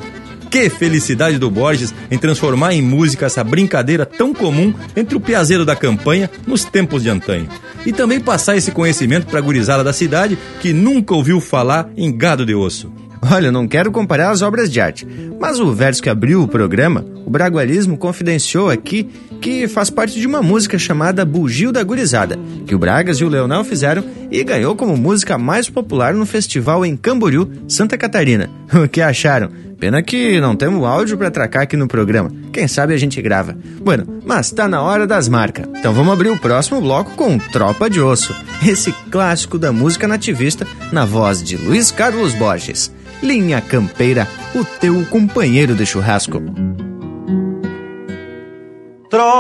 Que 0.52 0.70
felicidade 0.70 1.38
do 1.38 1.50
Borges 1.50 1.94
em 2.12 2.18
transformar 2.18 2.74
em 2.74 2.82
música 2.82 3.26
essa 3.26 3.42
brincadeira 3.42 4.06
tão 4.06 4.34
comum 4.34 4.74
entre 4.98 5.16
o 5.16 5.20
piazeiro 5.20 5.66
da 5.66 5.78
campanha 5.78 6.30
nos 6.46 6.66
tempos 6.66 7.04
de 7.04 7.10
antanho. 7.10 7.48
E 7.86 7.94
também 7.94 8.20
passar 8.20 8.58
esse 8.58 8.70
conhecimento 8.70 9.28
para 9.28 9.40
a 9.40 9.42
gurizada 9.42 9.82
da 9.82 9.94
cidade 9.94 10.38
que 10.60 10.74
nunca 10.74 11.16
ouviu 11.16 11.40
falar 11.40 11.90
em 11.96 12.16
gado 12.16 12.46
de 12.46 12.54
osso. 12.54 12.92
Olha, 13.32 13.52
não 13.52 13.68
quero 13.68 13.92
comparar 13.92 14.32
as 14.32 14.42
obras 14.42 14.70
de 14.70 14.82
arte, 14.82 15.08
mas 15.40 15.60
o 15.60 15.72
verso 15.72 16.02
que 16.02 16.10
abriu 16.10 16.42
o 16.42 16.48
programa, 16.48 17.06
o 17.24 17.30
Bragualismo 17.30 17.96
confidenciou 17.96 18.70
aqui 18.70 19.08
que 19.40 19.68
faz 19.68 19.90
parte 19.92 20.20
de 20.20 20.26
uma 20.26 20.42
música 20.42 20.78
chamada 20.78 21.24
Bugio 21.24 21.72
da 21.72 21.84
Gurizada, 21.84 22.38
que 22.66 22.74
o 22.74 22.80
Bragas 22.80 23.18
e 23.18 23.24
o 23.24 23.30
Leonel 23.30 23.64
fizeram 23.64 24.04
e 24.32 24.44
ganhou 24.44 24.76
como 24.76 24.98
música 24.98 25.38
mais 25.38 25.70
popular 25.70 26.16
no 26.16 26.26
festival 26.26 26.84
em 26.84 26.98
Camboriú, 26.98 27.48
Santa 27.68 27.98
Catarina. 27.98 28.50
O 28.74 28.88
que 28.88 29.02
acharam? 29.02 29.52
Pena 29.82 30.02
que 30.04 30.39
não 30.39 30.56
temos 30.56 30.86
áudio 30.86 31.17
para 31.17 31.30
atracar 31.30 31.63
aqui 31.63 31.76
no 31.76 31.88
programa. 31.88 32.32
Quem 32.54 32.67
sabe 32.67 32.94
a 32.94 32.98
gente 32.98 33.20
grava. 33.20 33.58
Bueno, 33.82 34.22
mas 34.24 34.52
tá 34.52 34.67
na 34.67 34.80
hora 34.80 35.08
das 35.08 35.28
marcas. 35.28 35.67
Então 35.76 35.91
vamos 35.91 36.13
abrir 36.13 36.30
o 36.30 36.38
próximo 36.38 36.80
bloco 36.80 37.15
com 37.15 37.39
Tropa 37.39 37.89
de 37.89 38.00
Osso, 38.00 38.36
esse 38.63 38.91
clássico 39.10 39.58
da 39.58 39.72
música 39.72 40.08
nativista 40.08 40.67
na 40.91 41.04
voz 41.04 41.41
de 41.41 41.58
Luiz 41.58 41.89
Carlos 41.89 42.36
Borges. 42.36 42.94
Linha 43.24 43.60
Campeira, 43.60 44.28
o 44.54 44.63
teu 44.63 45.04
companheiro 45.06 45.74
de 45.74 45.84
churrasco. 45.84 46.39
Tropa 49.10 49.32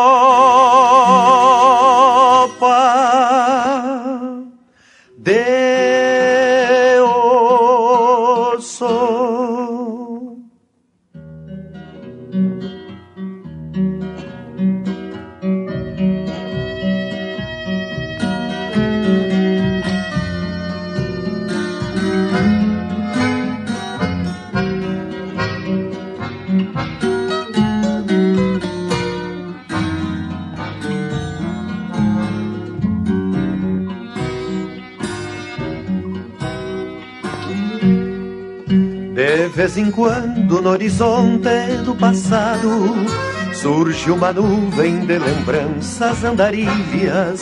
vez 39.61 39.77
em 39.77 39.91
quando 39.91 40.59
no 40.59 40.71
horizonte 40.71 41.77
do 41.85 41.93
passado 41.93 43.05
surge 43.53 44.09
uma 44.09 44.33
nuvem 44.33 45.05
de 45.05 45.19
lembranças 45.19 46.23
andarilhas, 46.23 47.41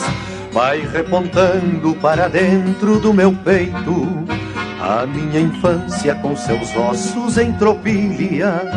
vai 0.52 0.80
repontando 0.80 1.94
para 1.94 2.28
dentro 2.28 3.00
do 3.00 3.14
meu 3.14 3.32
peito 3.32 4.06
a 4.82 5.06
minha 5.06 5.40
infância 5.40 6.14
com 6.16 6.36
seus 6.36 6.76
ossos 6.76 7.38
em 7.38 7.54
tropilha. 7.54 8.70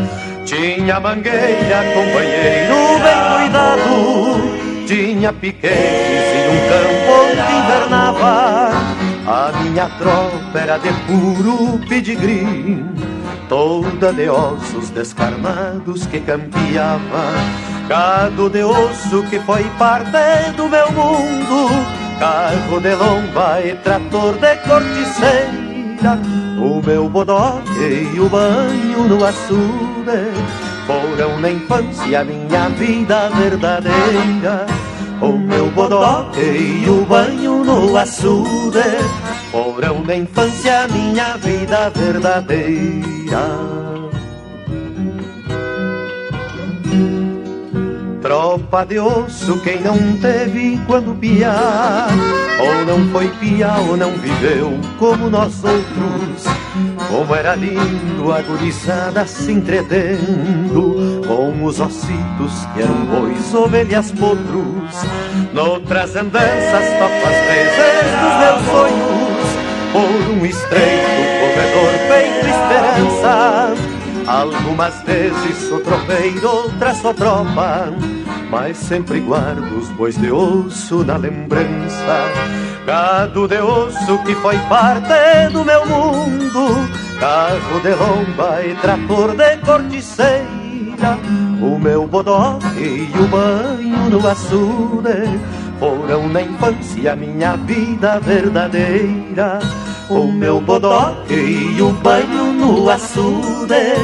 Tinha 0.46 1.02
mangueira, 1.02 1.84
companheiro 1.94 2.76
bem 3.04 3.40
cuidado, 3.42 4.88
tinha 4.88 5.34
piquetes 5.34 5.74
e 5.74 6.48
um 6.48 6.60
campo 6.70 7.12
onde 7.24 7.56
invernava 7.58 9.04
a 9.26 9.54
minha 9.64 9.88
tropa 9.98 10.60
era 10.60 10.78
de 10.78 10.92
puro 11.08 11.80
pedigree, 11.88 12.84
toda 13.54 14.12
de 14.12 14.28
ossos 14.30 14.90
descarnados 14.90 16.08
que 16.08 16.20
campeava. 16.22 17.24
Gado 17.88 18.50
de 18.50 18.64
osso 18.64 19.22
que 19.30 19.40
foi 19.42 19.64
parte 19.78 20.50
do 20.58 20.68
meu 20.68 20.92
mundo, 20.92 21.70
carro 22.20 22.80
de 22.82 22.96
lomba 22.96 23.62
e 23.64 23.76
trator 23.76 24.34
de 24.40 24.56
corticeira. 24.68 26.20
O 26.58 26.82
meu 26.84 27.08
bodoque 27.08 28.10
e 28.16 28.20
o 28.20 28.28
banho 28.28 29.08
no 29.08 29.24
açude 29.24 30.34
foram 30.88 31.40
na 31.40 31.52
infância 31.52 32.24
minha 32.24 32.70
vida 32.70 33.30
verdadeira. 33.30 34.66
O 35.24 35.38
meu 35.38 35.72
bodoque 35.72 36.42
e 36.42 36.90
o 36.90 37.06
banho 37.06 37.64
no 37.64 37.96
açude 37.96 38.84
Foram 39.54 40.04
na 40.04 40.18
infância 40.18 40.86
minha 40.90 41.38
vida 41.38 41.90
verdadeira. 41.92 43.48
Tropa 48.22 48.86
de 48.86 49.00
osso, 49.00 49.62
quem 49.62 49.80
não 49.80 49.98
teve 50.18 50.78
quando 50.88 51.18
piar 51.18 52.10
Ou 52.60 52.86
não 52.86 53.10
foi 53.10 53.30
piar 53.40 53.80
ou 53.80 53.96
não 53.96 54.12
viveu 54.12 54.78
como 55.00 55.30
nós 55.30 55.64
outros. 55.64 56.44
Como 57.10 57.34
era 57.34 57.56
lindo 57.56 58.30
a 58.30 58.42
gurizada 58.42 59.26
se 59.26 59.54
entretendo 59.54 61.13
Com 61.28 61.64
os 61.64 61.80
ossitos 61.80 62.66
que 62.74 62.82
eram 62.82 63.06
bois, 63.06 63.54
ovelhas, 63.54 64.12
potros. 64.12 64.94
Noutras 65.54 66.16
andanças 66.16 66.86
toco 67.00 67.28
as 67.28 67.40
vezes 67.48 68.14
dos 68.22 68.36
meus 68.40 68.66
sonhos. 68.72 69.24
Por 69.94 70.32
um 70.34 70.46
estreito 70.46 71.24
corredor 71.40 71.94
feito 72.08 72.46
esperança. 72.48 73.74
Algumas 74.28 75.02
vezes 75.04 75.58
sou 75.68 75.80
tropeiro, 75.82 76.48
outras 76.48 76.98
sou 76.98 77.14
tropa. 77.14 77.94
Mas 78.50 78.78
sempre 78.78 79.20
guardo 79.20 79.78
os 79.78 79.90
bois 79.90 80.18
de 80.18 80.32
osso 80.32 81.04
na 81.04 81.18
lembrança. 81.18 82.32
Gado 82.86 83.48
de 83.48 83.60
osso 83.60 84.18
que 84.26 84.36
foi 84.36 84.58
parte 84.70 85.52
do 85.52 85.64
meu 85.64 85.86
mundo. 85.86 86.90
Carro 87.20 87.80
de 87.82 87.96
lomba 87.96 88.62
e 88.66 88.76
trator 88.76 89.36
de 89.84 90.02
corticeira 91.04 91.20
O 91.62 91.78
meu 91.78 92.08
bodoque 92.08 92.80
e 92.80 93.12
o 93.18 93.28
banho 93.28 94.10
no 94.10 94.28
açude 94.28 95.40
Foram 95.80 96.30
na 96.30 96.42
infância 96.42 97.16
minha 97.16 97.58
vida 97.58 98.20
verdadeira. 98.20 99.60
O 100.10 100.32
meu 100.32 100.62
bodoque 100.62 101.34
e 101.34 101.82
o 101.82 101.92
banho 101.92 102.54
no 102.54 102.90
açude 102.90 103.96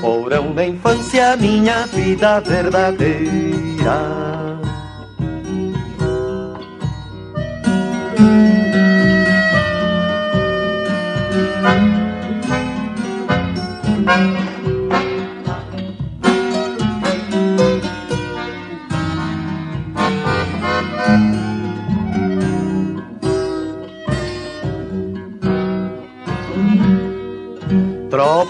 Foram 0.00 0.54
na 0.54 0.66
infância 0.66 1.36
minha 1.36 1.86
vida 1.86 2.40
verdadeira 2.40 4.45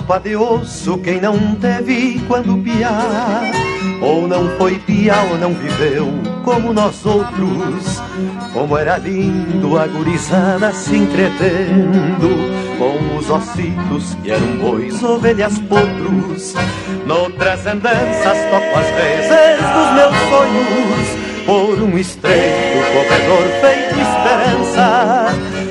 Tropa 0.07 0.21
de 0.21 0.37
osso, 0.37 0.99
quem 0.99 1.21
não 1.21 1.57
teve 1.57 2.21
quando 2.29 2.57
piar 2.63 3.43
Ou 4.01 4.29
não 4.29 4.49
foi 4.57 4.79
piar 4.79 5.27
ou 5.33 5.37
não 5.37 5.53
viveu 5.53 6.07
como 6.45 6.73
nós 6.73 7.05
outros. 7.05 8.01
Como 8.53 8.79
era 8.79 8.99
lindo 8.99 9.77
a 9.77 9.89
gurizada 9.89 10.73
se 10.73 10.97
entretendo 10.97 12.29
Com 12.79 13.17
os 13.19 13.29
ossitos 13.29 14.15
que 14.23 14.31
eram 14.31 14.59
bois, 14.59 15.03
ovelhas, 15.03 15.59
potros. 15.59 16.55
Noutras 17.05 17.67
andanças 17.67 18.39
toco 18.49 18.79
as 18.79 18.87
vezes 18.95 19.67
dos 19.75 19.93
meus 19.93 20.17
sonhos 20.31 21.27
por 21.47 21.83
um 21.83 21.99
estreito 21.99 22.79
corredor 22.93 23.43
feito 23.61 23.95
esperança. 24.01 25.27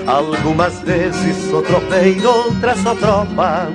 Algumas 0.08 0.80
vezes 0.82 1.38
sou 1.50 1.62
tropeiro, 1.62 2.30
outras 2.30 2.80
sou 2.80 2.96
tropa, 2.96 3.70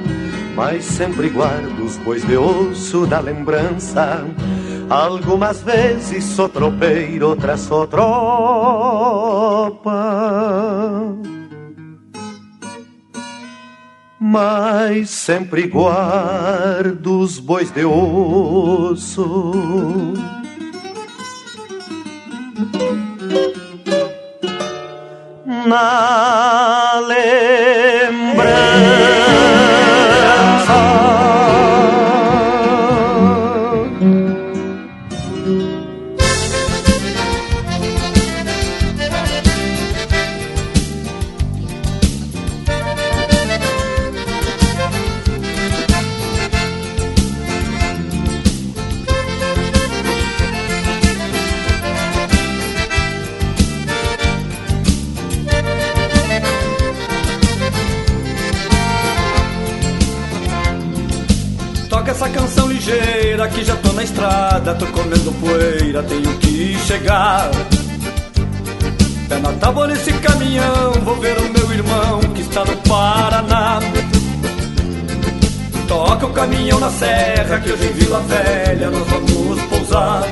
mas 0.60 0.84
sempre 0.84 1.30
guardo 1.30 1.86
os 1.86 1.96
bois 1.96 2.22
de 2.22 2.36
osso 2.36 3.06
da 3.06 3.18
lembrança. 3.18 4.26
Algumas 4.90 5.62
vezes 5.62 6.22
sou 6.22 6.50
tropeiro, 6.50 7.28
outras 7.28 7.60
sou 7.60 7.86
tropa. 7.86 8.10
Mas 14.20 15.08
sempre 15.08 15.66
guardo 15.66 17.20
os 17.20 17.38
bois 17.38 17.70
de 17.70 17.86
osso 17.86 19.54
na 25.66 27.00
lembrança. 27.06 29.19
Que 30.70 31.09
estrada, 64.50 64.74
tô 64.74 64.86
comendo 64.86 65.32
poeira, 65.32 66.02
tenho 66.02 66.36
que 66.38 66.76
chegar. 66.86 67.50
Pé 69.28 69.38
na 69.38 69.52
tábua 69.52 69.86
nesse 69.86 70.12
caminhão, 70.14 70.92
vou 71.04 71.16
ver 71.16 71.38
o 71.38 71.52
meu 71.52 71.72
irmão 71.72 72.20
que 72.34 72.40
está 72.42 72.64
no 72.64 72.76
Paraná. 72.78 73.78
Toca 75.86 76.26
o 76.26 76.32
caminhão 76.32 76.80
na 76.80 76.90
serra, 76.90 77.60
que 77.60 77.70
hoje 77.70 77.86
em 77.86 77.92
Vila 77.92 78.20
Velha 78.20 78.90
nós 78.90 79.06
vamos 79.08 79.62
pousar. 79.62 80.24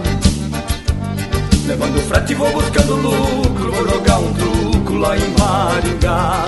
Levando 1.67 2.01
frete 2.09 2.35
vou 2.35 2.51
buscando 2.53 2.95
lucro, 2.97 3.73
vou 3.73 3.89
jogar 3.89 4.19
um 4.19 4.33
truco 4.35 4.95
lá 4.95 5.17
em 5.17 5.35
Maringá. 5.39 6.45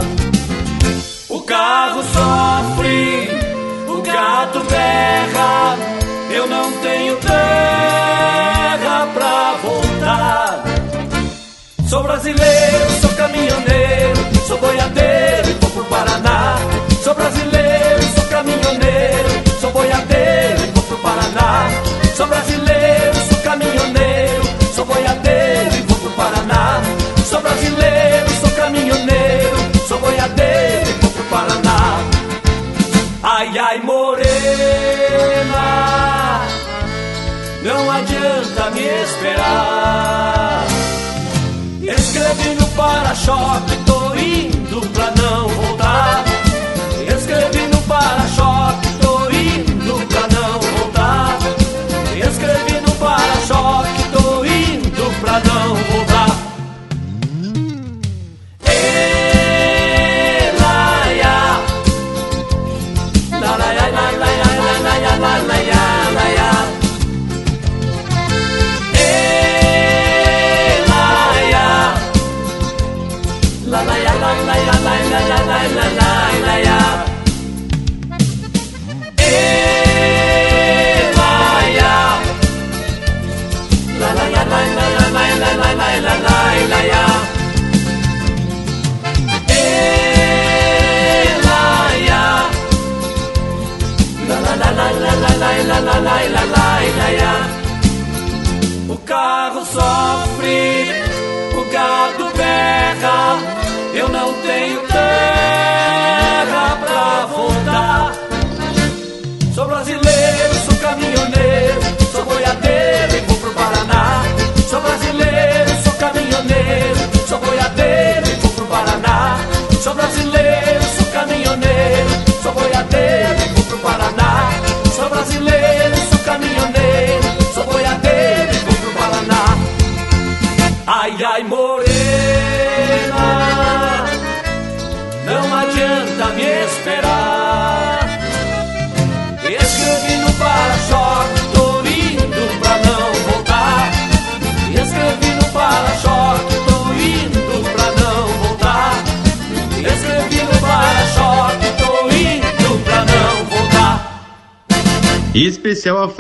O 1.29 1.41
carro 1.43 2.03
sofre, 2.03 3.29
o 3.87 4.03
gato 4.03 4.61
berra 4.71 5.99
eu 6.31 6.47
não 6.47 6.72
tenho 6.81 7.16
terra 7.16 9.09
pra 9.12 9.53
voltar. 9.62 10.64
Sou 11.89 12.03
brasileiro, 12.05 12.91
sou 13.01 13.11
caminhoneiro, 13.11 13.70
Shopping. 43.21 43.80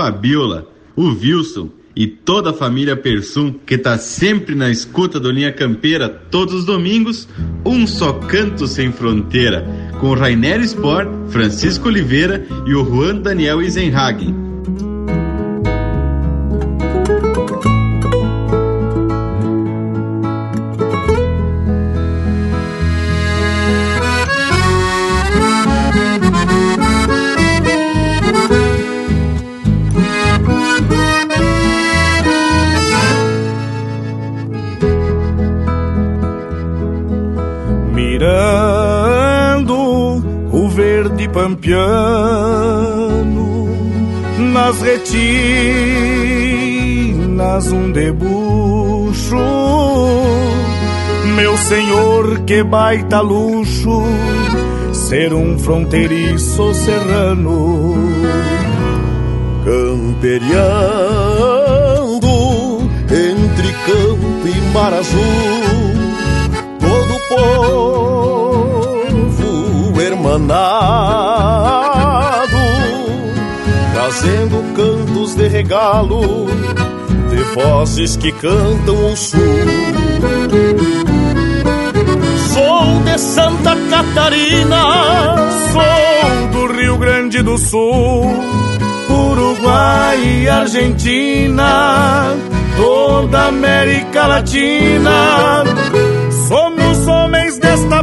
Fabiola, 0.00 0.66
o 0.96 1.08
Wilson 1.08 1.68
e 1.94 2.06
toda 2.06 2.48
a 2.48 2.54
família 2.54 2.96
Persum, 2.96 3.52
que 3.52 3.76
tá 3.76 3.98
sempre 3.98 4.54
na 4.54 4.70
escuta 4.70 5.20
do 5.20 5.30
Linha 5.30 5.52
Campeira 5.52 6.08
todos 6.08 6.54
os 6.54 6.64
domingos, 6.64 7.28
um 7.66 7.86
só 7.86 8.14
canto 8.14 8.66
sem 8.66 8.90
fronteira, 8.90 9.62
com 10.00 10.14
Rainer 10.14 10.62
Sport, 10.62 11.06
Francisco 11.28 11.88
Oliveira 11.88 12.46
e 12.66 12.74
o 12.74 12.82
Juan 12.82 13.16
Daniel 13.16 13.60
Eisenhagen. 13.60 14.39
Pampiano 41.60 43.20
nas 44.38 44.80
retinas 44.80 45.20
um 47.70 47.92
debuxo. 47.92 49.36
Meu 51.36 51.54
senhor 51.58 52.40
que 52.40 52.64
baita 52.64 53.20
luxo 53.20 54.02
ser 54.92 55.32
um 55.34 55.58
fronteiriço 55.58 56.72
serrano. 56.74 57.94
Camperiando 59.64 60.60
entre 63.12 63.72
campo 63.86 64.48
e 64.48 64.60
mar 64.72 64.94
azul, 64.94 65.69
hermanado, 70.30 70.58
trazendo 73.92 74.62
cantos 74.74 75.34
de 75.34 75.48
regalo, 75.48 76.46
de 77.30 77.42
vozes 77.54 78.16
que 78.16 78.30
cantam 78.32 79.12
o 79.12 79.16
sul. 79.16 79.40
Sou 82.52 83.02
de 83.04 83.18
Santa 83.18 83.76
Catarina, 83.90 85.36
sou 85.72 86.48
do 86.52 86.72
Rio 86.72 86.96
Grande 86.98 87.42
do 87.42 87.58
Sul, 87.58 88.26
Uruguai 89.08 90.42
e 90.42 90.48
Argentina, 90.48 92.34
toda 92.76 93.46
América 93.46 94.26
Latina. 94.26 95.64
Somos 96.48 97.06
homens 97.06 97.58
desta 97.58 98.02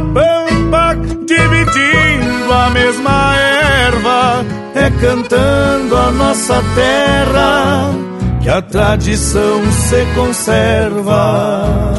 dividindo 1.70 2.52
a 2.52 2.70
mesma 2.70 3.36
erva, 3.36 4.44
é 4.74 4.90
cantando 5.00 5.96
a 5.96 6.10
nossa 6.10 6.62
terra 6.74 7.90
que 8.40 8.48
a 8.48 8.62
tradição 8.62 9.60
se 9.72 10.06
conserva. 10.14 11.97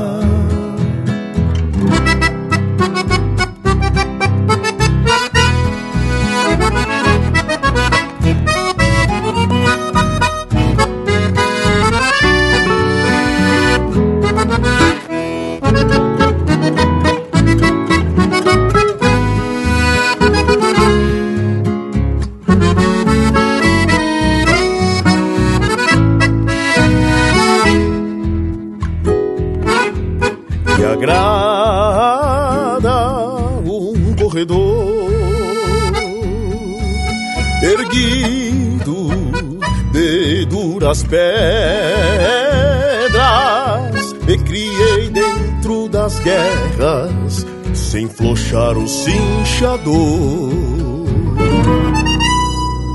Sem 47.99 48.07
flochar 48.07 48.77
o 48.77 48.87
cinchador. 48.87 50.53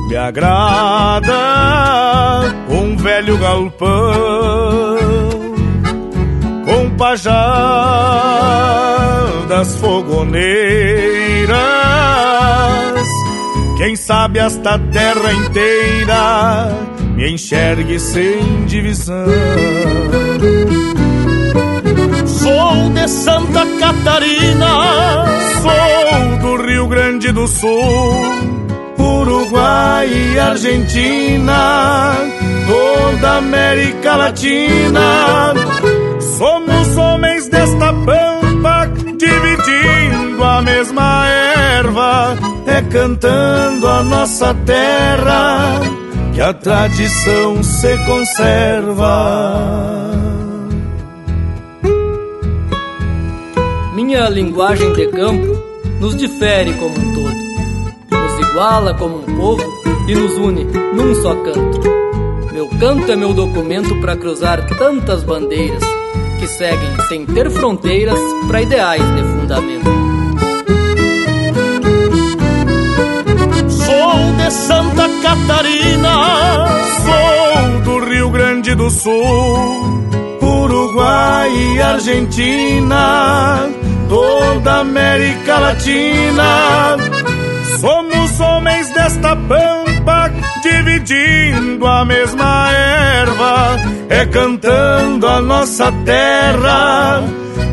Me 0.08 0.16
agrada 0.16 1.34
um 2.70 2.96
velho 2.96 3.36
galpão 3.36 4.96
com 6.64 6.88
pajadas 6.96 7.36
fogoneiras. 9.76 10.38
Quem 13.76 13.94
sabe 13.96 14.38
esta 14.38 14.78
terra 14.78 15.34
inteira 15.34 16.68
me 17.14 17.30
enxergue 17.30 18.00
sem 18.00 18.64
divisão. 18.64 19.26
Sou 22.64 22.88
de 22.88 23.06
Santa 23.08 23.66
Catarina, 23.78 25.26
sou 25.60 26.38
do 26.38 26.56
Rio 26.62 26.88
Grande 26.88 27.30
do 27.30 27.46
Sul, 27.46 28.24
Uruguai 28.98 30.08
e 30.08 30.38
Argentina, 30.38 32.14
toda 32.66 33.36
América 33.36 34.16
Latina. 34.16 35.52
Somos 36.38 36.96
homens 36.96 37.50
desta 37.50 37.92
pampa, 37.92 38.90
dividindo 39.18 40.42
a 40.42 40.62
mesma 40.62 41.26
erva, 41.76 42.34
é 42.66 42.80
cantando 42.80 43.86
a 43.86 44.02
nossa 44.02 44.54
terra 44.64 45.82
que 46.32 46.40
a 46.40 46.54
tradição 46.54 47.62
se 47.62 47.94
conserva. 48.06 50.03
Minha 54.14 54.28
linguagem 54.28 54.92
de 54.92 55.08
campo 55.08 55.60
nos 55.98 56.16
difere 56.16 56.72
como 56.74 56.94
um 56.96 57.14
todo, 57.14 57.34
nos 58.12 58.48
iguala 58.48 58.94
como 58.94 59.16
um 59.16 59.36
povo 59.36 59.64
e 60.06 60.14
nos 60.14 60.36
une 60.36 60.62
num 60.62 61.16
só 61.16 61.34
canto. 61.34 61.80
Meu 62.52 62.68
canto 62.78 63.10
é 63.10 63.16
meu 63.16 63.34
documento 63.34 63.92
para 64.00 64.16
cruzar 64.16 64.68
tantas 64.78 65.24
bandeiras 65.24 65.82
que 66.38 66.46
seguem 66.46 66.90
sem 67.08 67.26
ter 67.26 67.50
fronteiras 67.50 68.20
para 68.46 68.62
ideais 68.62 69.02
de 69.16 69.22
fundamento. 69.24 69.90
Sou 73.68 74.32
de 74.36 74.50
Santa 74.52 75.08
Catarina, 75.22 76.68
sou 77.02 77.80
do 77.80 78.04
Rio 78.08 78.30
Grande 78.30 78.76
do 78.76 78.88
Sul, 78.90 80.04
Uruguai 80.40 81.50
e 81.52 81.82
Argentina, 81.82 83.68
toda 84.08 84.80
América 84.80 85.58
Latina. 85.58 86.96
Somos 87.80 88.40
homens 88.40 88.88
desta 88.90 89.36
pampa, 89.36 90.30
dividindo 90.62 91.86
a 91.86 92.04
mesma 92.04 92.70
erva, 92.72 93.78
é 94.08 94.24
cantando 94.26 95.26
a 95.26 95.40
nossa 95.40 95.92
terra 96.04 97.22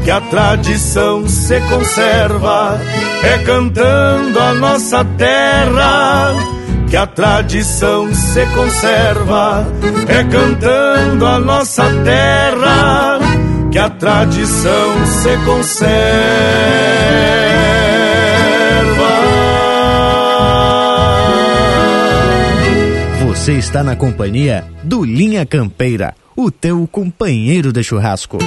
que 0.04 0.12
a 0.12 0.20
tradição 0.22 1.28
se 1.28 1.60
conserva, 1.62 2.80
é 3.24 3.38
cantando 3.40 4.40
a 4.40 4.54
nossa 4.54 5.06
terra 5.18 6.34
que 6.90 6.98
a 6.98 7.08
tradição 7.08 8.14
se 8.14 8.46
conserva, 8.48 9.66
é 10.10 10.24
cantando 10.26 11.26
a 11.26 11.40
nossa 11.40 11.84
terra 12.04 13.31
que 13.72 13.80
a 13.80 13.90
tradição 13.90 15.06
se 15.06 15.38
conserva. 15.46 15.92
Você 23.26 23.54
está 23.54 23.82
na 23.82 23.96
companhia 23.96 24.66
do 24.84 25.04
Linha 25.06 25.46
Campeira, 25.46 26.14
o 26.36 26.52
teu 26.52 26.86
companheiro 26.86 27.72
de 27.72 27.82
churrasco. 27.84 28.38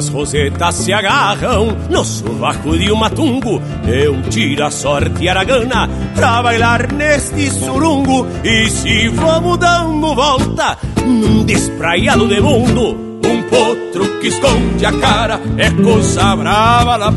As 0.00 0.08
rosetas 0.08 0.76
se 0.76 0.94
agarram 0.94 1.76
no 1.90 2.02
sovaco 2.02 2.78
de 2.78 2.90
um 2.90 2.96
matungo, 2.96 3.60
eu 3.86 4.22
tiro 4.30 4.64
a 4.64 4.70
sorte 4.70 5.28
aragana 5.28 5.90
pra 6.14 6.42
bailar 6.42 6.90
neste 6.90 7.50
surungo. 7.50 8.26
E 8.42 8.70
se 8.70 9.08
vamos 9.08 9.58
dando 9.58 10.14
volta 10.14 10.78
num 11.04 11.44
despraiado 11.44 12.26
de 12.28 12.40
mundo, 12.40 13.20
um 13.26 13.42
potro 13.42 14.20
que 14.20 14.28
esconde 14.28 14.86
a 14.86 14.92
cara 14.92 15.38
é 15.58 15.70
coisa 15.70 16.34
brava 16.34 16.96
na. 16.96 17.12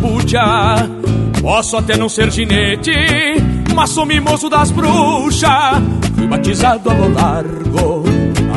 Posso 1.42 1.78
até 1.78 1.96
não 1.96 2.10
ser 2.10 2.30
ginete, 2.32 2.92
mas 3.74 3.92
sou 3.92 4.06
mimoso 4.06 4.50
das 4.50 4.72
bruxas. 4.72 5.82
Fui 6.18 6.28
batizado 6.28 6.90
a 6.90 6.94
lo 6.94 7.14
largo 7.14 8.12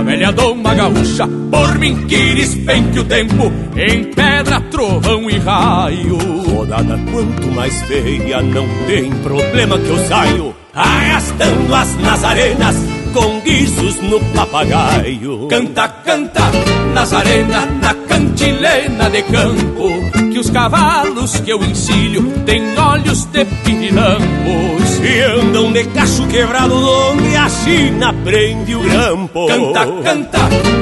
velha 0.07 0.31
doma 0.31 0.73
gaúcha, 0.73 1.27
por 1.51 1.79
mim 1.79 2.07
que 2.07 2.35
despenque 2.37 3.01
o 3.01 3.05
tempo 3.05 3.53
em 3.77 4.05
pedra, 4.05 4.61
trovão 4.71 5.29
e 5.29 5.37
raio. 5.39 6.17
Rodada 6.49 6.97
quanto 7.11 7.49
mais 7.49 7.83
feia, 7.83 8.41
não 8.41 8.67
tem 8.87 9.11
problema 9.11 9.77
que 9.77 9.89
eu 9.89 9.99
saio, 10.07 10.55
arrastando 10.73 11.75
as 11.75 11.97
nazarenas 11.97 12.77
com 13.13 13.41
guizos 13.41 14.01
no 14.03 14.21
papagaio. 14.33 15.49
Canta, 15.49 15.89
canta, 15.89 16.53
Nazarena, 16.95 17.67
na 17.67 17.95
cantilena 17.95 19.11
de 19.11 19.23
campo, 19.23 19.89
que 20.37 20.41
os 20.41 20.51
cavalos 20.51 21.41
que 21.41 21.51
eu 21.51 21.65
encilho 21.65 22.31
têm 22.45 22.79
olhos 22.79 23.25
de 23.25 23.43
pirilampos 23.65 25.01
e 25.03 25.23
andam 25.23 25.73
de 25.73 25.83
cacho 25.85 26.27
quebrado 26.27 26.75
onde 26.75 27.35
a 27.35 27.49
China 27.49 28.13
prende 28.23 28.75
o 28.75 28.83
grampo. 28.83 29.47
Canta, 29.47 29.87
canta, 30.03 30.39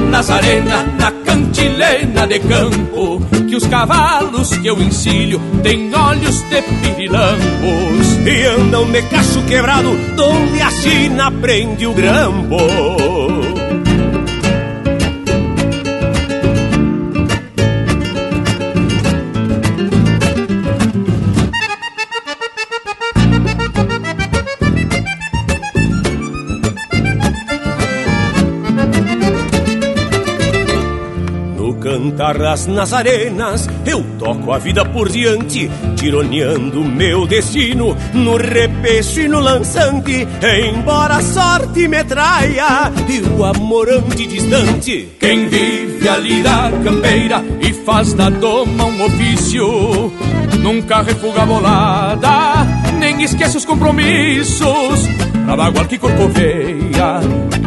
Nazarena, 0.09 0.83
na 0.99 1.09
cantilena 1.09 2.27
de 2.27 2.39
campo, 2.39 3.21
que 3.47 3.55
os 3.55 3.65
cavalos 3.67 4.49
que 4.57 4.67
eu 4.67 4.77
encilho 4.77 5.39
têm 5.63 5.89
olhos 5.95 6.41
de 6.49 6.61
pirilampos 6.61 8.17
e 8.25 8.45
andam 8.47 8.91
de 8.91 9.03
cacho 9.03 9.41
quebrado 9.43 9.89
onde 9.89 10.61
a 10.61 10.69
China 10.69 11.31
prende 11.31 11.87
o 11.87 11.93
grampo. 11.93 12.57
Cantar 32.05 32.39
as 32.43 32.67
nazarenas, 32.67 33.67
eu 33.85 34.03
toco 34.19 34.51
a 34.51 34.59
vida 34.59 34.85
por 34.85 35.09
diante, 35.09 35.69
tironeando 35.95 36.83
meu 36.83 37.25
destino 37.25 37.97
no 38.13 38.37
repecho 38.37 39.21
e 39.21 39.27
no 39.27 39.39
lançante. 39.39 40.27
Embora 40.69 41.15
a 41.15 41.21
sorte 41.21 41.87
me 41.87 42.03
traia 42.03 42.91
e 43.09 43.21
o 43.21 43.43
amor 43.43 43.87
distante. 44.15 45.09
Quem 45.19 45.47
vive 45.47 46.07
ali 46.07 46.43
da 46.43 46.71
campeira 46.83 47.43
e 47.59 47.73
faz 47.73 48.13
da 48.13 48.29
doma 48.29 48.85
um 48.85 49.05
ofício, 49.05 50.11
nunca 50.59 51.01
refuga 51.01 51.45
bolada, 51.45 52.65
nem 52.99 53.23
esquece 53.23 53.57
os 53.57 53.65
compromissos. 53.65 55.07
Bagual 55.55 55.85
que 55.85 55.97
corcoveia, 55.97 57.21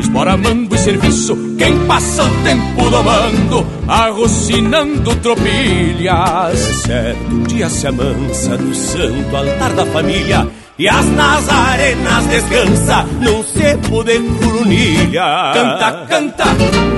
espora 0.09 0.37
mango 0.37 0.75
e 0.75 0.79
serviço. 0.79 1.37
Quem 1.59 1.87
passa 1.87 2.25
o 2.25 2.43
tempo 2.43 2.91
domando, 2.91 3.67
arrocinando 3.87 5.15
tropilhas. 5.17 6.61
É 6.61 6.73
certo, 6.87 7.31
um 7.31 7.43
dia 7.43 7.69
se 7.69 7.87
amansa 7.87 8.57
no 8.57 8.75
santo 8.75 9.37
altar 9.37 9.75
da 9.75 9.85
família. 9.87 10.49
E 10.79 10.89
as 10.89 11.07
nazarenas 11.07 12.25
descansa 12.27 13.05
num 13.21 13.43
cepo 13.43 14.05
de 14.05 14.21
curunilha. 14.21 15.51
Canta, 15.53 16.07
canta, 16.09 16.45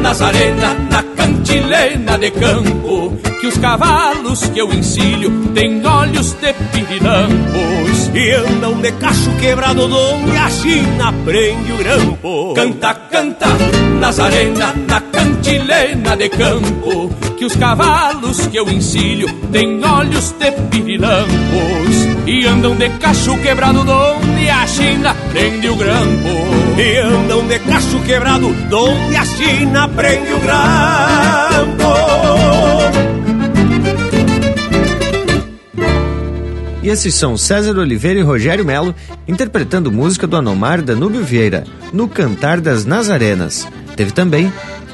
Nazarena, 0.02 0.74
na 0.90 1.02
cantilena 1.02 2.18
de 2.18 2.30
campo. 2.30 3.16
Que 3.40 3.46
os 3.46 3.56
cavalos 3.56 4.46
que 4.50 4.60
eu 4.60 4.70
encilho 4.70 5.30
têm 5.54 5.80
olhos 5.86 6.32
de 6.34 6.52
pirilampos. 6.72 8.10
E 8.14 8.32
andam 8.32 8.82
de 8.82 8.92
cacho 8.92 9.34
quebrado 9.40 9.84
onde 9.84 10.36
a 10.36 10.50
China 10.50 11.14
prende 11.24 11.72
o 11.72 11.76
grampo. 11.78 12.52
Canta, 12.52 12.94
canta, 13.10 13.46
Nazarena, 13.98 14.74
na 14.86 15.00
cantilena 15.00 16.18
de 16.18 16.28
campo. 16.28 17.08
Que 17.34 17.46
os 17.46 17.56
cavalos 17.56 18.46
que 18.48 18.58
eu 18.58 18.68
encilho 18.68 19.26
têm 19.50 19.82
olhos 19.82 20.32
de 20.32 20.52
pirilampos. 20.68 22.09
E 22.26 22.46
andam 22.46 22.76
de 22.76 22.88
cacho 22.90 23.36
quebrado 23.38 23.80
onde 23.80 24.48
a 24.48 24.66
China 24.66 25.14
prende 25.32 25.68
o 25.68 25.76
grampo. 25.76 26.28
E 26.78 26.98
andam 26.98 27.46
de 27.46 27.58
cacho 27.60 28.00
quebrado 28.00 28.48
onde 28.48 29.16
a 29.16 29.24
China 29.24 29.88
prende 29.88 30.32
o 30.32 30.40
grampo. 30.40 31.90
E 36.82 36.88
esses 36.88 37.14
são 37.14 37.36
César 37.36 37.76
Oliveira 37.76 38.20
e 38.20 38.22
Rogério 38.22 38.64
Melo 38.64 38.94
interpretando 39.28 39.92
música 39.92 40.26
do 40.26 40.36
Anomar 40.36 40.80
Danúbio 40.80 41.22
Vieira, 41.22 41.64
no 41.92 42.08
Cantar 42.08 42.58
das 42.60 42.86
Nazarenas. 42.86 43.68
Teve 43.96 44.12
também 44.12 44.50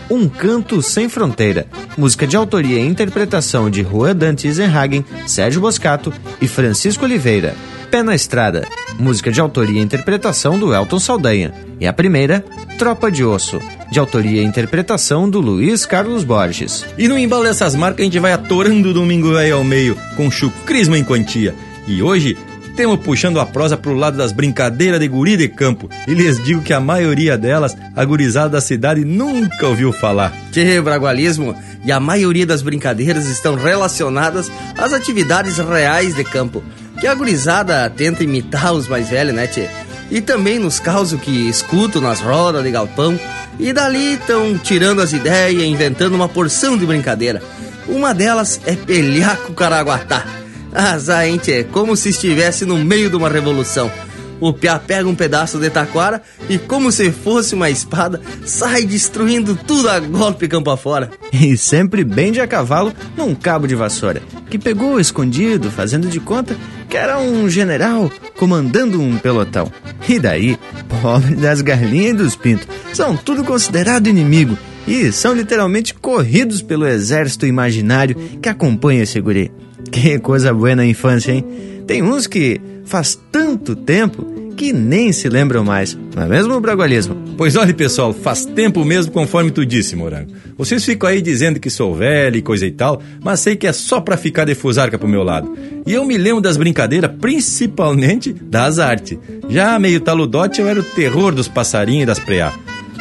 Um 0.08 0.28
Canto 0.28 0.80
Sem 0.82 1.08
Fronteira, 1.08 1.66
música 1.98 2.28
de 2.28 2.36
autoria 2.36 2.78
e 2.78 2.86
interpretação 2.86 3.68
de 3.68 3.82
Juan 3.82 4.14
Dante 4.14 4.46
Eisenhagen, 4.46 5.04
Sérgio 5.26 5.60
Boscato 5.60 6.12
e 6.40 6.46
Francisco 6.46 7.04
Oliveira. 7.04 7.56
Pé 7.90 8.04
na 8.04 8.14
Estrada, 8.14 8.68
música 9.00 9.32
de 9.32 9.40
autoria 9.40 9.80
e 9.80 9.82
interpretação 9.82 10.60
do 10.60 10.72
Elton 10.72 11.00
Saldanha. 11.00 11.52
E 11.80 11.88
a 11.88 11.92
primeira, 11.92 12.44
Tropa 12.78 13.10
de 13.10 13.24
Osso, 13.24 13.60
de 13.90 13.98
autoria 13.98 14.42
e 14.42 14.44
interpretação 14.44 15.28
do 15.28 15.40
Luiz 15.40 15.84
Carlos 15.84 16.22
Borges. 16.22 16.86
E 16.96 17.08
no 17.08 17.18
embalo 17.18 17.42
dessas 17.42 17.74
marcas 17.74 18.02
a 18.02 18.04
gente 18.04 18.20
vai 18.20 18.32
atorando 18.32 18.90
o 18.90 18.94
domingo 18.94 19.36
aí 19.36 19.50
ao 19.50 19.64
meio 19.64 19.96
com 20.16 20.30
chucrismo 20.30 20.94
em 20.94 21.02
quantia. 21.02 21.52
E 21.84 22.00
hoje 22.00 22.36
temos 22.76 23.00
puxando 23.00 23.40
a 23.40 23.46
prosa 23.46 23.76
pro 23.76 23.94
lado 23.94 24.18
das 24.18 24.32
brincadeiras 24.32 25.00
de 25.00 25.08
guri 25.08 25.36
de 25.36 25.48
campo. 25.48 25.88
E 26.06 26.12
lhes 26.12 26.42
digo 26.44 26.60
que 26.60 26.74
a 26.74 26.78
maioria 26.78 27.38
delas, 27.38 27.74
a 27.96 28.04
gurizada 28.04 28.50
da 28.50 28.60
cidade 28.60 29.04
nunca 29.04 29.66
ouviu 29.66 29.92
falar. 29.92 30.32
Que 30.52 30.80
bragualismo! 30.80 31.56
E 31.84 31.90
a 31.90 31.98
maioria 31.98 32.44
das 32.44 32.62
brincadeiras 32.62 33.26
estão 33.26 33.54
relacionadas 33.54 34.52
às 34.76 34.92
atividades 34.92 35.56
reais 35.56 36.14
de 36.14 36.22
campo. 36.22 36.62
Que 37.00 37.06
a 37.06 37.14
gurizada 37.14 37.88
tenta 37.88 38.22
imitar 38.22 38.72
os 38.74 38.86
mais 38.86 39.08
velhos, 39.08 39.34
né, 39.34 39.46
tchê? 39.46 39.68
E 40.10 40.20
também 40.20 40.58
nos 40.58 40.78
causos 40.78 41.20
que 41.20 41.48
escuto 41.48 42.00
nas 42.00 42.20
rodas 42.20 42.62
de 42.62 42.70
galpão. 42.70 43.18
E 43.58 43.72
dali 43.72 44.14
estão 44.14 44.58
tirando 44.58 45.00
as 45.00 45.14
ideias, 45.14 45.62
inventando 45.62 46.14
uma 46.14 46.28
porção 46.28 46.76
de 46.76 46.84
brincadeira. 46.84 47.42
Uma 47.88 48.12
delas 48.12 48.60
é 48.66 48.74
pelhar 48.74 49.38
com 49.38 49.52
o 49.52 49.54
caraguatá. 49.54 50.35
Azar, 50.76 51.26
hein, 51.26 51.38
tchê? 51.38 51.64
Como 51.64 51.96
se 51.96 52.10
estivesse 52.10 52.66
no 52.66 52.76
meio 52.76 53.08
de 53.08 53.16
uma 53.16 53.30
revolução. 53.30 53.90
O 54.38 54.52
piá 54.52 54.78
pega 54.78 55.08
um 55.08 55.14
pedaço 55.14 55.58
de 55.58 55.70
taquara 55.70 56.20
e, 56.50 56.58
como 56.58 56.92
se 56.92 57.10
fosse 57.10 57.54
uma 57.54 57.70
espada, 57.70 58.20
sai 58.44 58.84
destruindo 58.84 59.56
tudo 59.56 59.88
a 59.88 59.98
golpe 59.98 60.46
campo 60.46 60.68
afora. 60.68 61.10
E 61.32 61.56
sempre 61.56 62.04
bem 62.04 62.30
de 62.30 62.42
a 62.42 62.46
cavalo 62.46 62.92
num 63.16 63.34
cabo 63.34 63.66
de 63.66 63.74
vassoura, 63.74 64.20
que 64.50 64.58
pegou 64.58 65.00
escondido, 65.00 65.70
fazendo 65.70 66.08
de 66.08 66.20
conta 66.20 66.54
que 66.90 66.98
era 66.98 67.18
um 67.18 67.48
general 67.48 68.12
comandando 68.36 69.00
um 69.00 69.16
pelotão. 69.16 69.72
E 70.06 70.18
daí, 70.18 70.58
pobre 71.00 71.34
das 71.34 71.62
galinhas 71.62 72.12
e 72.12 72.16
dos 72.18 72.36
pintos, 72.36 72.68
são 72.92 73.16
tudo 73.16 73.42
considerado 73.42 74.08
inimigo 74.08 74.58
e 74.86 75.10
são 75.10 75.32
literalmente 75.32 75.94
corridos 75.94 76.60
pelo 76.60 76.86
exército 76.86 77.46
imaginário 77.46 78.14
que 78.42 78.48
acompanha 78.50 79.02
esse 79.02 79.18
guri. 79.18 79.50
Que 79.90 80.18
coisa 80.18 80.52
boa 80.52 80.74
na 80.74 80.86
infância, 80.86 81.32
hein? 81.32 81.44
Tem 81.86 82.02
uns 82.02 82.26
que 82.26 82.60
faz 82.84 83.18
tanto 83.30 83.74
tempo 83.76 84.24
que 84.56 84.72
nem 84.72 85.12
se 85.12 85.28
lembram 85.28 85.62
mais, 85.62 85.96
não 86.14 86.22
é 86.22 86.26
mesmo, 86.26 86.58
Bragualismo? 86.60 87.14
Pois 87.36 87.56
olha, 87.56 87.74
pessoal, 87.74 88.12
faz 88.14 88.46
tempo 88.46 88.84
mesmo 88.84 89.12
conforme 89.12 89.50
tu 89.50 89.66
disse, 89.66 89.94
Morango. 89.94 90.32
Vocês 90.56 90.82
ficam 90.82 91.10
aí 91.10 91.20
dizendo 91.20 91.60
que 91.60 91.68
sou 91.68 91.94
velho 91.94 92.36
e 92.36 92.42
coisa 92.42 92.66
e 92.66 92.70
tal, 92.70 93.02
mas 93.22 93.40
sei 93.40 93.54
que 93.54 93.66
é 93.66 93.72
só 93.72 94.00
pra 94.00 94.16
ficar 94.16 94.46
de 94.46 94.54
fusarca 94.54 94.98
pro 94.98 95.06
meu 95.06 95.22
lado. 95.22 95.54
E 95.86 95.92
eu 95.92 96.04
me 96.06 96.16
lembro 96.16 96.40
das 96.40 96.56
brincadeiras, 96.56 97.10
principalmente 97.20 98.32
das 98.32 98.78
artes. 98.78 99.18
Já 99.48 99.78
meio 99.78 100.00
taludote, 100.00 100.60
eu 100.60 100.68
era 100.68 100.80
o 100.80 100.84
terror 100.84 101.34
dos 101.34 101.48
passarinhos 101.48 102.04
e 102.04 102.06
das 102.06 102.18
preá. 102.18 102.52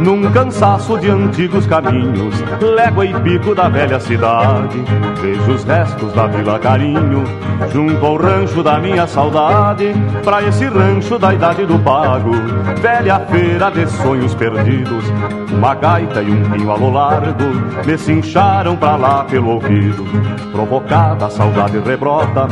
Num 0.00 0.16
cansaço 0.32 0.98
de 0.98 1.10
antigos 1.10 1.66
caminhos, 1.66 2.34
légua 2.60 3.04
e 3.04 3.14
pico 3.20 3.54
da 3.54 3.68
velha 3.68 4.00
cidade, 4.00 4.82
vejo 5.20 5.52
os 5.52 5.64
restos 5.64 6.12
da 6.12 6.26
Vila 6.26 6.58
Carinho, 6.58 7.24
junto 7.72 8.04
ao 8.04 8.16
rancho 8.16 8.62
da 8.62 8.78
minha 8.78 9.06
saudade, 9.06 9.94
pra 10.24 10.42
esse 10.42 10.66
rancho 10.66 11.18
da 11.18 11.34
idade 11.34 11.66
do 11.66 11.78
pago, 11.78 12.32
velha 12.80 13.20
feira 13.20 13.70
de 13.70 13.86
sonhos 13.86 14.34
perdidos, 14.34 15.04
uma 15.52 15.74
gaita 15.74 16.22
e 16.22 16.30
um 16.30 16.50
pinho 16.50 16.70
a 16.70 16.76
lo 16.76 16.90
largo, 16.90 17.44
me 17.84 17.98
cincharam 17.98 18.76
pra 18.76 18.96
lá 18.96 19.24
pelo 19.24 19.50
ouvido, 19.50 20.04
provocada 20.52 21.26
a 21.26 21.30
saudade 21.30 21.78
rebrota, 21.78 22.48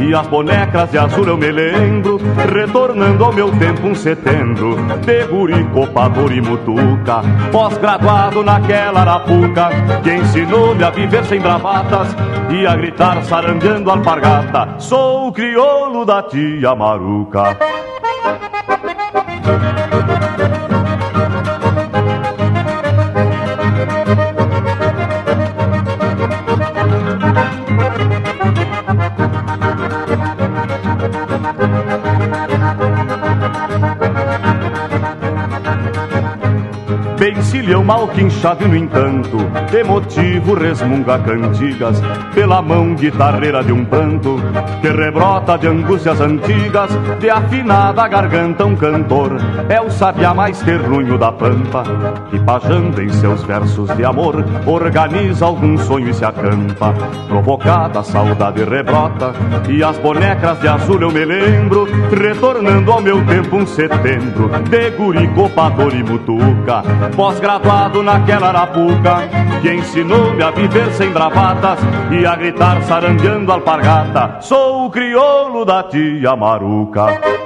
e 0.00 0.14
as 0.14 0.26
bonecas 0.26 0.90
de 0.90 0.98
azul 0.98 1.26
eu 1.26 1.36
me 1.36 1.50
lembro, 1.50 2.18
retornando 2.52 3.24
ao 3.24 3.32
meu 3.32 3.50
tempo 3.52 3.86
um 3.86 3.94
setembro, 3.94 4.76
de 5.04 5.24
guri, 5.26 5.64
copador 5.72 6.32
e 6.32 6.40
mutuca, 6.40 7.09
pós-graduado 7.50 8.42
naquela 8.42 9.00
arapuca, 9.00 9.68
que 10.02 10.12
ensinou-me 10.12 10.84
a 10.84 10.90
viver 10.90 11.24
sem 11.24 11.40
bravatas 11.40 12.08
e 12.50 12.66
a 12.66 12.76
gritar 12.76 13.22
sarandeando 13.24 13.90
alpargata. 13.90 14.74
Sou 14.78 15.28
o 15.28 15.32
crioulo 15.32 16.04
da 16.04 16.22
tia 16.22 16.74
Maruca. 16.74 17.56
Vencilhão 37.32 37.84
mal 37.84 38.08
quinchado 38.08 38.64
e 38.64 38.68
no 38.68 38.74
entanto 38.74 39.36
Emotivo 39.72 40.54
resmunga 40.54 41.16
cantigas 41.20 42.02
Pela 42.34 42.60
mão 42.60 42.92
guitarreira 42.96 43.62
de 43.62 43.72
um 43.72 43.84
pranto 43.84 44.42
Que 44.82 44.88
rebrota 44.88 45.56
de 45.56 45.68
angústias 45.68 46.20
antigas 46.20 46.90
De 47.20 47.30
afinada 47.30 48.08
garganta 48.08 48.66
um 48.66 48.74
cantor 48.74 49.36
É 49.68 49.80
o 49.80 49.88
sabiá 49.88 50.34
mais 50.34 50.60
terrunho 50.60 51.16
da 51.16 51.30
pampa 51.30 51.84
Que 52.30 52.38
pajando 52.40 53.00
em 53.00 53.10
seus 53.10 53.44
versos 53.44 53.88
de 53.96 54.04
amor 54.04 54.44
Organiza 54.66 55.46
algum 55.46 55.78
sonho 55.78 56.08
e 56.08 56.14
se 56.14 56.24
acampa 56.24 56.92
Provocada 57.28 58.00
a 58.00 58.02
saudade 58.02 58.64
rebrota 58.64 59.32
E 59.68 59.84
as 59.84 59.96
bonecas 59.98 60.60
de 60.60 60.66
azul 60.66 61.00
eu 61.00 61.12
me 61.12 61.24
lembro 61.24 61.86
Retornando 62.10 62.90
ao 62.90 63.00
meu 63.00 63.24
tempo 63.24 63.56
um 63.56 63.66
setembro 63.66 64.50
De 64.68 64.90
guri, 64.90 65.28
copador 65.28 65.94
e 65.94 66.02
mutuca 66.02 66.82
pós-graduado 67.20 68.02
naquela 68.02 68.48
arapuca 68.48 69.28
que 69.60 69.70
ensinou-me 69.70 70.42
a 70.42 70.50
viver 70.50 70.90
sem 70.92 71.10
bravatas 71.12 71.78
e 72.10 72.24
a 72.24 72.34
gritar 72.34 72.82
sarangando 72.84 73.52
alpargata. 73.52 74.40
Sou 74.40 74.86
o 74.86 74.90
crioulo 74.90 75.66
da 75.66 75.82
tia 75.82 76.34
Maruca. 76.34 77.40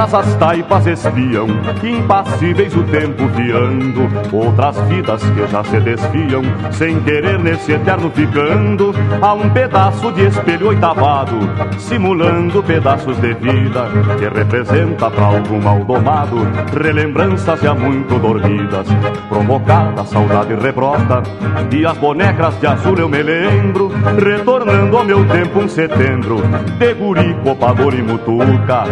Machucadas 0.00 0.14
as 0.14 0.34
taipas 0.36 0.86
espiam, 0.86 1.46
impassíveis 1.82 2.74
o 2.74 2.82
tempo 2.84 3.26
viando. 3.28 4.08
Outras 4.32 4.78
vidas 4.88 5.22
que 5.22 5.46
já 5.46 5.62
se 5.64 5.78
desviam, 5.80 6.42
sem 6.72 7.00
querer 7.00 7.38
nesse 7.38 7.72
eterno 7.72 8.10
ficando. 8.10 8.94
A 9.20 9.34
um 9.34 9.50
pedaço 9.50 10.10
de 10.12 10.26
espelho 10.26 10.68
oitavado, 10.68 11.36
simulando 11.78 12.62
pedaços 12.62 13.18
de 13.18 13.34
vida 13.34 13.88
que 14.18 14.28
representa 14.28 15.10
para 15.10 15.24
algum 15.24 15.60
mal 15.60 15.84
domado. 15.84 16.36
Relembranças 16.82 17.60
já 17.60 17.74
muito 17.74 18.18
dormidas, 18.18 18.86
provocada 19.28 20.04
saudade 20.04 20.54
rebrota. 20.54 21.22
E 21.70 21.84
as 21.84 21.98
bonecas 21.98 22.58
de 22.58 22.66
azul 22.66 22.96
eu 22.98 23.08
me 23.08 23.22
lembro, 23.22 23.90
retornando 24.18 24.96
ao 24.96 25.04
meu 25.04 25.26
tempo 25.26 25.60
um 25.60 25.68
setembro, 25.68 26.40
de 26.78 26.94
guri, 26.94 27.34
copador 27.42 27.94
e 27.94 28.02
mutuca 28.02 28.84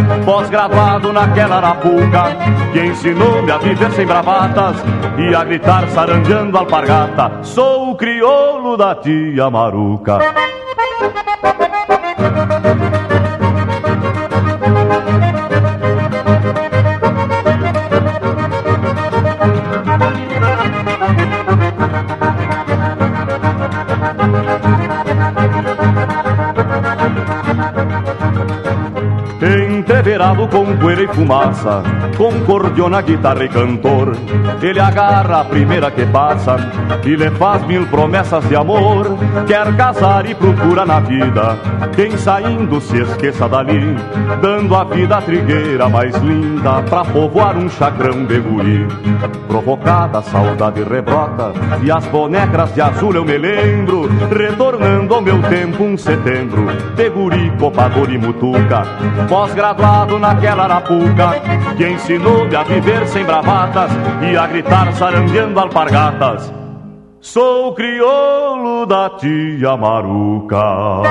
naquela 1.12 1.56
arapuca, 1.56 2.36
que 2.72 2.80
ensinou-me 2.80 3.50
a 3.50 3.58
viver 3.58 3.90
sem 3.92 4.06
bravatas 4.06 4.76
e 5.16 5.34
a 5.34 5.44
gritar 5.44 5.88
sarandeando 5.88 6.58
alpargata. 6.58 7.42
Sou 7.42 7.90
o 7.90 7.96
crioulo 7.96 8.76
da 8.76 8.94
tia 8.94 9.48
Maruca. 9.48 10.18
Com 30.18 30.76
poeira 30.76 31.04
e 31.04 31.06
fumaça, 31.06 31.80
com 32.16 32.32
cordiona, 32.40 33.00
guitarra 33.00 33.44
e 33.44 33.48
cantor. 33.48 34.16
Ele 34.60 34.80
agarra 34.80 35.42
a 35.42 35.44
primeira 35.44 35.92
que 35.92 36.04
passa 36.06 36.56
e 37.04 37.14
lhe 37.14 37.30
faz 37.30 37.64
mil 37.64 37.86
promessas 37.86 38.42
de 38.48 38.56
amor. 38.56 39.16
Quer 39.46 39.76
casar 39.76 40.28
e 40.28 40.34
procura 40.34 40.84
na 40.84 40.98
vida 40.98 41.56
quem 41.94 42.16
saindo 42.16 42.80
se 42.80 43.00
esqueça 43.00 43.48
dali, 43.48 43.96
dando 44.42 44.74
a 44.74 44.82
vida 44.82 45.18
a 45.18 45.22
trigueira 45.22 45.88
mais 45.88 46.16
linda 46.16 46.82
pra 46.82 47.04
povoar 47.04 47.56
um 47.56 47.68
chacrão 47.68 48.24
de 48.24 48.40
guri. 48.40 48.88
Provocada 49.46 50.18
a 50.18 50.22
saudade 50.22 50.82
rebrota 50.82 51.52
e 51.80 51.92
as 51.92 52.04
bonecas 52.06 52.74
de 52.74 52.80
azul 52.80 53.14
eu 53.14 53.24
me 53.24 53.38
lembro, 53.38 54.08
retornando 54.36 55.14
ao 55.14 55.20
meu 55.20 55.40
tempo 55.42 55.84
um 55.84 55.96
setembro, 55.96 56.66
de 56.96 57.08
guri, 57.08 57.52
copador 57.58 58.10
e 58.10 58.18
mutuca, 58.18 58.82
pós-graduado 59.28 60.07
naquela 60.16 60.62
arapuca, 60.64 61.32
que 61.76 61.88
ensinou-me 61.88 62.54
a 62.54 62.62
viver 62.62 63.04
sem 63.08 63.24
bravatas 63.24 63.90
e 64.22 64.36
a 64.36 64.46
gritar 64.46 64.92
sarandeando 64.92 65.58
alpargatas. 65.58 66.52
Sou 67.20 67.74
crioulo 67.74 68.86
da 68.86 69.10
tia 69.10 69.76
Maruca. 69.76 71.02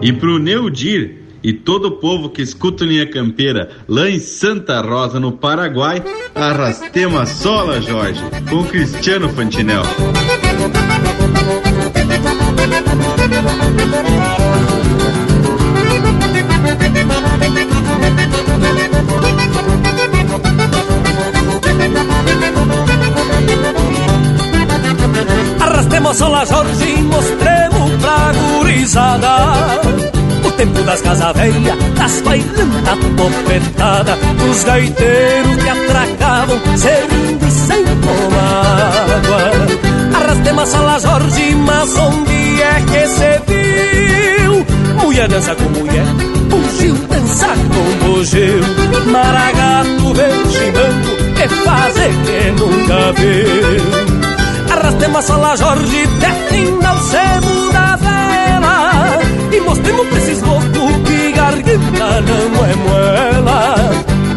E 0.00 0.12
pro 0.14 0.38
Neudir 0.38 1.20
e 1.42 1.52
todo 1.52 1.88
o 1.88 1.92
povo 1.92 2.30
que 2.30 2.42
escuta 2.42 2.84
Linha 2.84 3.06
Campeira 3.06 3.70
lá 3.88 4.08
em 4.08 4.18
Santa 4.18 4.80
Rosa, 4.80 5.20
no 5.20 5.32
Paraguai, 5.32 6.02
arrastemos 6.34 7.20
a 7.20 7.26
sola, 7.26 7.80
Jorge, 7.80 8.22
com 8.48 8.64
Cristiano 8.64 9.28
Fantinel. 9.28 9.82
Arrastemos 25.60 26.22
a 26.22 26.44
Jorge, 26.44 26.84
e 26.84 27.02
mostremos 27.02 27.90
pra 28.00 28.32
gurizada 28.32 29.80
O 30.44 30.50
tempo 30.52 30.82
das 30.82 31.00
casas 31.02 31.32
velhas, 31.36 31.76
das 31.94 32.20
bailantas 32.22 32.98
topetada 33.16 34.16
Dos 34.38 34.64
gaiteiros 34.64 35.56
que 35.56 35.68
atracavam, 35.68 36.60
servindo 36.76 37.46
e 37.46 37.50
sem 37.50 37.84
tomar 37.84 39.04
água 39.16 40.22
Arrastemos 40.22 40.74
a 40.74 40.98
Jorge, 40.98 41.54
mas 41.54 41.96
onde 41.96 42.62
é 42.62 42.80
que 42.82 43.06
se? 43.08 43.49
Mulher 45.02 45.28
dança 45.28 45.54
com 45.54 45.64
mulher, 45.70 46.04
bugio 46.48 46.94
dança 47.08 47.48
com 47.48 48.06
bugio. 48.06 48.60
Maragato 49.10 50.14
vem 50.14 50.50
chimbando, 50.50 51.34
que 51.34 51.48
fazer 51.48 52.10
que 52.24 52.50
nunca 52.60 53.12
viu. 53.12 54.10
Arrastemos 54.70 55.18
a 55.18 55.22
sola 55.22 55.56
Jorge, 55.56 56.06
descendo 56.06 56.86
ao 56.86 56.98
sebo 56.98 57.72
da 57.72 57.96
vela. 57.96 59.18
E 59.52 59.60
mostremos 59.60 60.06
pra 60.06 60.18
esses 60.18 60.42
loucos 60.42 61.08
que 61.08 61.32
garganta 61.32 62.20
não 62.20 62.64
é 62.64 62.74
moela 62.76 63.74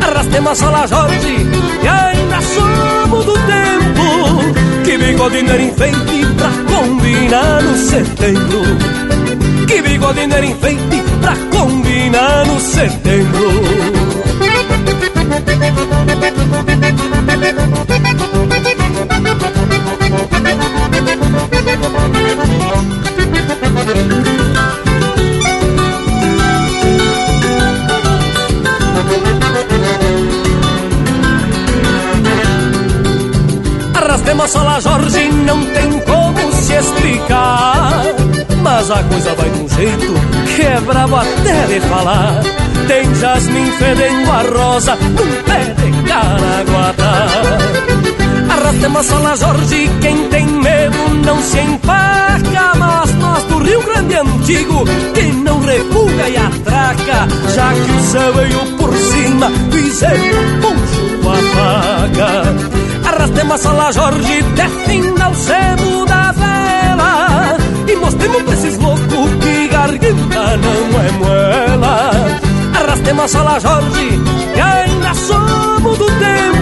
Arrastemos 0.02 0.52
a 0.52 0.56
sola 0.56 0.88
Jorge, 0.88 1.48
e 1.84 1.88
ainda 1.88 2.42
somos 2.42 3.26
do 3.26 3.34
tempo. 3.34 4.84
Que 4.84 4.98
bigodinho 4.98 5.52
era 5.52 5.62
enfeite 5.62 6.26
pra 6.38 6.50
combinar 6.76 7.62
no 7.62 7.78
setembro 7.78 9.13
Bigodinho 9.84 10.34
era 10.34 10.46
enfeite 10.46 11.04
pra 11.22 11.36
combinar 11.52 12.46
no 12.46 12.60
setembro 12.60 14.14
Arrastemos 33.96 34.56
a 34.56 34.80
Jorge, 34.80 35.30
não 35.46 35.66
tem 35.66 36.00
como 36.00 36.54
se 36.54 36.74
explicar. 36.74 38.23
Mas 38.86 38.92
a 38.92 39.04
coisa 39.04 39.34
vai 39.36 39.50
de 39.50 39.62
um 39.62 39.70
jeito 39.70 40.14
que 40.58 40.62
é 40.62 40.82
brabo 40.82 41.16
até 41.16 41.68
de 41.68 41.80
falar. 41.88 42.44
Tem 42.86 43.16
jasmim 43.16 43.72
fedendo 43.80 44.30
a 44.30 44.42
rosa 44.42 44.96
num 44.98 45.44
pé 45.44 45.74
de 45.74 46.04
caraguatá. 46.04 47.28
Arrastemos 48.50 49.00
a 49.00 49.04
sola, 49.04 49.38
Jorge, 49.38 49.90
quem 50.02 50.28
tem 50.28 50.46
medo 50.48 50.98
não 51.26 51.42
se 51.42 51.60
empaca 51.60 52.74
Mas 52.78 53.14
nós 53.14 53.44
do 53.44 53.60
Rio 53.60 53.82
Grande 53.84 54.16
Antigo, 54.16 54.84
que 55.14 55.24
não 55.32 55.62
refuga 55.62 56.28
e 56.28 56.36
atraca 56.36 57.28
Já 57.56 57.72
que 57.72 57.92
o 57.92 58.00
céu 58.02 58.34
veio 58.34 58.78
por 58.78 58.94
cima, 58.94 59.50
fizeram 59.72 60.60
poncho 60.60 61.30
apaga 61.30 63.08
Arrastemos 63.08 63.54
a 63.54 63.58
sola, 63.58 63.92
Jorge, 63.94 64.44
descendo 64.44 65.24
ao 65.24 65.34
sebo 65.34 66.06
da 66.06 66.34
vela 66.34 67.03
E 67.88 67.96
mostremos 67.96 68.42
pra 68.44 68.54
esses 68.54 68.78
loucos 68.78 69.30
que 69.42 69.68
garganta 69.68 70.58
não 70.58 71.02
é 71.02 71.12
moela 71.12 72.40
Arrastemos 72.74 73.24
a 73.24 73.28
sola, 73.28 73.60
Jorge, 73.60 74.22
e 74.56 74.60
ainda 74.60 75.14
somos 75.14 75.98
do 75.98 76.06
tempo 76.06 76.54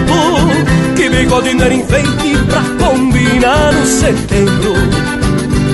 que 1.02 1.08
bigodinho 1.08 1.64
era 1.64 1.74
enfeite 1.74 2.36
pra 2.48 2.86
combinar 2.86 3.72
no 3.72 3.84
setembro. 3.86 4.74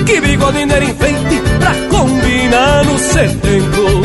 Que 0.05 0.19
bigodinho 0.21 0.71
era 0.71 0.83
enfeite 0.83 1.41
pra 1.59 1.73
combinar 1.89 2.83
no 2.85 2.97
setembro. 2.97 4.01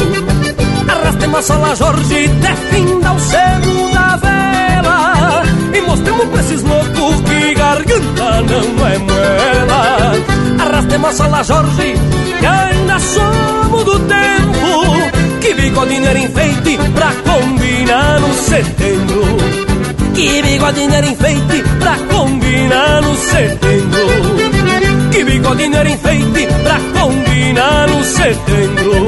Arrastemos 0.87 1.39
a 1.39 1.43
sola 1.43 1.75
Jorge 1.75 2.31
até 2.43 2.55
fim 2.57 2.87
cego 3.21 3.91
da 3.95 4.17
vela. 4.17 5.43
E 5.73 5.81
mostremos 5.81 6.27
pra 6.27 6.41
esses 6.41 6.63
loucos 6.63 7.21
que 7.23 7.55
garganta 7.55 8.43
não 8.43 8.87
é 8.87 8.99
moela 8.99 10.34
Arrastemos 10.75 11.09
a 11.09 11.13
sola 11.13 11.45
Jorge 11.45 11.95
que 12.41 12.47
ainda 12.47 12.99
somos 12.99 13.85
do 13.85 13.97
tempo 14.01 15.39
Que 15.41 15.55
bigodinho 15.55 16.05
era 16.05 16.19
enfeite 16.19 16.77
pra 16.93 17.13
combinar 17.23 18.19
no 18.19 18.35
setembro. 18.35 19.23
Que 20.13 20.43
bigodinho 20.43 20.93
era 20.93 21.07
enfeite 21.07 21.63
pra 21.79 21.97
combinar 22.13 23.03
no 23.03 23.15
setembro. 23.15 24.09
Que 25.13 25.23
bigodinho 25.23 25.77
era 25.77 25.89
enfeite 25.89 26.49
pra 26.65 26.81
combinar 27.01 27.89
no 27.89 28.03
setembro. 28.03 29.07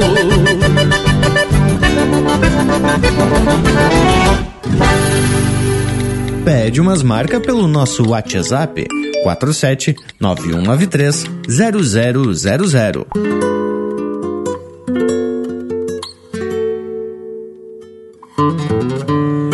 Pede 6.45 6.79
umas 6.79 7.03
marcas 7.03 7.41
pelo 7.41 7.67
nosso 7.67 8.07
WhatsApp 8.07 8.87
99147 9.27 9.95
9193 10.19 11.25
0000. 11.47 13.07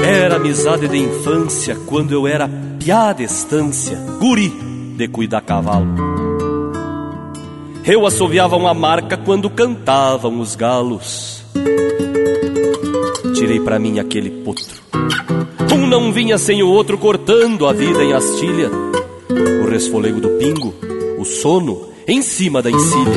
Era 0.04 0.36
amizade 0.36 0.88
de 0.88 0.98
infância 0.98 1.76
quando 1.88 2.14
eu 2.14 2.28
era 2.28 2.50
piada 2.80 3.24
estância, 3.24 3.98
guri 4.20 4.50
de 4.96 5.08
cuidar 5.08 5.42
cavalo. 5.42 5.88
Eu 7.86 8.06
assoviava 8.06 8.56
uma 8.56 8.74
marca 8.74 9.18
quando 9.18 9.50
cantavam 9.50 10.40
os 10.40 10.56
galos. 10.56 11.44
Tirei 13.36 13.60
para 13.60 13.78
mim 13.80 14.00
aquele 14.00 14.30
potro. 14.30 14.82
Um 15.74 15.86
não 15.88 16.12
vinha 16.14 16.38
sem 16.38 16.64
o 16.64 16.70
outro 16.70 16.98
cortando 16.98 17.68
a 17.68 17.74
vida 17.74 18.02
em 18.04 18.14
astilha. 18.14 18.70
O 19.74 19.76
resfolego 19.76 20.22
do 20.22 20.30
pingo, 20.38 20.72
o 21.18 21.26
sono 21.26 21.90
em 22.08 22.22
cima 22.22 22.62
da 22.62 22.70
encilha. 22.70 23.12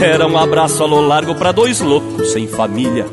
Era 0.00 0.24
um 0.24 0.38
abraço 0.38 0.84
a 0.84 0.86
lo 0.86 1.00
largo 1.00 1.34
para 1.34 1.50
dois 1.50 1.80
loucos 1.80 2.30
sem 2.30 2.46
família. 2.46 3.08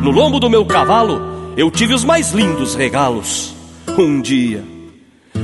No 0.00 0.12
lombo 0.12 0.38
do 0.38 0.48
meu 0.48 0.64
cavalo, 0.64 1.20
eu 1.56 1.68
tive 1.68 1.92
os 1.92 2.04
mais 2.04 2.30
lindos 2.30 2.76
regalos. 2.76 3.56
Um 3.98 4.20
dia, 4.20 4.62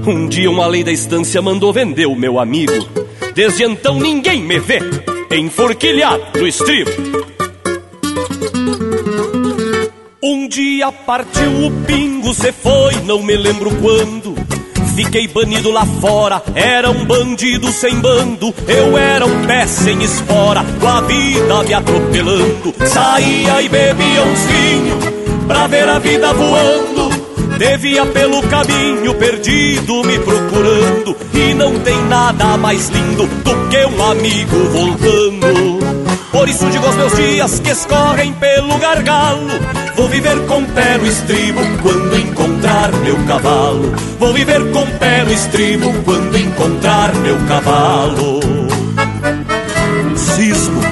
um 0.07 0.29
dia 0.29 0.49
uma 0.49 0.69
lei 0.69 0.85
da 0.85 0.93
estância 0.93 1.43
mandou 1.43 1.73
vender 1.73 2.07
o 2.07 2.15
meu 2.15 2.39
amigo. 2.39 2.75
Desde 3.35 3.65
então 3.65 3.99
ninguém 3.99 4.41
me 4.41 4.61
vê 4.61 4.79
enforquilhado 5.33 6.39
no 6.39 6.47
estribo. 6.47 6.93
Um 10.23 10.47
dia 10.47 10.93
partiu 10.93 11.67
o 11.67 11.73
pingo, 11.89 12.33
cê 12.33 12.53
foi, 12.53 12.95
não 13.05 13.21
me 13.21 13.37
lembro 13.37 13.69
quando. 13.83 14.36
Fiquei 14.97 15.29
banido 15.29 15.71
lá 15.71 15.85
fora, 15.85 16.43
era 16.55 16.91
um 16.91 17.05
bandido 17.05 17.71
sem 17.71 17.97
bando. 17.97 18.55
Eu 18.67 18.97
era 18.97 19.27
um 19.27 19.45
pé 19.45 19.67
sem 19.67 20.03
espora, 20.03 20.65
com 20.81 20.89
a 20.89 21.03
vida 21.03 21.63
me 21.65 21.75
atropelando. 21.75 22.75
Saía 22.87 23.61
e 23.61 23.69
bebia 23.69 24.23
uns 24.23 24.41
vinhos, 24.47 25.05
pra 25.47 25.67
ver 25.67 25.87
a 25.87 25.99
vida 25.99 26.33
voando. 26.33 27.11
Devia 27.59 28.07
pelo 28.07 28.43
caminho 28.45 29.15
perdido 29.17 30.03
me 30.03 30.19
procurando. 30.19 31.15
E 31.35 31.53
não 31.53 31.79
tem 31.81 32.03
nada 32.05 32.57
mais 32.57 32.89
lindo 32.89 33.27
do 33.27 33.69
que 33.69 33.85
um 33.85 34.03
amigo 34.03 34.57
voltando. 34.71 35.76
Por 36.37 36.51
isso 36.51 36.67
digo 36.67 36.85
aos 36.85 36.95
meus 36.97 37.17
dias 37.17 37.61
que 37.61 37.71
escorrem 37.71 38.31
pelo 38.35 38.77
gargalo. 38.77 39.49
Vou 39.97 40.07
viver 40.07 40.39
com 40.47 40.63
pé 40.67 40.99
no 40.99 41.07
estribo 41.07 41.63
quando 41.83 42.19
encontrar 42.19 42.93
meu 42.93 43.17
cavalo. 43.27 43.95
Vou 44.19 44.35
viver 44.35 44.71
com 44.71 44.87
pé 44.99 45.25
no 45.25 45.33
estribo 45.33 45.91
quando 46.05 46.37
encontrar 46.37 47.15
meu 47.15 47.39
cavalo. 47.49 48.41
Cismo 50.15 50.83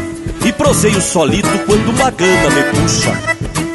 e 0.46 0.50
proseio 0.50 1.02
solito 1.02 1.58
quando 1.66 1.90
uma 1.90 2.10
gana 2.10 2.50
me 2.50 2.62
puxa. 2.62 3.12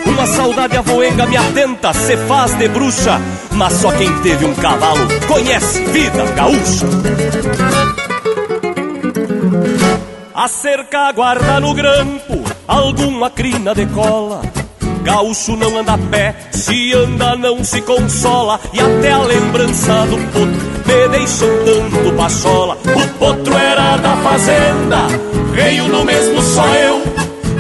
Uma 0.07 0.25
saudade 0.25 0.75
avoenga 0.75 1.27
me 1.27 1.37
atenta, 1.37 1.93
se 1.93 2.17
faz 2.17 2.57
de 2.57 2.67
bruxa. 2.67 3.21
Mas 3.51 3.73
só 3.73 3.91
quem 3.91 4.11
teve 4.21 4.43
um 4.43 4.55
cavalo 4.55 5.07
conhece 5.27 5.85
vida 5.85 6.25
gaúcha. 6.35 8.08
A 10.39 10.47
cerca 10.47 11.11
guarda 11.11 11.59
no 11.59 11.73
grampo 11.73 12.41
alguma 12.65 13.29
crina 13.29 13.75
de 13.75 13.85
cola. 13.87 14.41
Gaúcho 15.03 15.57
não 15.57 15.77
anda 15.77 15.95
a 15.95 15.97
pé, 15.97 16.33
se 16.53 16.93
anda 16.93 17.35
não 17.35 17.61
se 17.61 17.81
consola. 17.81 18.57
E 18.71 18.79
até 18.79 19.11
a 19.11 19.19
lembrança 19.19 20.05
do 20.05 20.17
potro 20.31 20.69
me 20.87 21.07
deixa 21.09 21.45
tanto 21.45 22.15
pachola. 22.15 22.75
O 22.75 23.19
potro 23.19 23.53
era 23.53 23.97
da 23.97 24.15
fazenda, 24.15 25.07
veio 25.51 25.89
no 25.89 26.05
mesmo 26.05 26.41
só 26.41 26.65
eu. 26.73 27.01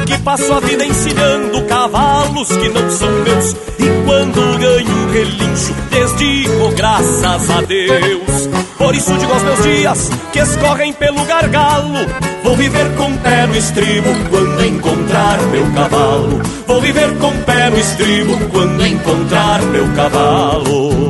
Que 0.05 0.17
passo 0.19 0.53
a 0.53 0.61
vida 0.61 0.85
ensinando 0.85 1.61
cavalos 1.65 2.47
que 2.47 2.69
não 2.69 2.89
são 2.89 3.11
meus. 3.11 3.51
E 3.77 4.05
quando 4.05 4.57
ganho 4.57 5.11
relincho, 5.11 5.73
desdigo 5.89 6.71
graças 6.77 7.49
a 7.49 7.59
Deus. 7.59 8.68
Por 8.79 8.95
isso 8.95 9.13
digo 9.17 9.33
aos 9.33 9.43
meus 9.43 9.61
dias 9.61 10.09
que 10.31 10.39
escorrem 10.39 10.93
pelo 10.93 11.23
gargalo. 11.25 11.99
Vou 12.43 12.55
viver 12.55 12.95
com 12.95 13.15
pé 13.17 13.45
no 13.45 13.55
estribo 13.55 14.09
quando 14.29 14.65
encontrar 14.65 15.37
meu 15.51 15.69
cavalo. 15.73 16.41
Vou 16.65 16.81
viver 16.81 17.13
com 17.17 17.31
pé 17.43 17.69
no 17.69 17.77
estribo 17.77 18.37
quando 18.49 18.85
encontrar 18.87 19.61
meu 19.63 19.85
cavalo. 19.93 21.08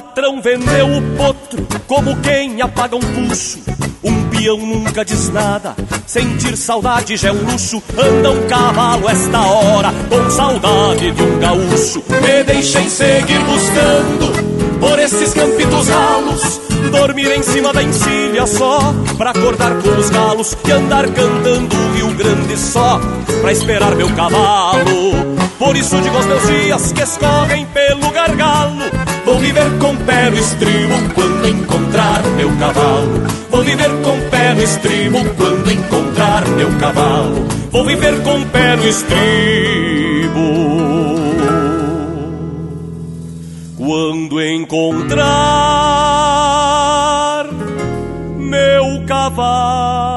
Patrão 0.00 0.40
vendeu 0.40 0.86
o 0.86 1.02
potro 1.14 1.66
como 1.86 2.16
quem 2.22 2.62
apaga 2.62 2.96
um 2.96 3.00
puxo. 3.00 3.58
Um 4.02 4.30
peão 4.30 4.56
nunca 4.56 5.04
diz 5.04 5.28
nada, 5.28 5.76
sentir 6.06 6.56
saudade 6.56 7.18
já 7.18 7.28
é 7.28 7.32
um 7.32 7.44
luxo. 7.44 7.82
Anda 7.98 8.30
um 8.30 8.46
cavalo 8.46 9.06
esta 9.10 9.40
hora, 9.42 9.92
com 10.08 10.30
saudade 10.30 11.10
de 11.10 11.22
um 11.22 11.38
gaúcho. 11.38 12.02
Me 12.08 12.42
deixem 12.44 12.88
seguir 12.88 13.38
buscando 13.40 14.80
por 14.80 14.98
esses 14.98 15.34
campitos 15.34 15.88
ralos. 15.88 16.60
Dormir 16.90 17.36
em 17.36 17.42
cima 17.42 17.70
da 17.70 17.82
encilha 17.82 18.46
só 18.46 18.94
pra 19.18 19.32
acordar 19.32 19.82
com 19.82 19.90
os 19.90 20.08
galos 20.08 20.56
e 20.66 20.72
andar 20.72 21.06
cantando 21.08 21.76
o 21.76 21.92
Rio 21.92 22.14
Grande 22.14 22.56
só 22.56 22.98
pra 23.42 23.52
esperar 23.52 23.94
meu 23.94 24.08
cavalo. 24.14 25.12
Por 25.58 25.76
isso 25.76 26.00
digo 26.00 26.16
aos 26.16 26.24
meus 26.24 26.46
dias 26.46 26.90
que 26.90 27.02
escorrem 27.02 27.66
pelo 27.66 28.10
gargalo. 28.10 29.09
Vou 29.30 29.38
viver 29.38 29.78
com 29.78 29.94
pé 29.94 30.28
no 30.28 30.36
estribo 30.38 30.94
quando 31.14 31.46
encontrar 31.46 32.20
meu 32.36 32.50
cavalo. 32.56 33.22
Vou 33.48 33.62
viver 33.62 33.88
com 34.02 34.18
pé 34.28 34.54
no 34.54 34.62
estribo 34.64 35.18
quando 35.36 35.70
encontrar 35.70 36.48
meu 36.48 36.68
cavalo. 36.78 37.46
Vou 37.70 37.84
viver 37.84 38.20
com 38.24 38.42
pé 38.46 38.74
no 38.74 38.88
estribo 38.88 40.40
quando 43.78 44.42
encontrar 44.42 45.20
meu 48.36 49.06
cavalo. 49.06 50.09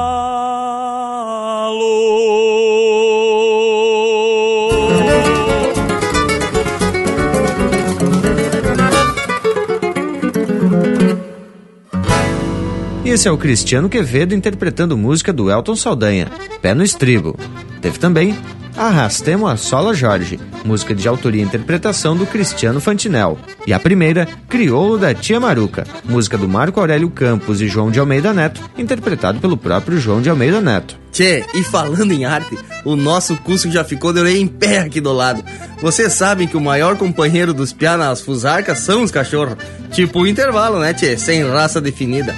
Esse 13.14 13.28
é 13.28 13.30
o 13.30 13.38
Cristiano 13.38 13.88
Quevedo 13.88 14.34
interpretando 14.34 14.98
música 14.98 15.32
do 15.32 15.48
Elton 15.48 15.76
Saldanha, 15.76 16.28
Pé 16.60 16.74
no 16.74 16.82
Estribo. 16.82 17.38
Teve 17.80 17.96
também 17.96 18.36
Arrastemos 18.76 19.48
a 19.48 19.56
Sola 19.56 19.94
Jorge, 19.94 20.40
música 20.64 20.96
de 20.96 21.06
autoria 21.06 21.40
e 21.40 21.44
interpretação 21.44 22.16
do 22.16 22.26
Cristiano 22.26 22.80
Fantinel. 22.80 23.38
E 23.64 23.72
a 23.72 23.78
primeira, 23.78 24.26
Crioulo 24.48 24.98
da 24.98 25.14
Tia 25.14 25.38
Maruca, 25.38 25.86
música 26.04 26.36
do 26.36 26.48
Marco 26.48 26.80
Aurélio 26.80 27.08
Campos 27.08 27.60
e 27.62 27.68
João 27.68 27.88
de 27.88 28.00
Almeida 28.00 28.32
Neto, 28.32 28.60
interpretado 28.76 29.38
pelo 29.38 29.56
próprio 29.56 29.98
João 29.98 30.20
de 30.20 30.28
Almeida 30.28 30.60
Neto. 30.60 30.98
Tchê, 31.12 31.44
e 31.54 31.62
falando 31.62 32.10
em 32.10 32.24
arte, 32.24 32.58
o 32.84 32.96
nosso 32.96 33.36
curso 33.36 33.70
já 33.70 33.84
ficou 33.84 34.12
de 34.12 34.18
orelha 34.18 34.38
em 34.38 34.48
pé 34.48 34.80
aqui 34.80 35.00
do 35.00 35.12
lado. 35.12 35.44
Vocês 35.80 36.12
sabem 36.12 36.48
que 36.48 36.56
o 36.56 36.60
maior 36.60 36.96
companheiro 36.96 37.54
dos 37.54 37.72
piá 37.72 37.96
nas 37.96 38.20
fusarcas 38.20 38.78
são 38.78 39.04
os 39.04 39.12
cachorros. 39.12 39.56
Tipo 39.92 40.22
o 40.22 40.26
intervalo, 40.26 40.80
né, 40.80 40.92
tchê? 40.92 41.16
Sem 41.16 41.44
raça 41.48 41.80
definida. 41.80 42.34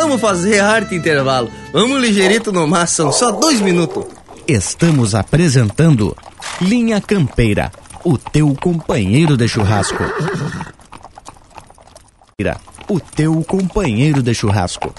Vamos 0.00 0.20
fazer 0.20 0.60
arte 0.60 0.94
intervalo. 0.94 1.50
Vamos 1.72 2.00
ligeirito 2.00 2.52
no 2.52 2.68
são 2.86 3.10
só 3.10 3.32
dois 3.32 3.60
minutos. 3.60 4.04
Estamos 4.46 5.12
apresentando 5.12 6.16
Linha 6.60 7.00
Campeira, 7.00 7.72
o 8.04 8.16
teu 8.16 8.54
companheiro 8.54 9.36
de 9.36 9.48
churrasco. 9.48 10.04
O 12.88 13.00
teu 13.00 13.42
companheiro 13.42 14.22
de 14.22 14.32
churrasco. 14.32 14.94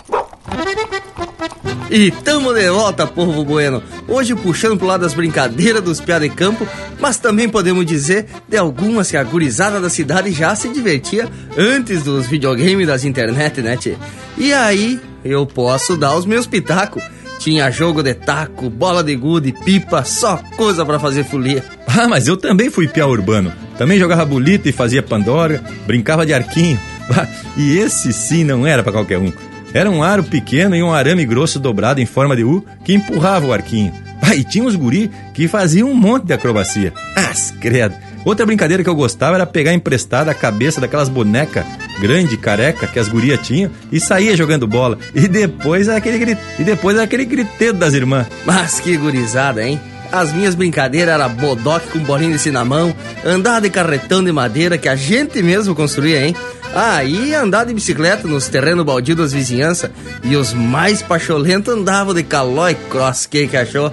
E 1.91 2.11
tamo 2.11 2.53
de 2.53 2.69
volta, 2.69 3.07
povo 3.07 3.43
bueno. 3.43 3.81
Hoje 4.07 4.35
puxando 4.35 4.77
pro 4.77 4.87
lado 4.87 5.01
das 5.01 5.13
brincadeiras 5.13 5.81
dos 5.81 5.99
piá 5.99 6.19
de 6.19 6.29
campo, 6.29 6.67
mas 6.99 7.17
também 7.17 7.49
podemos 7.49 7.85
dizer 7.85 8.27
de 8.47 8.57
algumas 8.57 9.09
que 9.09 9.17
a 9.17 9.23
gurizada 9.23 9.81
da 9.81 9.89
cidade 9.89 10.31
já 10.31 10.55
se 10.55 10.69
divertia 10.69 11.27
antes 11.57 12.03
dos 12.03 12.27
videogames 12.27 12.87
das 12.87 13.03
internet, 13.03 13.61
né, 13.61 13.75
tchê? 13.75 13.95
E 14.37 14.53
aí, 14.53 14.99
eu 15.25 15.45
posso 15.45 15.97
dar 15.97 16.15
os 16.15 16.25
meus 16.25 16.45
pitacos. 16.45 17.03
Tinha 17.39 17.71
jogo 17.71 18.03
de 18.03 18.13
taco, 18.13 18.69
bola 18.69 19.03
de 19.03 19.15
gude, 19.15 19.53
pipa, 19.63 20.03
só 20.03 20.37
coisa 20.57 20.85
para 20.85 20.99
fazer 20.99 21.23
folia. 21.23 21.63
Ah, 21.87 22.07
mas 22.07 22.27
eu 22.27 22.37
também 22.37 22.69
fui 22.69 22.87
piá 22.87 23.07
urbano. 23.07 23.51
Também 23.77 23.97
jogava 23.97 24.25
bolita 24.25 24.69
e 24.69 24.73
fazia 24.73 25.01
pandora, 25.01 25.63
brincava 25.87 26.25
de 26.25 26.33
arquinho. 26.33 26.79
E 27.57 27.77
esse 27.77 28.13
sim 28.13 28.43
não 28.43 28.65
era 28.65 28.83
para 28.83 28.93
qualquer 28.93 29.17
um. 29.17 29.33
Era 29.73 29.89
um 29.89 30.01
aro 30.03 30.23
pequeno 30.23 30.75
e 30.75 30.83
um 30.83 30.93
arame 30.93 31.25
grosso 31.25 31.59
dobrado 31.59 32.01
em 32.01 32.05
forma 32.05 32.35
de 32.35 32.43
U 32.43 32.65
que 32.83 32.93
empurrava 32.93 33.47
o 33.47 33.53
arquinho. 33.53 33.93
Ah, 34.21 34.35
e 34.35 34.43
tinha 34.43 34.63
uns 34.63 34.75
guri 34.75 35.09
que 35.33 35.47
faziam 35.47 35.89
um 35.89 35.95
monte 35.95 36.25
de 36.25 36.33
acrobacia. 36.33 36.93
As 37.15 37.51
credo, 37.51 37.95
Outra 38.25 38.45
brincadeira 38.45 38.83
que 38.83 38.89
eu 38.89 38.95
gostava 38.95 39.35
era 39.35 39.45
pegar 39.45 39.73
emprestada 39.73 40.29
a 40.29 40.35
cabeça 40.35 40.81
daquelas 40.81 41.09
bonecas 41.09 41.65
grande, 41.99 42.37
careca, 42.37 42.87
que 42.87 42.99
as 42.99 43.09
gurias 43.09 43.45
tinham 43.45 43.71
e 43.91 43.99
saía 43.99 44.35
jogando 44.35 44.67
bola. 44.67 44.97
E 45.13 45.27
depois 45.27 45.89
aquele, 45.89 46.37
e 46.57 46.63
depois 46.63 46.97
aquele 46.97 47.25
griteiro 47.25 47.77
das 47.77 47.93
irmãs. 47.93 48.27
Mas 48.45 48.79
que 48.79 48.95
gurizada, 48.97 49.63
hein? 49.63 49.79
As 50.11 50.33
minhas 50.33 50.55
brincadeiras 50.55 51.13
era 51.13 51.29
bodoque 51.29 51.89
com 51.89 51.99
bolinho 51.99 52.31
de 52.31 52.39
cinamão, 52.39 52.95
andar 53.23 53.61
de 53.61 53.69
carretão 53.69 54.23
de 54.23 54.31
madeira 54.31 54.77
que 54.77 54.89
a 54.89 54.95
gente 54.95 55.41
mesmo 55.43 55.75
construía, 55.75 56.25
hein? 56.25 56.35
Ah, 56.73 57.03
e 57.03 57.33
andar 57.33 57.65
de 57.65 57.73
bicicleta 57.73 58.27
nos 58.27 58.47
terrenos 58.47 58.85
baldios 58.85 59.17
das 59.17 59.33
vizinhanças. 59.33 59.89
E 60.23 60.35
os 60.35 60.53
mais 60.53 61.01
pacholentos 61.01 61.73
andavam 61.73 62.13
de 62.13 62.23
calói 62.23 62.75
cross, 62.89 63.25
que 63.25 63.47
que 63.47 63.57
achou? 63.57 63.91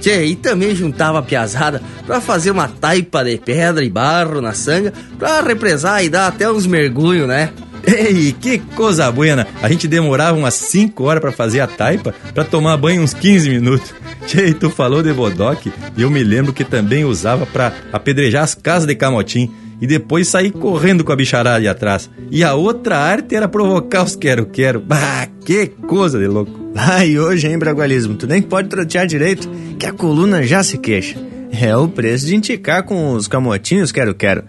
Tchê, 0.00 0.26
e 0.26 0.36
também 0.36 0.74
juntava 0.74 1.20
a 1.20 1.22
piazada 1.22 1.80
pra 2.06 2.20
fazer 2.20 2.50
uma 2.50 2.68
taipa 2.68 3.24
de 3.24 3.38
pedra 3.38 3.82
e 3.82 3.88
barro 3.88 4.40
na 4.40 4.52
sanga 4.52 4.92
pra 5.18 5.40
represar 5.40 6.04
e 6.04 6.10
dar 6.10 6.26
até 6.26 6.50
uns 6.50 6.66
mergulhos, 6.66 7.26
né? 7.26 7.50
Ei, 7.86 8.34
que 8.38 8.58
coisa 8.58 9.10
buena! 9.10 9.46
A 9.62 9.68
gente 9.68 9.88
demorava 9.88 10.36
umas 10.36 10.54
5 10.54 11.04
horas 11.04 11.20
para 11.20 11.32
fazer 11.32 11.60
a 11.60 11.66
taipa 11.66 12.14
para 12.34 12.44
tomar 12.44 12.76
banho 12.76 13.02
uns 13.02 13.14
15 13.14 13.48
minutos. 13.48 13.94
Tchê, 14.26 14.52
tu 14.52 14.68
falou 14.68 15.02
de 15.02 15.12
bodoque 15.12 15.72
e 15.96 16.02
eu 16.02 16.10
me 16.10 16.22
lembro 16.22 16.52
que 16.52 16.64
também 16.64 17.04
usava 17.04 17.46
para 17.46 17.72
apedrejar 17.92 18.42
as 18.42 18.54
casas 18.54 18.86
de 18.86 18.94
camotim 18.94 19.50
e 19.80 19.86
depois 19.86 20.28
sair 20.28 20.50
correndo 20.50 21.04
com 21.04 21.12
a 21.12 21.16
bicharada 21.16 21.56
ali 21.56 21.68
atrás. 21.68 22.10
E 22.30 22.42
a 22.42 22.54
outra 22.54 22.98
arte 22.98 23.34
era 23.34 23.48
provocar 23.48 24.04
os 24.04 24.16
quero-quero. 24.16 24.80
Bah, 24.86 25.26
que 25.44 25.66
coisa 25.86 26.18
de 26.18 26.26
louco. 26.26 26.52
Ah, 26.76 27.04
e 27.04 27.18
hoje, 27.18 27.46
hein, 27.46 27.58
Bragualismo? 27.58 28.14
Tu 28.14 28.26
nem 28.26 28.42
pode 28.42 28.68
trotear 28.68 29.06
direito, 29.06 29.48
que 29.78 29.86
a 29.86 29.92
coluna 29.92 30.42
já 30.42 30.62
se 30.62 30.78
queixa. 30.78 31.16
É 31.52 31.76
o 31.76 31.86
preço 31.86 32.26
de 32.26 32.34
indicar 32.34 32.82
com 32.82 33.12
os 33.12 33.28
camotinhos 33.28 33.92
quero-quero. 33.92 34.44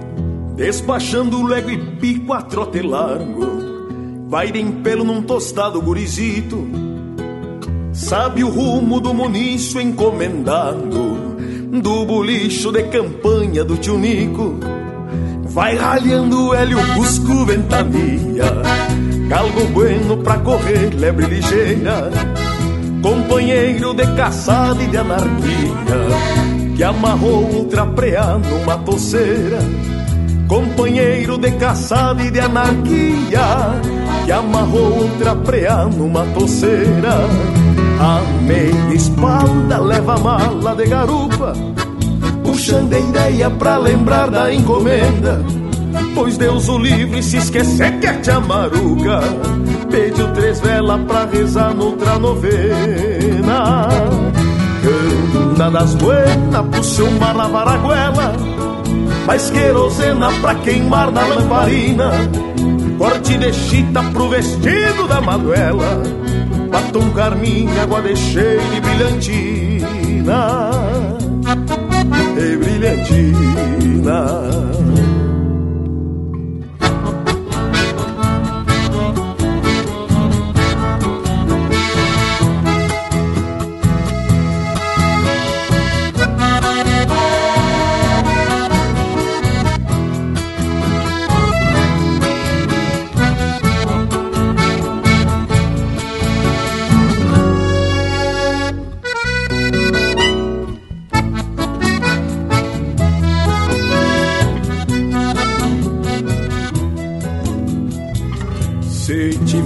Despachando 0.56 1.44
lego 1.44 1.70
e 1.70 1.78
pico 1.98 2.32
a 2.32 2.42
trote 2.42 2.82
largo, 2.82 4.26
vai 4.30 4.54
de 4.54 4.64
pelo 4.82 5.04
num 5.04 5.22
tostado 5.22 5.82
gurizito 5.82 6.89
Sabe 8.00 8.46
o 8.46 8.50
rumo 8.50 9.02
do 9.02 9.14
munício 9.14 9.80
encomendado 9.80 11.36
Do 11.82 12.06
bolicho 12.06 12.72
de 12.72 12.84
campanha 12.84 13.62
do 13.66 13.76
tio 13.76 14.00
Nico. 14.00 14.58
Vai 15.44 15.76
ralhando 15.76 16.48
o 16.48 16.54
hélio 16.54 16.78
Cusco 16.96 17.46
Ventania 17.46 18.46
Galgo 19.28 19.66
bueno 19.74 20.18
pra 20.18 20.40
correr, 20.40 20.92
lebre 20.96 21.26
ligeira. 21.26 22.10
Companheiro 23.04 23.94
de 23.94 24.08
caçada 24.16 24.82
e 24.82 24.88
de 24.88 24.98
anarquia 24.98 26.78
Que 26.78 26.84
amarrou 26.84 27.54
outra 27.54 27.86
preá 27.86 28.38
numa 28.38 28.78
toceira. 28.78 29.60
Companheiro 30.48 31.38
de 31.38 31.52
caçada 31.52 32.24
e 32.24 32.32
de 32.32 32.40
anarquia 32.40 33.42
Que 34.24 34.32
amarrou 34.32 35.02
outra 35.02 35.36
preá 35.36 35.84
numa 35.86 36.26
toceira 36.28 37.69
a 38.00 38.22
meia 38.44 38.94
espalda 38.94 39.80
leva 39.80 40.18
mala 40.18 40.76
de 40.76 40.86
garupa. 40.86 41.54
Puxando 42.44 42.94
a 42.94 43.00
ideia 43.00 43.50
pra 43.50 43.78
lembrar 43.78 44.30
da 44.30 44.54
encomenda. 44.54 45.44
Pois 46.16 46.38
Deus 46.38 46.68
o 46.70 46.78
livre 46.78 47.22
se 47.22 47.38
esquecer 47.38 48.00
que 48.00 48.08
é 48.08 48.24
chamaruca 48.24 49.22
Pediu 49.90 50.32
três 50.34 50.60
velas 50.60 51.02
pra 51.08 51.26
rezar 51.26 51.74
noutra 51.74 52.20
novena. 52.20 53.88
Canta 54.84 55.72
das 55.72 55.96
buenas, 55.96 56.66
puxa 56.72 57.04
uma 57.04 57.32
lavar 57.34 57.68
a 57.68 57.78
goela 57.78 58.34
Mais 59.26 59.50
querosena 59.50 60.32
pra 60.42 60.56
queimar 60.56 61.12
na 61.12 61.26
lamparina. 61.26 62.12
Corte 62.98 63.38
de 63.38 63.54
chita 63.54 64.04
pro 64.14 64.30
vestido 64.30 65.08
da 65.08 65.22
maduela 65.22 66.04
batom 66.80 67.12
carmim, 67.12 67.68
água 67.78 68.02
de 68.02 68.16
cheiro 68.16 68.64
e 68.76 68.82
brilhantina, 68.82 70.40
e 72.38 72.58
brilhantina. 72.58 74.20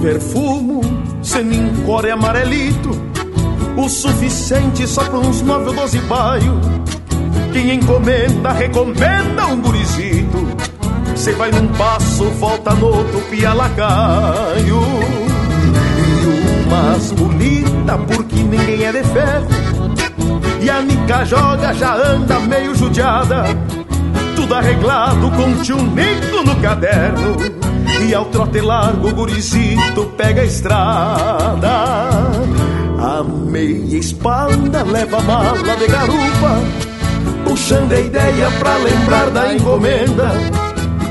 Tiver 0.04 0.20
fumo, 0.20 0.82
core 1.86 2.10
amarelito, 2.10 2.90
o 3.74 3.88
suficiente 3.88 4.86
só 4.86 5.02
pra 5.04 5.18
uns 5.18 5.40
nove 5.40 5.70
ou 5.70 5.74
doze 5.74 5.98
baio. 6.00 6.60
Quem 7.54 7.72
encomenda, 7.72 8.52
recomenda 8.52 9.46
um 9.46 9.62
gurizito. 9.62 10.46
Cê 11.16 11.32
vai 11.32 11.50
num 11.50 11.68
passo, 11.68 12.24
volta 12.32 12.74
no 12.74 12.86
outro, 12.86 13.18
pia 13.30 13.54
lacaio. 13.54 14.82
E 15.98 16.66
umas 16.66 17.10
bonita, 17.12 17.96
porque 18.06 18.42
ninguém 18.42 18.84
é 18.84 18.92
de 18.92 19.04
ferro. 19.04 19.48
E 20.60 20.68
a 20.68 20.82
Nica 20.82 21.24
joga, 21.24 21.72
já 21.72 21.94
anda 21.94 22.40
meio 22.40 22.74
judiada. 22.74 23.44
Tudo 24.36 24.54
arreglado 24.54 25.30
com 25.30 25.62
tio 25.62 25.76
Nico 25.76 26.42
no 26.44 26.56
caderno 26.56 27.63
e 28.04 28.14
ao 28.14 28.26
trote 28.26 28.60
largo, 28.60 29.08
o 29.08 29.14
gurizito 29.14 30.04
pega 30.16 30.42
a 30.42 30.44
estrada. 30.44 31.70
A 32.98 33.22
meia 33.22 33.98
espalda 33.98 34.82
leva 34.82 35.20
mala 35.22 35.76
de 35.76 35.86
garupa, 35.86 36.62
puxando 37.44 37.92
a 37.92 38.00
ideia 38.00 38.50
pra 38.58 38.76
lembrar 38.76 39.30
da 39.30 39.54
encomenda. 39.54 40.32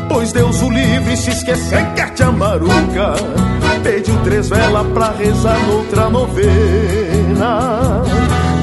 Pois 0.08 0.32
Deus 0.32 0.62
o 0.62 0.70
livre 0.70 1.18
se 1.18 1.32
esquecer 1.32 1.94
que 1.94 2.02
a 2.02 2.16
chamaruca 2.16 3.14
pediu 3.82 4.16
três 4.24 4.50
velas 4.50 4.86
pra 4.94 5.12
rezar 5.12 5.60
noutra 5.66 6.10
novena. 6.10 8.02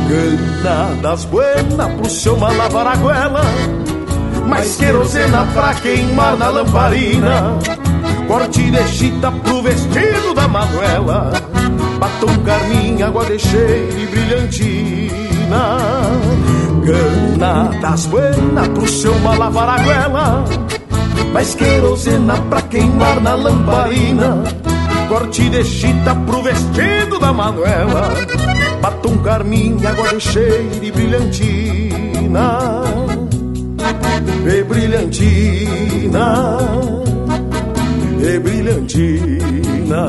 Gana 0.09 1.01
das 1.03 1.25
buenas 1.25 1.95
pro 1.95 2.11
seu 2.11 2.39
lavar 2.39 2.87
a 2.87 2.97
goela, 2.97 3.43
mais 4.47 4.77
querosena 4.77 5.47
pra 5.53 5.75
queimar 5.75 6.37
na 6.37 6.49
lamparina 6.49 7.59
corte 8.31 8.71
de 8.71 8.87
chita 8.87 9.33
pro 9.43 9.61
vestido 9.61 10.33
da 10.33 10.47
Manuela, 10.47 11.33
batom 11.99 12.33
carmim, 12.45 13.03
água 13.03 13.25
de 13.25 13.37
cheiro 13.41 13.99
e 13.99 14.07
brilhantina. 14.07 15.63
Gana 16.85 17.71
das 17.81 18.07
buenas 18.07 18.69
pro 18.69 18.87
seu 18.87 19.19
malavar 19.19 19.69
a 19.71 19.83
goela, 19.83 20.45
mais 21.33 21.57
querosena 21.57 22.41
pra 22.43 22.63
queimar 22.63 23.21
na 23.21 23.35
lamparina. 23.35 24.45
Corte 25.09 25.49
de 25.49 25.65
chita 25.65 26.15
pro 26.15 26.41
vestido 26.41 27.19
da 27.19 27.33
Manuela, 27.33 28.13
batom 28.81 29.19
carmim, 29.19 29.77
água 29.85 30.07
de 30.07 30.21
cheiro 30.21 30.71
e 30.81 30.93
brilhantina. 30.93 32.61
E 34.47 34.63
brilhantina 34.63 36.31
e 38.23 38.39
brilhantina. 38.39 40.09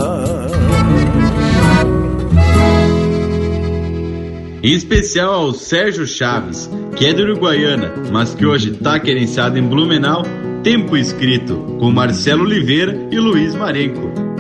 Em 4.64 4.74
especial 4.74 5.34
ao 5.34 5.54
Sérgio 5.54 6.06
Chaves, 6.06 6.70
que 6.96 7.06
é 7.06 7.14
de 7.14 7.24
Uruguaiana, 7.24 7.94
mas 8.12 8.36
que 8.36 8.46
hoje 8.46 8.72
está 8.72 9.00
querenciado 9.00 9.58
em 9.58 9.64
Blumenau, 9.64 10.24
Tempo 10.62 10.96
Escrito, 10.96 11.56
com 11.80 11.92
Marcelo 11.92 12.44
Oliveira 12.44 13.08
e 13.12 13.18
Luiz 13.18 13.56
Marenco. 13.56 14.31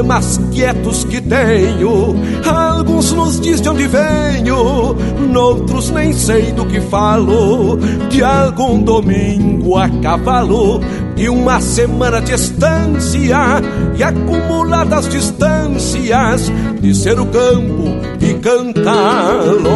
Poemas 0.00 0.40
quietos 0.50 1.04
que 1.04 1.20
tenho. 1.20 2.16
Alguns 2.46 3.12
nos 3.12 3.38
diz 3.40 3.60
de 3.60 3.68
onde 3.68 3.86
venho, 3.86 4.94
noutros 5.30 5.90
nem 5.90 6.12
sei 6.12 6.52
do 6.52 6.64
que 6.64 6.80
falo. 6.80 7.76
De 8.08 8.24
algum 8.24 8.82
domingo 8.82 9.76
a 9.76 9.88
cavalo, 10.02 10.80
de 11.14 11.28
uma 11.28 11.60
semana 11.60 12.20
de 12.20 12.32
estância 12.32 13.62
e 13.96 14.02
acumuladas 14.02 15.08
distâncias 15.08 16.50
de 16.80 16.94
ser 16.94 17.20
o 17.20 17.26
campo 17.26 17.84
e 18.20 18.34
cantá-lo. 18.34 19.70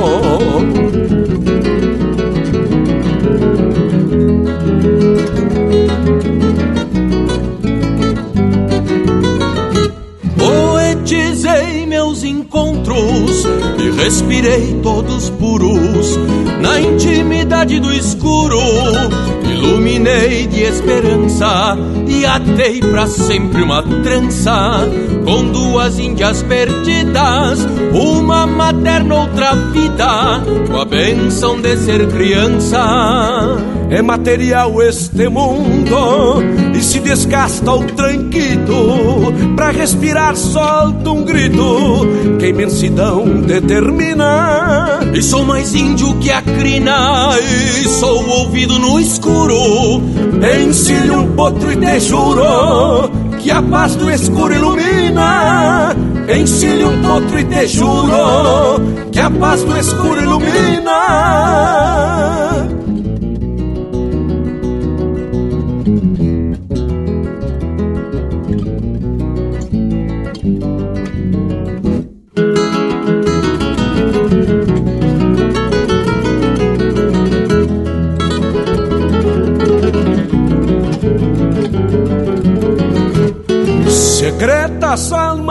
E 13.78 13.90
respirei 13.90 14.80
todos 14.82 15.30
puros 15.30 16.18
na 16.60 16.80
intimidade 16.80 17.78
do 17.80 17.92
escuro. 17.92 18.58
Iluminei 19.48 20.46
de 20.46 20.62
esperança 20.62 21.76
e 22.06 22.24
atei 22.26 22.80
para 22.80 23.06
sempre 23.06 23.62
uma 23.62 23.82
trança 24.02 24.88
com 25.24 25.46
duas 25.46 25.98
índias 25.98 26.42
perdidas, 26.42 27.66
uma 27.92 28.46
materna, 28.46 29.14
outra 29.14 29.54
vida, 29.54 30.42
com 30.70 30.80
a 30.80 30.84
benção 30.84 31.60
de 31.60 31.76
ser 31.76 32.06
criança. 32.08 33.56
É 33.94 34.02
material 34.02 34.82
este 34.82 35.28
mundo 35.28 36.42
e 36.76 36.82
se 36.82 36.98
desgasta 36.98 37.70
o 37.70 37.84
tranquito. 37.84 39.32
Pra 39.54 39.70
respirar, 39.70 40.34
solta 40.34 41.12
um 41.12 41.22
grito 41.22 42.04
que 42.40 42.46
a 42.46 42.48
imensidão 42.48 43.24
determina. 43.42 44.98
E 45.14 45.22
sou 45.22 45.44
mais 45.44 45.76
índio 45.76 46.12
que 46.18 46.28
a 46.32 46.42
crina, 46.42 47.38
e 47.38 47.84
sou 47.84 48.28
ouvido 48.30 48.80
no 48.80 48.98
escuro. 48.98 50.02
Encilho 50.60 51.20
um 51.20 51.36
potro 51.36 51.70
e 51.70 51.76
te 51.76 52.00
juro 52.00 53.08
que 53.38 53.48
a 53.52 53.62
paz 53.62 53.94
do 53.94 54.10
escuro 54.10 54.52
ilumina. 54.52 55.94
Encilho 56.36 56.88
um 56.88 57.00
potro 57.00 57.38
e 57.38 57.44
te 57.44 57.68
juro 57.68 58.82
que 59.12 59.20
a 59.20 59.30
paz 59.30 59.62
do 59.62 59.78
escuro 59.78 60.20
ilumina. 60.20 60.94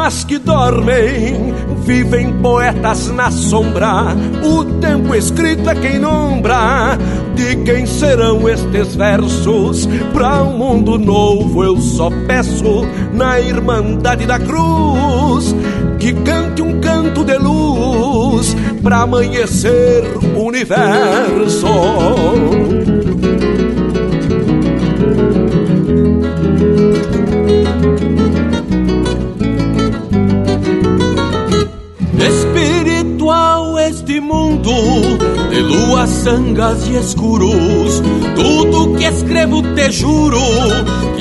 Almas 0.04 0.24
que 0.26 0.38
dormem, 0.38 1.54
vivem 1.86 2.34
poetas 2.41 3.08
na 3.08 3.32
sombra. 3.32 4.08
O 4.43 4.66
tempo 4.80 5.16
escrito 5.16 5.70
é 5.70 5.76
quem 5.76 5.97
nombra 5.97 6.97
de 7.34 7.56
quem 7.64 7.86
serão 7.86 8.47
estes 8.49 8.95
versos. 8.95 9.88
Pra 10.12 10.43
um 10.43 10.58
mundo 10.58 10.97
novo 10.97 11.64
eu 11.64 11.78
só 11.78 12.10
peço, 12.28 12.86
na 13.14 13.39
Irmandade 13.39 14.26
da 14.26 14.39
Cruz, 14.39 15.56
que 15.99 16.12
cante 16.14 16.62
um 16.62 16.82
canto 16.82 17.24
de 17.24 17.38
luz 17.38 18.56
pra 18.82 19.04
amanhecer 19.04 20.04
o 20.36 20.43
universo. 20.43 21.67
Sangas 36.09 36.88
e 36.88 36.97
escuros. 36.97 38.01
Tudo 38.36 38.93
que 38.97 39.05
escrevo 39.05 39.62
te 39.75 39.92
juro 39.92 40.39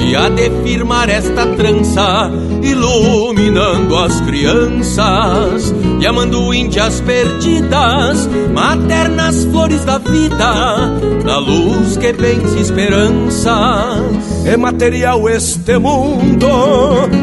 que 0.02 0.16
há 0.16 0.28
de 0.28 0.50
firmar 0.64 1.08
esta 1.08 1.46
trança, 1.46 2.28
iluminando 2.60 3.96
as 3.96 4.20
crianças 4.22 5.72
e 6.00 6.06
amando 6.06 6.52
índias 6.52 7.00
perdidas, 7.00 8.28
maternas 8.52 9.44
flores 9.44 9.84
da 9.84 9.98
vida, 9.98 10.98
na 11.24 11.38
luz 11.38 11.96
que 11.96 12.12
vence 12.12 12.58
esperanças. 12.58 14.42
É 14.44 14.56
material 14.56 15.28
este 15.28 15.78
mundo 15.78 16.48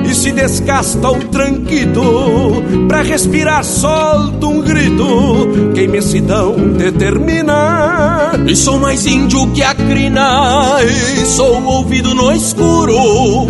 e 0.10 0.16
se 0.16 0.32
desgasta 0.32 1.12
o 1.12 1.20
tranquito. 1.26 2.64
Pra 2.88 3.02
respirar, 3.02 3.64
solta 3.66 4.48
um 4.48 4.62
grito 4.62 5.74
que 5.76 5.82
imensidão 5.82 6.56
determina. 6.78 7.89
E 8.48 8.56
sou 8.56 8.80
mais 8.80 9.06
índio 9.06 9.48
que 9.52 9.62
a 9.62 9.76
crina, 9.76 10.78
e 10.84 11.26
sou 11.26 11.64
ouvido 11.64 12.16
no 12.16 12.32
escuro. 12.32 13.48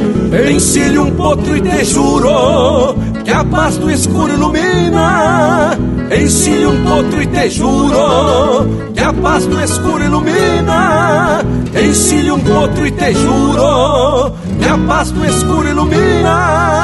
Encilho 0.51 1.03
um 1.03 1.11
potro 1.11 1.55
e 1.55 1.61
te 1.61 1.85
juro 1.85 2.95
que 3.23 3.31
a 3.31 3.43
paz 3.45 3.77
do 3.77 3.89
escuro 3.89 4.33
ilumina. 4.33 5.77
Encilho 6.11 6.71
um 6.71 6.83
potro 6.83 7.21
e 7.21 7.27
te 7.27 7.49
juro 7.49 8.67
que 8.93 8.99
a 8.99 9.13
paz 9.13 9.45
do 9.45 9.61
escuro 9.61 10.03
ilumina. 10.03 11.45
Encilho 11.73 12.35
um 12.35 12.39
potro 12.39 12.85
e 12.85 12.91
te 12.91 13.13
juro 13.13 14.33
que 14.59 14.67
a 14.67 14.77
paz 14.87 15.11
do 15.11 15.25
escuro 15.25 15.67
ilumina. 15.69 16.79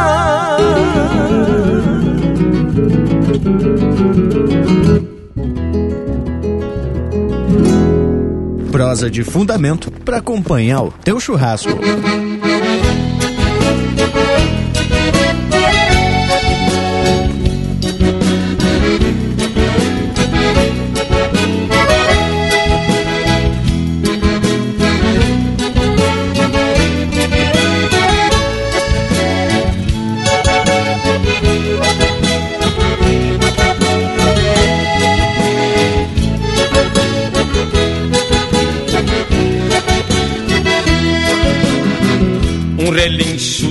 Prosa 8.76 9.10
de 9.10 9.24
fundamento 9.24 9.90
para 9.90 10.18
acompanhar 10.18 10.84
o 10.84 10.92
teu 10.92 11.18
churrasco. 11.18 11.72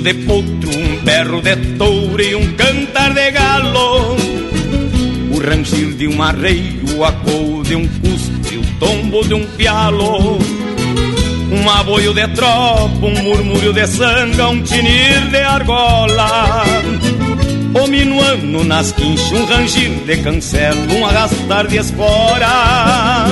De 0.05 0.12
potro, 0.12 0.68
um 0.68 1.02
berro 1.02 1.40
de 1.40 1.56
touro 1.78 2.22
e 2.22 2.35
um 2.35 2.52
cantar 2.52 3.14
de 3.14 3.31
galo. 3.31 4.14
O 5.32 5.39
rangir 5.39 5.94
de 5.94 6.06
um 6.06 6.22
arreio, 6.22 6.98
o 6.98 7.05
acou 7.06 7.62
de 7.62 7.74
um 7.74 7.89
custe, 7.89 8.59
o 8.59 8.78
tombo 8.78 9.26
de 9.26 9.32
um 9.32 9.47
pialo. 9.56 10.39
Um 11.51 11.70
aboio 11.70 12.12
de 12.12 12.28
tropa, 12.28 13.06
um 13.06 13.22
murmúrio 13.22 13.72
de 13.72 13.86
sanga, 13.86 14.48
um 14.48 14.62
tinir 14.62 15.31
de 15.31 15.39
argola. 15.39 16.64
O 17.72 17.86
minuano 17.86 18.62
nas 18.62 18.93
quinchas, 18.93 19.32
um 19.32 19.47
rangir 19.47 19.90
de 20.05 20.18
cancelo, 20.18 20.94
um 20.97 21.06
arrastar 21.06 21.66
de 21.66 21.78
espora. 21.78 23.26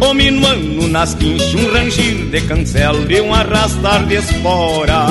O 0.00 0.12
minuano 0.12 0.88
nas 0.88 1.14
quinchas, 1.14 1.54
um 1.54 1.72
rangir 1.72 2.26
de 2.26 2.40
cancelo 2.40 3.08
e 3.08 3.20
um 3.20 3.32
arrastar 3.32 4.04
de 4.04 4.16
espora. 4.16 5.06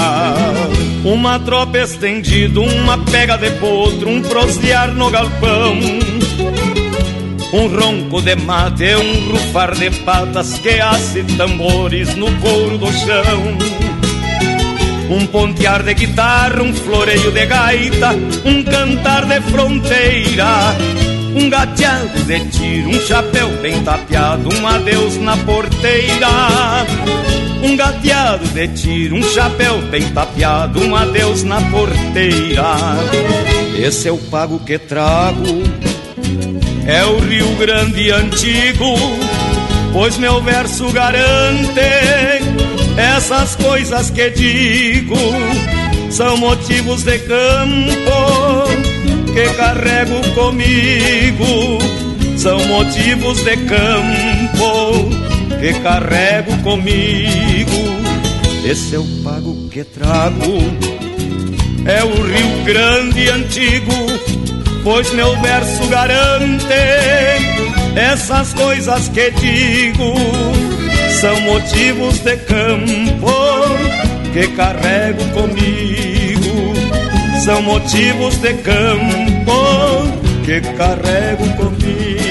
Uma 1.04 1.40
tropa 1.40 1.80
estendida, 1.80 2.60
uma 2.60 2.98
pega 3.00 3.36
de 3.36 3.50
potro, 3.52 4.08
um 4.08 4.22
prosear 4.22 4.94
no 4.94 5.10
galpão. 5.10 5.76
Um 7.54 7.68
ronco 7.68 8.22
de 8.22 8.36
mate, 8.36 8.96
um 8.96 9.32
rufar 9.32 9.74
de 9.76 9.90
patas 10.02 10.60
que 10.60 10.80
hace 10.80 11.24
tambores 11.36 12.16
no 12.16 12.32
couro 12.40 12.78
do 12.78 12.92
chão. 12.94 13.58
Um 15.10 15.26
pontear 15.26 15.84
de 15.84 15.96
guitarra, 15.96 16.62
um 16.62 16.74
floreio 16.74 17.32
de 17.32 17.46
gaita, 17.48 18.12
um 18.46 18.64
cantar 18.64 19.26
de 19.26 19.42
fronteira 19.42 20.78
Um 21.36 21.50
gateado 21.50 22.24
de 22.24 22.40
tiro, 22.52 22.90
um 22.90 23.02
chapéu 23.02 23.50
bem 23.62 23.84
tapeado, 24.12 24.50
um 24.54 24.68
adeus 24.68 25.18
na 25.18 25.38
porteira. 25.38 26.86
Um 27.64 27.78
gateado 27.78 28.46
de 28.48 28.68
tiro, 28.70 29.16
um 29.16 29.24
chapéu 29.24 29.82
bem 29.84 30.10
tapeado, 30.10 30.82
um 30.82 30.96
adeus 30.96 31.44
na 31.44 31.62
porteira. 31.62 32.76
Esse 33.80 34.10
é 34.10 34.12
o 34.12 34.18
pago 34.18 34.60
que 34.60 34.78
trago, 34.78 35.64
é 36.86 37.06
o 37.06 37.20
Rio 37.20 37.56
Grande 37.56 38.12
antigo, 38.12 38.96
pois 39.94 40.18
meu 40.18 40.42
verso 40.42 40.92
garante 40.92 41.80
essas 42.98 43.56
coisas 43.56 44.10
que 44.10 44.30
digo 44.32 45.16
são 46.10 46.36
motivos 46.38 47.04
de 47.04 47.18
campo 47.20 48.66
que 49.34 49.54
carrego 49.56 50.22
comigo. 50.34 52.11
São 52.42 52.58
motivos 52.66 53.44
de 53.44 53.56
campo 53.56 55.10
que 55.60 55.80
carrego 55.82 56.58
comigo. 56.64 58.02
Esse 58.66 58.96
é 58.96 59.00
o 59.00 59.06
pago 59.24 59.70
que 59.70 59.84
trago, 59.84 60.58
é 61.86 62.04
o 62.04 62.10
Rio 62.10 62.64
Grande 62.66 63.30
antigo, 63.30 63.94
pois 64.84 65.14
meu 65.14 65.40
verso 65.40 65.86
garante 65.88 66.66
essas 67.96 68.54
coisas 68.56 69.08
que 69.10 69.30
digo. 69.32 70.16
São 71.22 71.40
motivos 71.42 72.18
de 72.22 72.38
campo 72.38 73.32
que 74.34 74.48
carrego 74.48 75.24
comigo 75.34 76.22
são 77.44 77.60
motivos 77.64 78.38
de 78.38 78.54
campo 78.54 79.52
que 80.46 80.62
carrego 80.78 81.48
comigo. 81.58 82.31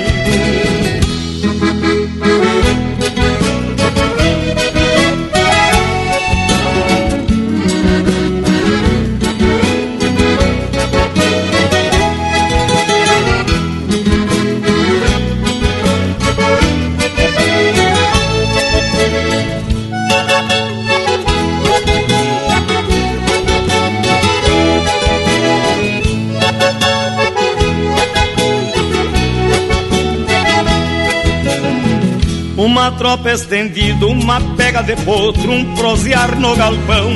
Uma 32.91 32.99
tropa 32.99 33.31
estendida, 33.31 34.05
uma 34.05 34.41
pega 34.57 34.83
de 34.83 34.97
potro, 34.97 35.53
um 35.53 35.77
prosear 35.77 36.37
no 36.41 36.57
galpão. 36.57 37.13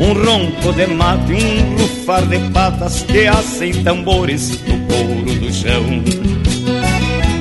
Um 0.00 0.12
ronco 0.12 0.72
de 0.72 0.88
mate, 0.88 1.32
um 1.32 1.76
rufar 1.76 2.26
de 2.26 2.36
patas 2.50 3.02
que 3.02 3.28
assem 3.28 3.84
tambores 3.84 4.60
no 4.66 4.80
couro 4.88 5.38
do 5.38 5.52
chão. 5.52 6.02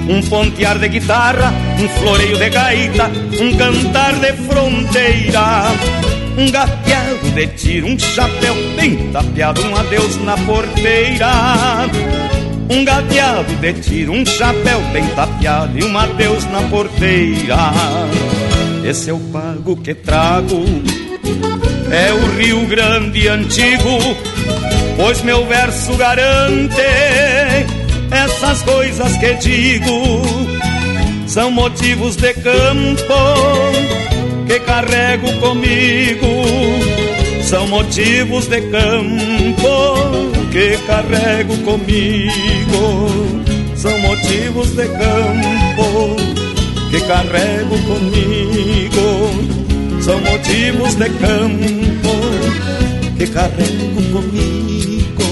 Um 0.08 0.22
pontear 0.30 0.78
de 0.78 0.88
guitarra, 0.88 1.52
um 1.82 1.90
floreio 2.00 2.38
de 2.38 2.50
gaita, 2.52 3.10
um 3.42 3.58
cantar 3.58 4.14
de 4.14 4.34
fronteira. 4.44 5.72
Um 6.38 6.52
gateado 6.52 7.32
de 7.34 7.48
tiro, 7.48 7.88
um 7.88 7.98
chapéu 7.98 8.54
bem 8.76 9.12
tapeado, 9.12 9.66
um 9.66 9.76
adeus 9.76 10.16
na 10.18 10.38
porteira. 10.38 11.28
Um 12.68 12.84
gateado 12.84 13.54
de 13.56 13.74
tiro, 13.74 14.12
um 14.12 14.26
chapéu 14.26 14.82
bem 14.92 15.06
tapeado 15.16 15.78
e 15.78 15.84
um 15.84 15.98
adeus 15.98 16.46
na 16.46 16.62
porteira. 16.64 17.58
Esse 18.84 19.12
é 19.12 19.14
o 19.14 19.20
pago 19.20 19.76
que 19.78 19.94
trago, 19.94 20.66
é 21.92 22.12
o 22.12 22.38
Rio 22.38 22.66
Grande 22.66 23.28
antigo, 23.28 24.00
pois 24.98 25.22
meu 25.22 25.46
verso 25.46 25.96
garante 25.96 26.82
essas 28.10 28.64
coisas 28.64 29.16
que 29.18 29.34
digo. 29.36 30.22
São 31.28 31.52
motivos 31.52 32.16
de 32.16 32.34
campo 32.34 33.14
que 34.48 34.60
carrego 34.62 35.32
comigo. 35.40 36.44
São 37.44 37.68
motivos 37.68 38.48
de 38.48 38.62
campo 38.62 40.35
que 40.56 40.78
carrego 40.88 41.58
comigo 41.66 43.44
são 43.76 44.00
motivos 44.00 44.70
de 44.70 44.88
campo 44.88 46.16
que 46.90 47.02
carrego 47.02 47.78
comigo 47.80 49.02
são 50.02 50.18
motivos 50.22 50.96
de 50.96 51.10
campo 51.10 52.16
que 53.18 53.28
carrego 53.28 54.02
comigo. 54.14 55.24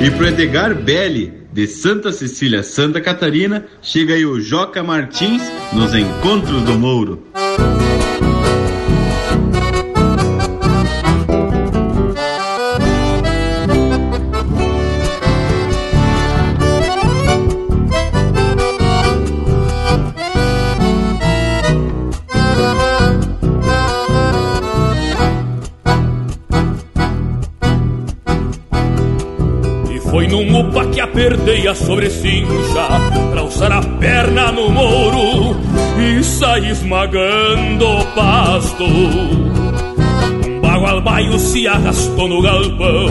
E 0.00 0.10
pro 0.10 0.26
Edgar 0.28 0.74
Belli, 0.74 1.34
de 1.58 1.66
Santa 1.66 2.12
Cecília, 2.12 2.62
Santa 2.62 3.00
Catarina, 3.00 3.66
chega 3.82 4.14
aí 4.14 4.24
o 4.24 4.40
Joca 4.40 4.80
Martins 4.80 5.42
nos 5.72 5.92
Encontros 5.92 6.62
do 6.62 6.78
Mouro. 6.78 7.27
Perdei 31.06 31.68
a 31.68 31.74
sobrecincha 31.74 32.88
pra 33.30 33.42
usar 33.42 33.72
a 33.72 33.82
perna 33.82 34.52
no 34.52 34.70
mouro 34.70 35.56
e 35.98 36.22
saí 36.22 36.70
esmagando 36.70 37.86
o 37.86 38.04
pasto. 38.14 38.84
Um 38.84 40.60
bagual 40.60 41.00
baio 41.00 41.38
se 41.38 41.66
arrastou 41.66 42.28
no 42.28 42.42
galpão, 42.42 43.08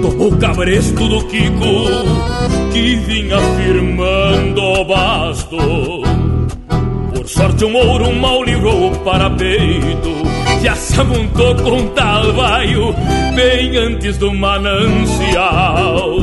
tomou 0.00 0.32
o 0.32 0.36
cabresto 0.38 1.08
do 1.08 1.24
Kiko 1.26 2.72
que 2.72 2.96
vinha 2.96 3.38
firmando 3.56 4.62
o 4.62 4.84
basto. 4.84 5.56
Por 7.14 7.28
sorte 7.28 7.64
o 7.64 7.70
mouro 7.70 8.12
mal 8.14 8.42
livrou 8.42 8.92
o 8.92 8.98
parapeito 9.00 10.22
já 10.62 10.76
se 10.76 11.00
amontou 11.00 11.56
com 11.56 11.88
tal 11.88 12.32
baio 12.34 12.94
bem 13.34 13.76
antes 13.76 14.16
do 14.16 14.32
manancial 14.32 16.16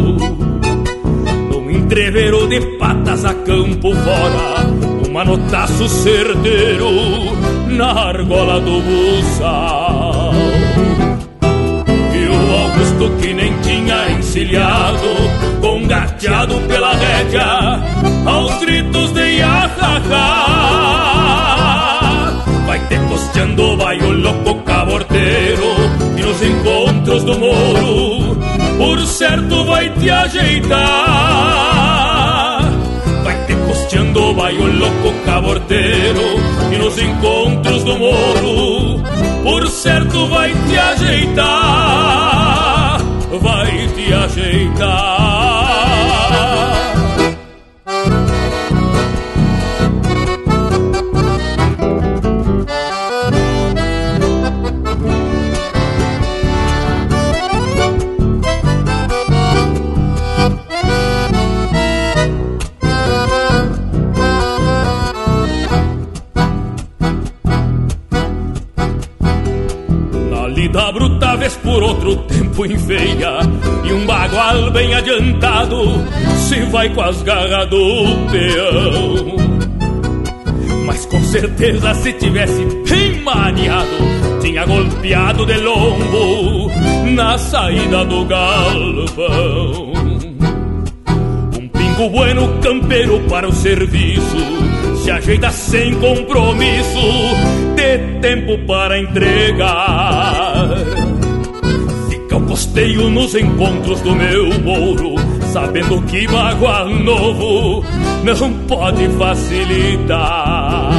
entreveiro 1.90 2.48
de 2.48 2.62
patas 2.78 3.26
a 3.26 3.34
campo 3.34 3.92
fora, 3.96 4.64
um 5.04 5.12
manotaço 5.12 5.90
certeiro 5.90 6.88
na 7.68 8.10
argola 8.10 8.62
do 8.62 8.80
buçal. 8.80 10.32
E 12.14 12.28
o 12.28 12.56
Augusto 12.62 13.10
que 13.20 13.34
nem 13.34 13.60
tinha 13.62 14.12
encilhado, 14.12 15.16
congateado 15.62 16.62
pela 16.68 16.94
rédea, 16.94 17.82
aos 18.24 18.60
gritos 18.60 19.12
de 19.12 19.38
iahahá. 19.38 20.46
Vai 22.68 22.80
te 22.88 23.00
costeando, 23.10 23.78
vai 23.78 23.98
o 23.98 24.12
louco 24.12 24.62
caborteiro, 24.62 25.74
e 26.16 26.22
nos 26.22 26.40
encontros 26.44 27.24
do 27.24 27.36
moro, 27.40 28.38
por 28.78 29.00
certo 29.08 29.66
vai 29.66 29.90
te 29.90 30.08
ajeitar. 30.12 31.69
Costeando, 34.00 34.34
vai 34.34 34.58
o 34.58 34.80
louco 34.80 35.14
caborteiro, 35.26 36.22
e 36.72 36.78
nos 36.78 36.98
encontros 36.98 37.84
do 37.84 37.98
moro, 37.98 39.04
por 39.44 39.68
certo 39.68 40.28
vai 40.28 40.54
te 40.54 40.78
ajeitar. 40.78 41.50
Vai 43.42 43.88
te 43.90 44.14
ajeitar. 44.14 45.29
Tempo 72.60 72.66
enfeia 72.66 73.40
E 73.86 73.94
um 73.94 74.06
bagual 74.06 74.72
bem 74.72 74.94
adiantado 74.94 76.04
se 76.38 76.60
vai 76.66 76.90
com 76.90 77.02
as 77.02 77.22
garras 77.22 77.70
do 77.70 78.06
peão 78.32 79.36
Mas 80.86 81.06
com 81.06 81.22
certeza 81.24 81.94
se 81.94 82.14
tivesse 82.14 82.66
bem 82.90 83.22
maniado 83.22 83.90
Tinha 84.42 84.66
golpeado 84.66 85.46
de 85.46 85.58
lombo 85.58 86.72
na 87.12 87.38
saída 87.38 88.04
do 88.06 88.26
galpão 88.26 89.94
Um 91.58 91.68
pingo 91.68 92.10
bueno 92.10 92.60
campeiro 92.62 93.20
para 93.30 93.48
o 93.48 93.54
serviço 93.54 94.60
se 95.04 95.10
ajeita 95.10 95.50
sem 95.50 95.96
compromisso, 95.96 97.00
de 97.74 98.20
tempo 98.20 98.58
para 98.68 99.00
entregar. 99.00 100.68
Costeio 102.50 103.12
nos 103.12 103.36
encontros 103.36 104.02
do 104.02 104.16
meu 104.16 104.60
mouro, 104.62 105.14
sabendo 105.54 106.02
que 106.02 106.28
bagual 106.28 106.90
novo 106.90 107.86
não 108.24 108.54
pode 108.68 109.08
facilitar. 109.10 110.90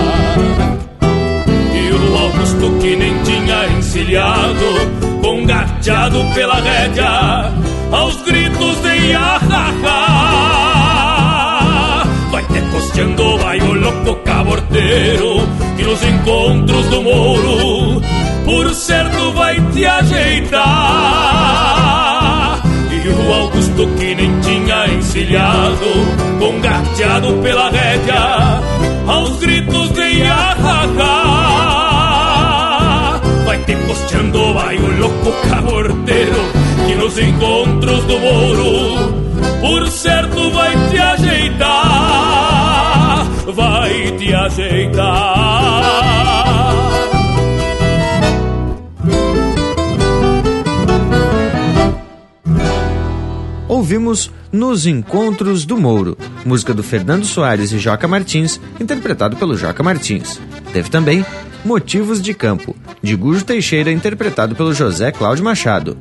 E 1.74 1.93
o 1.93 2.18
Augusto 2.18 2.70
que 2.81 2.94
nem 2.94 3.20
tinha 3.24 3.66
encilhado, 3.77 4.64
congateado 5.20 6.24
pela 6.36 6.60
rédea, 6.60 7.52
aos 7.90 8.22
gritos 8.22 8.81
de 8.82 9.09
iahahá 9.09 10.60
costeando 12.72 13.39
vai 13.39 13.60
o 13.60 13.72
louco 13.74 14.14
caborteiro 14.24 15.40
que 15.77 15.82
nos 15.82 16.02
encontros 16.02 16.86
do 16.86 17.02
Mouro 17.02 18.01
por 18.51 18.74
certo 18.74 19.32
vai 19.35 19.60
te 19.72 19.86
ajeitar. 19.86 20.60
E 22.90 23.09
o 23.09 23.32
Augusto 23.32 23.86
que 23.97 24.12
nem 24.16 24.40
tinha 24.40 24.89
encilhado, 24.89 25.86
congateado 26.40 27.35
pela 27.44 27.70
rédea, 27.70 28.60
aos 29.06 29.39
gritos 29.39 29.93
de 29.93 30.18
Iahacá. 30.18 31.31
Vai 33.47 33.59
te 33.59 33.77
costeando, 33.86 34.55
vai 34.55 34.77
o 34.78 34.98
louco 34.98 35.31
caborteiro 35.48 36.40
que 36.89 36.97
nos 36.97 37.16
encontros 37.18 38.02
do 38.05 38.18
Mouro 38.18 39.20
por 39.60 39.86
certo 39.89 40.51
vai 40.51 40.77
te 40.89 40.98
ajeitar 40.98 42.51
vai 43.52 44.10
te 44.18 44.35
ajeitar. 44.35 46.49
Ouvimos 53.81 54.31
Nos 54.52 54.85
Encontros 54.85 55.65
do 55.65 55.78
Mouro, 55.78 56.15
música 56.44 56.74
do 56.74 56.82
Fernando 56.82 57.24
Soares 57.24 57.73
e 57.73 57.78
Joca 57.78 58.07
Martins, 58.07 58.61
interpretado 58.78 59.39
pelo 59.39 59.57
Joca 59.57 59.82
Martins. 59.82 60.39
Teve 60.70 60.90
também 60.90 61.24
Motivos 61.65 62.20
de 62.20 62.35
Campo, 62.35 62.77
de 63.02 63.16
Gujo 63.16 63.43
Teixeira, 63.43 63.90
interpretado 63.90 64.55
pelo 64.55 64.74
José 64.74 65.11
Cláudio 65.11 65.43
Machado. 65.43 65.97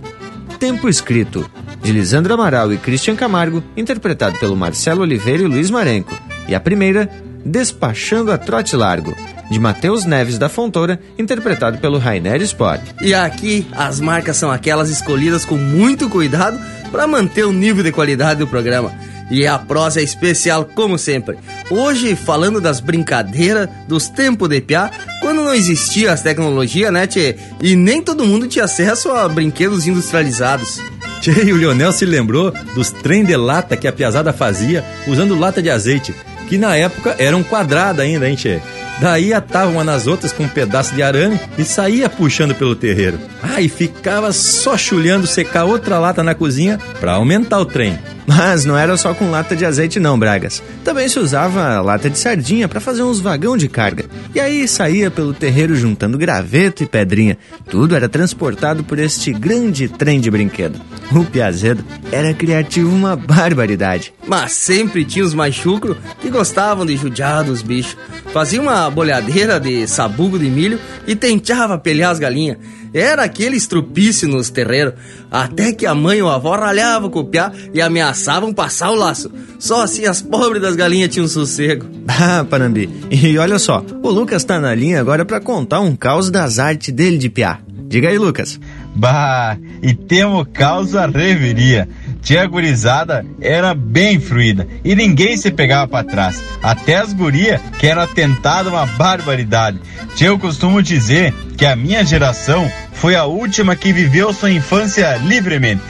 Tempo 0.59 0.89
Escrito, 0.89 1.49
de 1.81 1.93
Lisandro 1.93 2.33
Amaral 2.33 2.73
e 2.73 2.77
Christian 2.77 3.15
Camargo, 3.15 3.63
interpretado 3.77 4.37
pelo 4.39 4.57
Marcelo 4.57 5.03
Oliveira 5.03 5.43
e 5.43 5.47
Luiz 5.47 5.69
Marenco. 5.69 6.13
E 6.49 6.55
a 6.55 6.59
primeira, 6.59 7.09
Despachando 7.45 8.29
a 8.33 8.37
Trote 8.37 8.75
Largo, 8.75 9.15
de 9.49 9.57
Matheus 9.57 10.03
Neves 10.03 10.37
da 10.37 10.49
Fontoura, 10.49 10.99
interpretado 11.17 11.77
pelo 11.77 11.97
Rainer 11.97 12.41
Sport. 12.41 12.81
E 13.01 13.13
aqui 13.13 13.65
as 13.71 14.01
marcas 14.01 14.35
são 14.35 14.51
aquelas 14.51 14.89
escolhidas 14.89 15.45
com 15.45 15.55
muito 15.55 16.09
cuidado 16.09 16.59
para 16.89 17.07
manter 17.07 17.45
o 17.45 17.53
nível 17.53 17.83
de 17.83 17.91
qualidade 17.91 18.39
do 18.39 18.47
programa. 18.47 18.91
E 19.31 19.45
a 19.45 19.59
prosa 19.59 19.99
é 19.99 20.03
especial 20.03 20.65
como 20.65 20.97
sempre. 20.97 21.37
Hoje 21.69 22.15
falando 22.15 22.59
das 22.59 22.79
brincadeiras 22.79 23.69
dos 23.87 24.09
tempos 24.09 24.49
de 24.49 24.59
piá, 24.59 24.89
quando 25.21 25.43
não 25.43 25.53
existia 25.53 26.11
as 26.11 26.23
tecnologias, 26.23 26.91
né, 26.91 27.05
tchê? 27.05 27.35
E 27.61 27.75
nem 27.75 28.01
todo 28.01 28.25
mundo 28.25 28.47
tinha 28.47 28.65
acesso 28.65 29.11
a 29.11 29.29
brinquedos 29.29 29.85
industrializados. 29.85 30.81
Tchê, 31.21 31.43
e 31.45 31.53
o 31.53 31.57
Leonel 31.57 31.91
se 31.91 32.05
lembrou 32.05 32.51
dos 32.73 32.91
trem 32.91 33.23
de 33.23 33.35
lata 33.35 33.77
que 33.77 33.87
a 33.87 33.93
piazada 33.93 34.33
fazia 34.33 34.83
usando 35.07 35.37
lata 35.37 35.61
de 35.61 35.69
azeite 35.69 36.15
que 36.49 36.57
na 36.57 36.75
época 36.75 37.15
eram 37.19 37.43
quadradas 37.43 38.03
ainda, 38.03 38.27
hein, 38.27 38.35
tchê? 38.35 38.59
Daí 38.99 39.33
atavam 39.33 39.73
uma 39.73 39.83
nas 39.83 40.07
outras 40.07 40.33
com 40.33 40.43
um 40.43 40.49
pedaço 40.49 40.93
de 40.93 41.01
arame 41.01 41.39
e 41.57 41.63
saía 41.63 42.09
puxando 42.09 42.53
pelo 42.53 42.75
terreiro. 42.75 43.19
Ah, 43.41 43.61
e 43.61 43.69
ficava 43.69 44.33
só 44.33 44.77
chulhando 44.77 45.25
secar 45.25 45.65
outra 45.65 45.99
lata 45.99 46.21
na 46.21 46.35
cozinha 46.35 46.79
para 46.99 47.13
aumentar 47.13 47.59
o 47.59 47.65
trem. 47.65 47.97
Mas 48.29 48.63
não 48.63 48.77
era 48.77 48.95
só 48.95 49.11
com 49.15 49.31
lata 49.31 49.55
de 49.55 49.65
azeite 49.65 49.99
não, 49.99 50.17
Bragas. 50.17 50.61
Também 50.83 51.09
se 51.09 51.17
usava 51.17 51.81
lata 51.81 52.11
de 52.11 52.19
sardinha 52.19 52.67
para 52.67 52.79
fazer 52.79 53.01
uns 53.01 53.19
vagão 53.19 53.57
de 53.57 53.67
carga. 53.67 54.05
E 54.35 54.39
aí 54.39 54.67
saía 54.67 55.09
pelo 55.09 55.33
terreiro 55.33 55.75
juntando 55.75 56.15
graveto 56.15 56.83
e 56.83 56.85
pedrinha. 56.85 57.39
Tudo 57.67 57.95
era 57.95 58.07
transportado 58.07 58.83
por 58.83 58.99
este 58.99 59.33
grande 59.33 59.87
trem 59.87 60.19
de 60.19 60.29
brinquedo. 60.29 60.79
O 61.11 61.25
Piazedo 61.25 61.83
era 62.11 62.31
criativo 62.31 62.95
uma 62.95 63.15
barbaridade. 63.15 64.13
Mas 64.27 64.51
sempre 64.51 65.03
tinha 65.03 65.25
os 65.25 65.33
mais 65.33 65.55
chucro 65.55 65.97
que 66.21 66.29
gostavam 66.29 66.85
de 66.85 66.95
judiar 66.95 67.43
dos 67.43 67.63
bichos. 67.63 67.97
Fazia 68.31 68.61
uma 68.61 68.91
bolhadeira 68.91 69.59
de 69.59 69.87
sabugo 69.87 70.37
de 70.37 70.51
milho 70.51 70.79
e 71.07 71.15
tentava 71.15 71.79
pelhar 71.79 72.11
as 72.11 72.19
galinhas. 72.19 72.57
Era 72.93 73.23
aquele 73.23 73.55
estrupício 73.55 74.27
nos 74.27 74.49
terreiros, 74.49 74.93
até 75.29 75.71
que 75.71 75.85
a 75.85 75.93
mãe 75.93 76.21
ou 76.21 76.29
a 76.29 76.35
avó 76.35 76.55
ralhavam 76.55 77.09
com 77.09 77.19
o 77.19 77.25
piá 77.25 77.51
e 77.73 77.81
ameaçavam 77.81 78.53
passar 78.53 78.91
o 78.91 78.95
laço. 78.95 79.31
Só 79.59 79.83
assim 79.83 80.05
as 80.05 80.21
pobres 80.21 80.61
das 80.61 80.75
galinhas 80.75 81.09
tinham 81.09 81.27
sossego. 81.27 81.85
Ah, 82.21 82.43
Panambi, 82.43 82.89
e 83.09 83.37
olha 83.37 83.57
só, 83.57 83.85
o 84.03 84.09
Lucas 84.09 84.43
tá 84.43 84.59
na 84.59 84.75
linha 84.75 84.99
agora 84.99 85.23
para 85.23 85.39
contar 85.39 85.79
um 85.79 85.95
caos 85.95 86.29
das 86.29 86.59
artes 86.59 86.93
dele 86.93 87.17
de 87.17 87.29
piá. 87.29 87.59
Diga 87.87 88.09
aí, 88.09 88.17
Lucas. 88.17 88.59
Bah, 88.95 89.57
e 89.81 89.93
temos 89.93 90.47
causa 90.53 91.07
reveria. 91.07 91.87
Tia 92.21 92.45
gurizada 92.45 93.25
era 93.39 93.73
bem 93.73 94.19
fruída 94.19 94.67
e 94.83 94.95
ninguém 94.95 95.37
se 95.37 95.49
pegava 95.51 95.87
para 95.87 96.03
trás. 96.03 96.43
Até 96.61 96.97
as 96.97 97.13
guria 97.13 97.59
que 97.79 97.87
era 97.87 98.05
tentada 98.05 98.69
uma 98.69 98.85
barbaridade. 98.85 99.79
Tia, 100.15 100.27
eu 100.27 100.37
costumo 100.37 100.81
dizer 100.83 101.33
que 101.57 101.65
a 101.65 101.75
minha 101.75 102.03
geração 102.05 102.69
foi 102.93 103.15
a 103.15 103.25
última 103.25 103.75
que 103.75 103.93
viveu 103.93 104.33
sua 104.33 104.51
infância 104.51 105.17
livremente. 105.17 105.81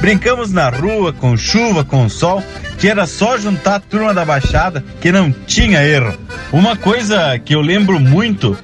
Brincamos 0.00 0.50
na 0.50 0.68
rua, 0.68 1.12
com 1.12 1.36
chuva, 1.36 1.84
com 1.84 2.08
sol, 2.08 2.42
que 2.78 2.88
era 2.88 3.06
só 3.06 3.38
juntar 3.38 3.76
a 3.76 3.80
turma 3.80 4.12
da 4.12 4.24
Baixada, 4.24 4.84
que 5.00 5.12
não 5.12 5.30
tinha 5.30 5.84
erro. 5.84 6.18
Uma 6.52 6.76
coisa 6.76 7.38
que 7.38 7.54
eu 7.54 7.60
lembro 7.60 8.00
muito 8.00 8.56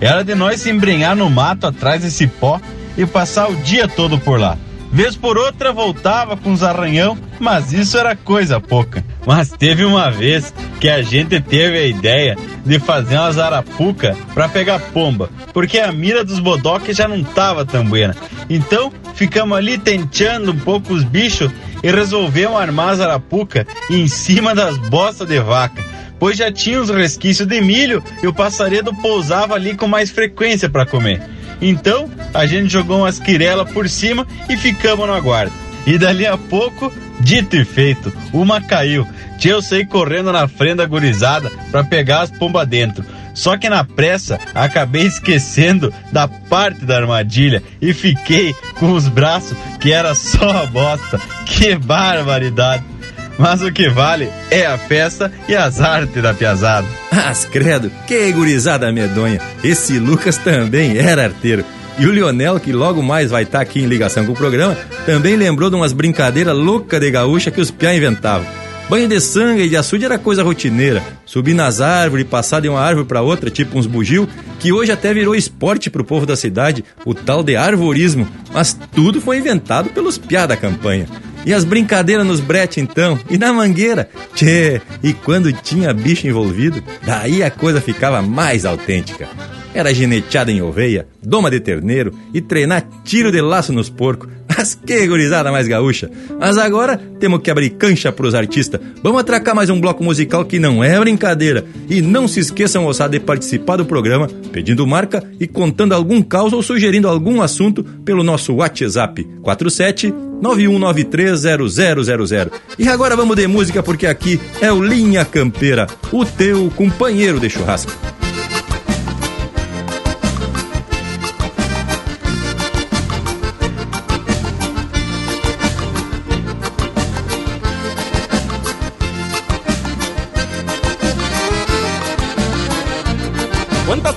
era 0.00 0.22
de 0.22 0.34
nós 0.34 0.60
se 0.60 0.70
embrenhar 0.70 1.16
no 1.16 1.30
mato 1.30 1.66
atrás 1.66 2.02
desse 2.02 2.26
pó 2.26 2.60
e 2.96 3.06
passar 3.06 3.48
o 3.48 3.56
dia 3.56 3.88
todo 3.88 4.18
por 4.18 4.38
lá. 4.38 4.58
Vez 4.92 5.16
por 5.16 5.38
outra 5.38 5.72
voltava 5.72 6.36
com 6.36 6.52
os 6.52 6.62
arranhão, 6.62 7.16
mas 7.40 7.72
isso 7.72 7.96
era 7.96 8.14
coisa 8.14 8.60
pouca. 8.60 9.02
Mas 9.26 9.48
teve 9.48 9.86
uma 9.86 10.10
vez 10.10 10.52
que 10.78 10.88
a 10.88 11.00
gente 11.00 11.40
teve 11.40 11.78
a 11.78 11.86
ideia 11.86 12.36
de 12.62 12.78
fazer 12.78 13.16
umas 13.16 13.38
arapuca 13.38 14.14
para 14.34 14.50
pegar 14.50 14.78
pomba, 14.92 15.30
porque 15.50 15.78
a 15.78 15.90
mira 15.90 16.22
dos 16.22 16.38
bodoques 16.38 16.94
já 16.94 17.08
não 17.08 17.24
tava 17.24 17.64
tão 17.64 17.86
buena. 17.86 18.14
Então 18.50 18.92
ficamos 19.14 19.56
ali 19.56 19.78
tenteando 19.78 20.52
um 20.52 20.58
pouco 20.58 20.92
os 20.92 21.04
bichos 21.04 21.50
e 21.82 21.90
resolvemos 21.90 22.60
armar 22.60 22.90
as 22.90 23.00
arapuca 23.00 23.66
em 23.88 24.06
cima 24.06 24.54
das 24.54 24.76
bostas 24.76 25.26
de 25.26 25.40
vaca 25.40 25.82
pois 26.22 26.36
já 26.36 26.52
tinha 26.52 26.80
os 26.80 26.88
resquícios 26.88 27.48
de 27.48 27.60
milho 27.60 28.00
e 28.22 28.28
o 28.28 28.32
passaredo 28.32 28.94
pousava 28.94 29.54
ali 29.54 29.74
com 29.74 29.88
mais 29.88 30.08
frequência 30.08 30.68
para 30.70 30.86
comer. 30.86 31.20
Então, 31.62 32.10
a 32.34 32.44
gente 32.44 32.72
jogou 32.72 32.98
umas 32.98 33.20
quirelas 33.20 33.70
por 33.70 33.88
cima 33.88 34.26
e 34.50 34.56
ficamos 34.56 35.06
no 35.06 35.14
aguardo. 35.14 35.52
E 35.86 35.96
dali 35.96 36.26
a 36.26 36.36
pouco, 36.36 36.92
dito 37.20 37.56
e 37.56 37.64
feito, 37.64 38.12
uma 38.32 38.60
caiu. 38.60 39.06
Tia, 39.38 39.52
eu 39.52 39.62
saí 39.62 39.86
correndo 39.86 40.32
na 40.32 40.46
frente 40.46 40.76
da 40.76 40.86
gurizada 40.86 41.50
para 41.70 41.84
pegar 41.84 42.22
as 42.22 42.30
pombas 42.30 42.66
dentro. 42.66 43.04
Só 43.34 43.56
que 43.56 43.68
na 43.68 43.82
pressa 43.82 44.38
acabei 44.54 45.06
esquecendo 45.06 45.92
da 46.12 46.28
parte 46.28 46.84
da 46.84 46.96
armadilha 46.96 47.62
e 47.80 47.94
fiquei 47.94 48.54
com 48.78 48.92
os 48.92 49.08
braços 49.08 49.56
que 49.80 49.92
era 49.92 50.14
só 50.14 50.50
a 50.50 50.66
bosta. 50.66 51.20
Que 51.46 51.74
barbaridade! 51.74 52.91
Mas 53.38 53.62
o 53.62 53.72
que 53.72 53.88
vale 53.88 54.28
é 54.50 54.66
a 54.66 54.76
festa 54.76 55.32
e 55.48 55.54
as 55.54 55.80
artes 55.80 56.22
da 56.22 56.34
piazada. 56.34 56.86
Mas 57.10 57.44
credo, 57.44 57.90
que 58.06 58.32
gurizada 58.32 58.92
medonha. 58.92 59.40
Esse 59.64 59.98
Lucas 59.98 60.36
também 60.36 60.98
era 60.98 61.24
arteiro. 61.24 61.64
E 61.98 62.06
o 62.06 62.12
Lionel, 62.12 62.58
que 62.58 62.72
logo 62.72 63.02
mais 63.02 63.30
vai 63.30 63.42
estar 63.42 63.58
tá 63.58 63.62
aqui 63.62 63.80
em 63.80 63.86
ligação 63.86 64.24
com 64.24 64.32
o 64.32 64.36
programa, 64.36 64.76
também 65.04 65.36
lembrou 65.36 65.68
de 65.68 65.76
umas 65.76 65.92
brincadeiras 65.92 66.56
loucas 66.56 67.00
de 67.00 67.10
gaúcha 67.10 67.50
que 67.50 67.60
os 67.60 67.70
piá 67.70 67.94
inventavam. 67.94 68.46
Banho 68.88 69.08
de 69.08 69.20
sangue 69.20 69.62
e 69.62 69.68
de 69.68 69.76
açude 69.76 70.04
era 70.04 70.18
coisa 70.18 70.42
rotineira. 70.42 71.02
Subir 71.24 71.54
nas 71.54 71.80
árvores, 71.80 72.26
passar 72.26 72.60
de 72.60 72.68
uma 72.68 72.80
árvore 72.80 73.06
para 73.06 73.22
outra, 73.22 73.50
tipo 73.50 73.78
uns 73.78 73.86
bugio, 73.86 74.28
que 74.58 74.72
hoje 74.72 74.92
até 74.92 75.14
virou 75.14 75.34
esporte 75.34 75.88
pro 75.88 76.04
povo 76.04 76.26
da 76.26 76.36
cidade, 76.36 76.84
o 77.04 77.14
tal 77.14 77.42
de 77.42 77.56
arvorismo. 77.56 78.28
Mas 78.52 78.76
tudo 78.94 79.20
foi 79.20 79.38
inventado 79.38 79.90
pelos 79.90 80.18
piá 80.18 80.46
da 80.46 80.56
campanha. 80.56 81.06
E 81.44 81.52
as 81.52 81.64
brincadeiras 81.64 82.26
nos 82.26 82.40
bretes 82.40 82.78
então, 82.78 83.18
e 83.28 83.36
na 83.36 83.52
mangueira. 83.52 84.08
Tchê, 84.34 84.80
e 85.02 85.12
quando 85.12 85.52
tinha 85.52 85.92
bicho 85.92 86.26
envolvido, 86.26 86.82
daí 87.04 87.42
a 87.42 87.50
coisa 87.50 87.80
ficava 87.80 88.22
mais 88.22 88.64
autêntica. 88.64 89.28
Era 89.74 89.92
gineteada 89.92 90.52
em 90.52 90.62
oveia, 90.62 91.06
doma 91.22 91.50
de 91.50 91.58
terneiro 91.58 92.14
e 92.32 92.40
treinar 92.40 92.86
tiro 93.04 93.32
de 93.32 93.40
laço 93.40 93.72
nos 93.72 93.88
porcos. 93.88 94.28
Mas 94.56 94.74
que 94.74 95.06
gurizada 95.06 95.52
mais 95.52 95.68
gaúcha. 95.68 96.10
Mas 96.38 96.58
agora 96.58 97.00
temos 97.18 97.40
que 97.40 97.50
abrir 97.50 97.70
cancha 97.70 98.12
pros 98.12 98.34
artistas. 98.34 98.80
Vamos 99.02 99.20
atracar 99.20 99.54
mais 99.54 99.70
um 99.70 99.80
bloco 99.80 100.02
musical 100.02 100.44
que 100.44 100.58
não 100.58 100.82
é 100.82 100.98
brincadeira. 100.98 101.64
E 101.88 102.02
não 102.02 102.26
se 102.26 102.40
esqueçam, 102.40 102.82
moçada, 102.82 103.18
de 103.18 103.20
participar 103.20 103.76
do 103.76 103.84
programa, 103.84 104.28
pedindo 104.52 104.86
marca 104.86 105.22
e 105.38 105.46
contando 105.46 105.92
algum 105.92 106.22
caos 106.22 106.52
ou 106.52 106.62
sugerindo 106.62 107.08
algum 107.08 107.40
assunto 107.40 107.84
pelo 108.04 108.22
nosso 108.22 108.54
WhatsApp 108.54 109.24
47 109.42 110.12
91930000. 110.42 112.50
E 112.78 112.88
agora 112.88 113.14
vamos 113.14 113.36
de 113.36 113.46
música 113.46 113.82
porque 113.82 114.06
aqui 114.06 114.40
é 114.60 114.72
o 114.72 114.82
Linha 114.82 115.24
Campeira, 115.24 115.86
o 116.10 116.24
teu 116.24 116.70
companheiro 116.74 117.38
de 117.38 117.48
churrasco. 117.48 117.92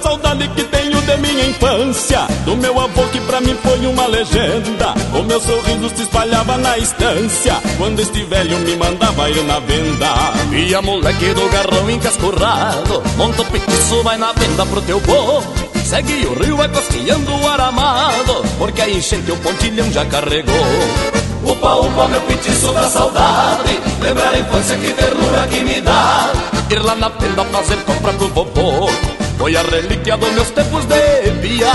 Saudade 0.02 0.48
que 0.50 0.64
tenho 0.64 1.02
de 1.02 1.18
minha 1.18 1.46
infância. 1.46 2.28
Do 2.46 2.56
meu 2.56 2.80
avô 2.80 3.04
que 3.08 3.20
pra 3.22 3.42
mim 3.42 3.56
foi 3.64 3.86
uma 3.88 4.08
legenda. 4.08 4.94
O 5.14 5.24
meu 5.24 5.40
sorriso 5.40 5.90
se 5.96 6.04
espalhava 6.04 6.58
na 6.58 6.78
estância. 6.78 7.56
Quando 7.78 8.00
este 8.00 8.24
velho 8.24 8.60
me 8.60 8.76
mandava 8.76 9.30
ir 9.30 9.44
na 9.44 9.60
venda. 9.60 10.36
Via 10.50 10.82
moleque 10.82 11.34
do 11.34 11.50
garrão 11.50 11.90
encascurrado 11.90 13.04
Monta 13.18 13.42
o 13.42 13.46
petiço, 13.46 14.04
vai 14.04 14.18
na 14.18 14.32
venda 14.34 14.66
pro 14.66 14.82
teu 14.82 15.02
povo 15.02 15.44
Segue 15.84 16.26
o 16.26 16.34
rio 16.42 16.62
acosqueando 16.62 17.36
o 17.36 17.50
aramado 17.50 18.44
Porque 18.58 18.82
a 18.82 18.90
enchente 18.90 19.32
o 19.32 19.38
pontilhão 19.38 19.92
já 19.92 20.06
carregou. 20.06 20.56
Upa, 21.44 21.76
upa, 21.76 22.08
meu 22.08 22.22
petiço 22.22 22.72
da 22.72 22.90
saudade 22.90 23.80
Lembrar 24.02 24.34
a 24.34 24.40
infância, 24.40 24.78
que 24.78 24.94
ternura 24.94 25.48
que 25.48 25.64
me 25.64 25.82
dá. 25.82 26.32
Ir 26.70 26.80
lá 26.80 26.96
na 26.96 27.10
venda 27.10 27.44
fazer 27.46 27.78
compra 27.84 28.14
pro 28.14 28.28
vovô 28.30 28.90
foi 29.38 29.56
a 29.56 29.62
relíquia 29.62 30.18
dos 30.18 30.32
meus 30.32 30.50
tempos 30.52 30.86
de 30.86 31.32
pia. 31.42 31.74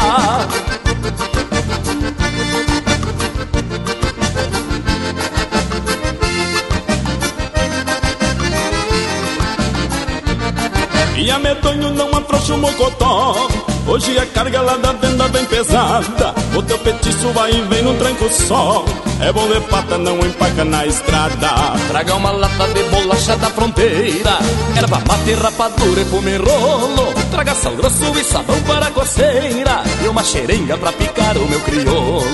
E 11.16 11.30
a 11.30 11.38
medonho 11.38 11.90
não 11.90 12.08
afrouxa 12.16 12.54
o 12.54 12.58
mocotó 12.58 13.46
Hoje 13.86 14.18
a 14.18 14.24
carga 14.24 14.62
lá 14.62 14.76
da 14.78 14.92
venda 14.92 15.28
bem 15.28 15.44
pesada 15.44 16.34
O 16.56 16.62
teu 16.62 16.78
petiço 16.78 17.28
vai 17.34 17.52
e 17.52 17.60
vem 17.60 17.82
no 17.82 17.94
tranco 17.94 18.26
só 18.30 18.84
É 19.20 19.30
bom 19.30 19.46
de 19.46 19.60
pata, 19.68 19.98
não 19.98 20.18
empaca 20.20 20.64
na 20.64 20.86
estrada. 20.86 21.50
Traga 21.88 22.14
uma 22.14 22.30
lata 22.30 22.66
de 22.68 22.82
bolacha 22.84 23.36
da 23.36 23.50
fronteira 23.50 24.38
Erva 24.74 25.02
mate, 25.06 25.34
rapadura 25.34 26.00
e 26.00 26.04
pumirolo 26.06 27.19
Traga 27.31 27.55
sal 27.55 27.74
grosso 27.77 28.19
e 28.19 28.24
sabão 28.24 28.61
para 28.62 28.90
coceira. 28.90 29.82
E 30.02 30.09
uma 30.09 30.23
xerenga 30.23 30.77
pra 30.77 30.93
picar 30.93 31.36
o 31.36 31.48
meu 31.48 31.61
crioulo. 31.61 32.24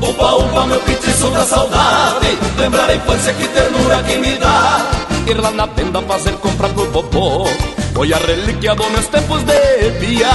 Upa, 0.00 0.32
upa, 0.36 0.66
meu 0.66 0.80
petiço 0.80 1.30
da 1.30 1.44
saudade. 1.44 2.38
Lembrar 2.58 2.88
a 2.88 2.94
infância, 2.94 3.32
que 3.34 3.46
ternura 3.48 4.02
que 4.04 4.16
me 4.16 4.36
dá. 4.36 4.86
Ir 5.26 5.40
lá 5.40 5.50
na 5.50 5.66
venda 5.66 6.00
fazer 6.02 6.32
compra 6.38 6.68
pro 6.70 6.90
vovô 6.90 7.46
foi 7.98 8.12
a 8.12 8.16
relíquia 8.16 8.76
dos 8.76 8.88
meus 8.90 9.08
tempos 9.08 9.42
de 9.42 9.90
pia. 9.98 10.28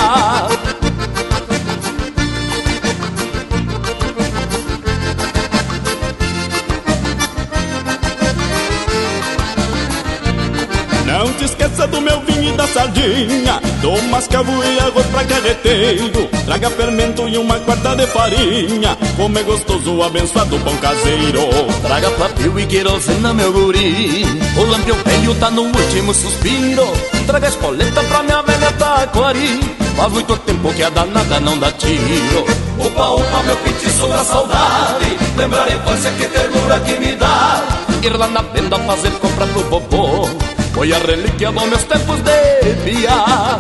Não 11.06 11.34
te 11.34 11.46
esqueça 11.46 11.88
do 11.88 12.02
meu 12.02 12.20
vinho 12.20 12.54
e 12.54 12.58
da 12.58 12.68
sardinha 12.68 13.73
Do 13.84 14.02
mascavo 14.04 14.64
e 14.64 14.80
arroz 14.80 15.06
pra 15.08 15.26
carreteiro. 15.26 16.30
Traga 16.46 16.70
fermento 16.70 17.28
e 17.28 17.38
uma 17.38 17.60
quarta 17.60 17.94
de 17.98 18.08
farinha. 18.08 18.98
Como 19.18 19.38
é 19.38 19.44
gostoso 19.44 20.02
abençoado 20.02 20.58
pão 20.60 20.78
caseiro. 20.78 21.42
Traga 21.82 22.10
papel 22.12 22.62
e 22.62 22.66
querosena, 22.66 23.34
meu 23.34 23.52
guri. 23.52 24.24
O 24.56 24.64
lampião 24.64 24.96
velho 25.04 25.36
tá 25.36 25.52
no 25.52 25.64
último 25.64 26.14
suspiro. 26.14 26.88
Traga 27.28 27.50
espoleta 27.50 28.02
pra 28.04 28.24
minha 28.24 28.42
velha 28.42 28.72
taquari 28.72 29.60
Faz 29.98 30.14
muito 30.14 30.38
tempo 30.38 30.74
que 30.74 30.84
a 30.84 30.90
danada 30.90 31.42
não 31.42 31.58
dá 31.60 31.70
tiro. 31.74 32.46
Opa, 32.80 33.10
opa, 33.10 33.44
meu 33.44 33.58
petiço 33.58 34.08
da 34.08 34.24
saudade. 34.24 35.18
Lembrar 35.36 35.66
a 35.66 35.74
infância, 35.74 36.10
que 36.12 36.28
ternura 36.28 36.80
que 36.80 37.00
me 37.02 37.16
dá. 37.18 37.62
Ir 38.02 38.18
lá 38.18 38.30
na 38.30 38.44
venda 38.44 38.80
fazer 38.80 39.12
compra 39.20 39.46
pro 39.46 39.62
vovô 39.64 40.63
foi 40.74 40.92
a 40.92 40.98
relíquia 40.98 41.52
dos 41.52 41.66
meus 41.70 41.84
tempos 41.84 42.20
de 42.22 42.76
pia. 42.84 43.60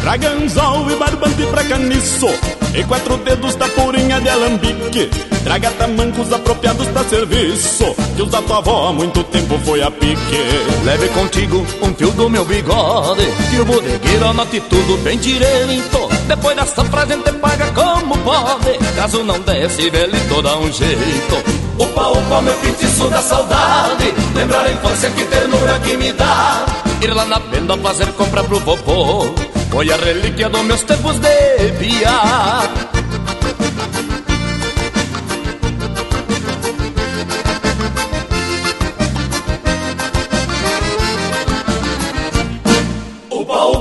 Traga 0.00 0.30
anzol 0.30 0.90
e 0.90 0.96
barbante 0.96 1.44
pra 1.46 1.64
caniço 1.64 2.28
E 2.72 2.84
quatro 2.84 3.16
dedos 3.18 3.56
da 3.56 3.68
purinha 3.68 4.20
de 4.20 4.28
alambique. 4.28 5.10
Traga 5.42 5.70
tamancos 5.72 6.32
apropriados 6.32 6.86
pra 6.88 7.04
serviço 7.04 7.94
Que 8.14 8.22
os 8.22 8.30
da 8.30 8.40
tua 8.40 8.58
avó 8.58 8.88
há 8.88 8.92
muito 8.92 9.22
tempo 9.24 9.58
foi 9.64 9.82
a 9.82 9.90
pique. 9.90 10.38
Leve 10.84 11.08
contigo 11.08 11.66
um 11.82 11.92
fio 11.94 12.12
do 12.12 12.30
meu 12.30 12.44
bigode 12.44 13.26
Que 13.50 13.60
o 13.60 13.64
bodegueiro 13.64 14.26
anote 14.26 14.60
tudo 14.60 14.96
bem 15.02 15.18
direito 15.18 16.05
Depois 16.26 16.56
dessa 16.56 16.84
frase 16.84 17.12
a 17.12 17.16
gente 17.16 17.32
paga 17.34 17.66
como 17.72 18.16
pode. 18.18 18.78
Caso 18.96 19.22
não 19.22 19.38
desse, 19.40 19.88
velho, 19.90 20.42
dá 20.42 20.58
um 20.58 20.72
jeito. 20.72 21.36
Opa, 21.78 22.08
opa, 22.08 22.42
meu 22.42 22.54
petiço 22.54 23.08
da 23.08 23.22
saudade. 23.22 24.12
Lembrar 24.34 24.64
a 24.64 24.72
infância, 24.72 25.10
que 25.10 25.24
ternura 25.24 25.78
que 25.80 25.96
me 25.96 26.12
dá. 26.12 26.66
Ir 27.00 27.14
lá 27.14 27.24
na 27.26 27.38
venda 27.38 27.76
fazer 27.78 28.06
compra 28.14 28.42
pro 28.42 28.58
vovô. 28.60 29.34
Foi 29.70 29.90
a 29.92 29.96
relíquia 29.96 30.48
dos 30.48 30.62
meus 30.62 30.82
tempos 30.82 31.18
de 31.18 31.72
pia. 31.78 32.10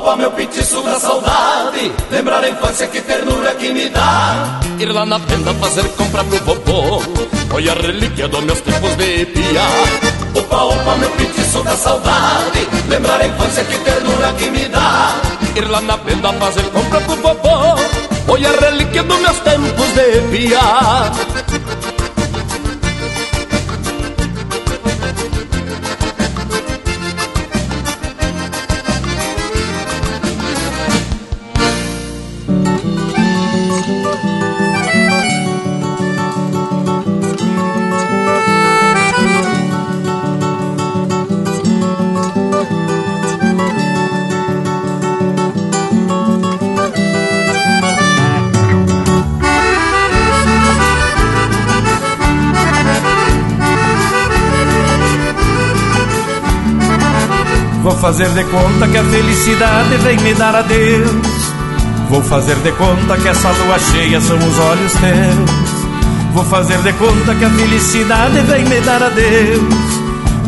Upa, 0.05 0.15
meu 0.17 0.29
petiço 0.29 0.83
da 0.83 0.99
saudade. 0.99 1.91
Lembrar 2.11 2.43
a 2.43 2.47
infância, 2.47 2.85
que 2.85 3.01
ternura 3.01 3.55
que 3.55 3.73
me 3.73 3.89
dá. 3.89 4.59
Ir 4.77 4.93
lá 4.93 5.03
na 5.03 5.17
venda 5.17 5.51
fazer 5.55 5.83
compra 5.97 6.23
pro 6.23 6.37
vovô. 6.45 7.01
Foi 7.49 7.67
a 7.67 7.73
relíquia 7.73 8.27
dos 8.27 8.43
meus 8.43 8.61
tempos 8.61 8.95
de 8.97 9.25
pia. 9.25 9.63
Upa, 10.35 10.63
upa, 10.63 10.95
meu 10.97 11.09
petiço 11.09 11.63
da 11.63 11.75
saudade. 11.75 12.67
Lembrar 12.87 13.19
a 13.19 13.25
infância, 13.25 13.63
que 13.63 13.79
ternura 13.79 14.31
que 14.33 14.51
me 14.51 14.65
dá. 14.65 15.15
Ir 15.55 15.67
lá 15.67 15.81
na 15.81 15.95
venda 15.95 16.31
fazer 16.33 16.65
compra 16.65 17.01
pro 17.01 17.15
vovô. 17.15 17.75
Foi 18.27 18.45
a 18.45 18.51
relíquia 18.51 19.01
dos 19.01 19.19
meus 19.19 19.39
tempos 19.39 19.87
de 19.95 20.21
pia 20.29 20.59
fazer 58.05 58.29
de 58.29 58.43
conta 58.43 58.87
que 58.87 58.97
a 58.99 59.03
felicidade 59.03 59.97
vem 60.03 60.15
me 60.19 60.31
dar 60.35 60.55
adeus 60.55 61.55
Vou 62.07 62.21
fazer 62.21 62.55
de 62.57 62.71
conta 62.73 63.17
que 63.17 63.27
essa 63.27 63.49
lua 63.49 63.79
cheia 63.79 64.21
são 64.21 64.37
os 64.37 64.59
olhos 64.59 64.93
teus. 64.93 66.31
Vou 66.31 66.45
fazer 66.45 66.77
de 66.83 66.93
conta 66.93 67.33
que 67.33 67.45
a 67.45 67.49
felicidade 67.49 68.41
vem 68.41 68.63
me 68.63 68.79
dar 68.81 69.01
adeus. 69.01 69.73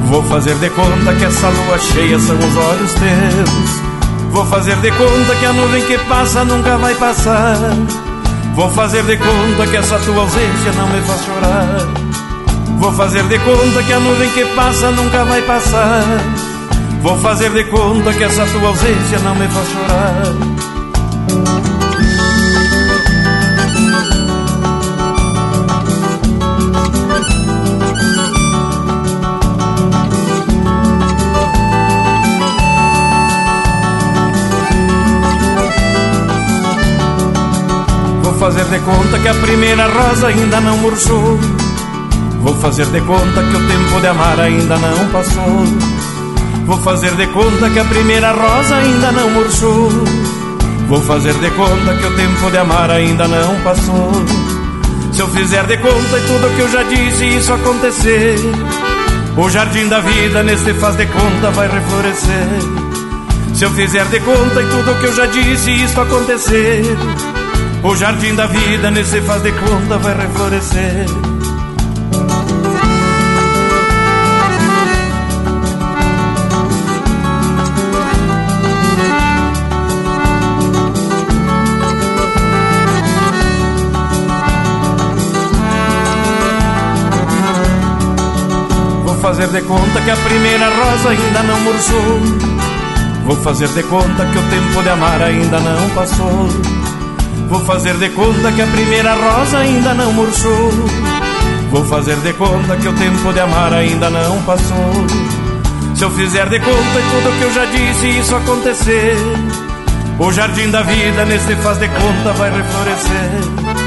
Vou 0.05 0.21
fazer 0.25 0.53
de 0.53 0.69
conta 0.69 1.15
que 1.15 1.25
essa 1.25 1.49
lua 1.49 1.79
cheia 1.79 2.19
são 2.19 2.37
os 2.37 2.57
olhos 2.57 2.93
teus. 2.93 4.31
Vou 4.31 4.45
fazer 4.45 4.75
de 4.75 4.91
conta 4.91 5.35
que 5.39 5.45
a 5.47 5.53
nuvem 5.53 5.83
que 5.83 5.97
passa 5.97 6.45
nunca 6.45 6.77
vai 6.77 6.93
passar. 6.93 7.57
Vou 8.53 8.69
fazer 8.69 9.01
de 9.01 9.17
conta 9.17 9.65
que 9.67 9.77
essa 9.77 9.97
tua 9.97 10.21
ausência 10.21 10.73
não 10.77 10.87
me 10.89 11.01
faz 11.01 11.25
chorar. 11.25 11.87
Vou 12.77 12.93
fazer 12.93 13.23
de 13.23 13.39
conta 13.39 13.81
que 13.81 13.93
a 13.93 13.99
nuvem 13.99 14.29
que 14.29 14.45
passa 14.55 14.91
nunca 14.91 15.25
vai 15.25 15.41
passar. 15.41 16.03
Vou 17.01 17.17
fazer 17.19 17.51
de 17.51 17.63
conta 17.65 18.13
que 18.13 18.23
essa 18.23 18.45
tua 18.45 18.69
ausência 18.69 19.19
não 19.19 19.35
me 19.35 19.47
faz 19.47 19.67
chorar. 19.69 20.67
fazer 38.37 38.65
de 38.65 38.79
conta 38.79 39.19
que 39.19 39.27
a 39.27 39.33
primeira 39.33 39.87
rosa 39.87 40.27
ainda 40.27 40.61
não 40.61 40.77
murchou. 40.77 41.37
Vou 42.41 42.55
fazer 42.55 42.85
de 42.85 43.01
conta 43.01 43.43
que 43.43 43.55
o 43.55 43.67
tempo 43.67 43.99
de 43.99 44.07
amar 44.07 44.39
ainda 44.39 44.77
não 44.77 45.07
passou. 45.11 45.96
Vou 46.67 46.77
fazer 46.79 47.15
de 47.15 47.25
conta 47.27 47.69
que 47.69 47.79
a 47.79 47.85
primeira 47.85 48.33
rosa 48.33 48.75
ainda 48.75 49.09
não 49.13 49.29
murchou. 49.29 49.89
Vou 50.89 51.01
fazer 51.01 51.33
de 51.35 51.49
conta 51.51 51.95
que 51.95 52.05
o 52.05 52.13
tempo 52.13 52.51
de 52.51 52.57
amar 52.57 52.91
ainda 52.91 53.25
não 53.25 53.55
passou. 53.61 54.11
Se 55.13 55.21
eu 55.21 55.29
fizer 55.29 55.65
de 55.65 55.77
conta 55.77 56.17
e 56.17 56.21
tudo 56.27 56.55
que 56.57 56.61
eu 56.61 56.69
já 56.69 56.83
disse 56.83 57.25
isso 57.25 57.53
acontecer, 57.53 58.35
o 59.37 59.49
jardim 59.49 59.87
da 59.87 60.01
vida 60.01 60.43
neste 60.43 60.73
faz 60.73 60.97
de 60.97 61.05
conta 61.05 61.51
vai 61.51 61.69
reflorescer. 61.69 62.59
Se 63.55 63.63
eu 63.63 63.71
fizer 63.71 64.05
de 64.07 64.19
conta 64.19 64.61
e 64.61 64.67
tudo 64.67 64.99
que 64.99 65.05
eu 65.05 65.15
já 65.15 65.25
disse 65.25 65.71
isso 65.71 66.01
acontecer, 66.01 66.83
o 67.81 67.95
jardim 67.95 68.35
da 68.35 68.45
vida 68.45 68.91
nesse 68.91 69.21
faz 69.21 69.41
de 69.41 69.53
conta 69.53 69.97
vai 69.99 70.17
reflorescer. 70.17 71.36
Fazer 89.47 89.61
de 89.61 89.67
conta 89.67 90.01
que 90.01 90.11
a 90.11 90.15
primeira 90.17 90.69
rosa 90.69 91.09
ainda 91.09 91.43
não 91.43 91.59
murchou. 91.61 92.19
Vou 93.25 93.35
fazer 93.37 93.69
de 93.69 93.83
conta 93.83 94.25
que 94.25 94.37
o 94.37 94.43
tempo 94.49 94.83
de 94.83 94.89
amar 94.89 95.21
ainda 95.21 95.59
não 95.59 95.89
passou. 95.91 96.49
Vou 97.49 97.59
fazer 97.61 97.93
de 97.95 98.09
conta 98.09 98.51
que 98.51 98.61
a 98.61 98.67
primeira 98.67 99.13
rosa 99.13 99.59
ainda 99.59 99.93
não 99.93 100.11
murchou. 100.11 100.71
Vou 101.71 101.85
fazer 101.85 102.17
de 102.17 102.33
conta 102.33 102.75
que 102.75 102.87
o 102.89 102.93
tempo 102.93 103.31
de 103.31 103.39
amar 103.39 103.73
ainda 103.73 104.09
não 104.09 104.41
passou. 104.41 104.91
Se 105.95 106.03
eu 106.03 106.11
fizer 106.11 106.49
de 106.49 106.59
conta 106.59 107.01
tudo 107.11 107.39
que 107.39 107.43
eu 107.43 107.53
já 107.53 107.65
disse 107.65 108.19
isso 108.19 108.35
acontecer, 108.35 109.15
o 110.19 110.31
jardim 110.31 110.69
da 110.69 110.81
vida 110.81 111.25
neste 111.25 111.55
faz 111.55 111.77
de 111.79 111.87
conta 111.87 112.33
vai 112.33 112.51
reflorescer. 112.51 113.77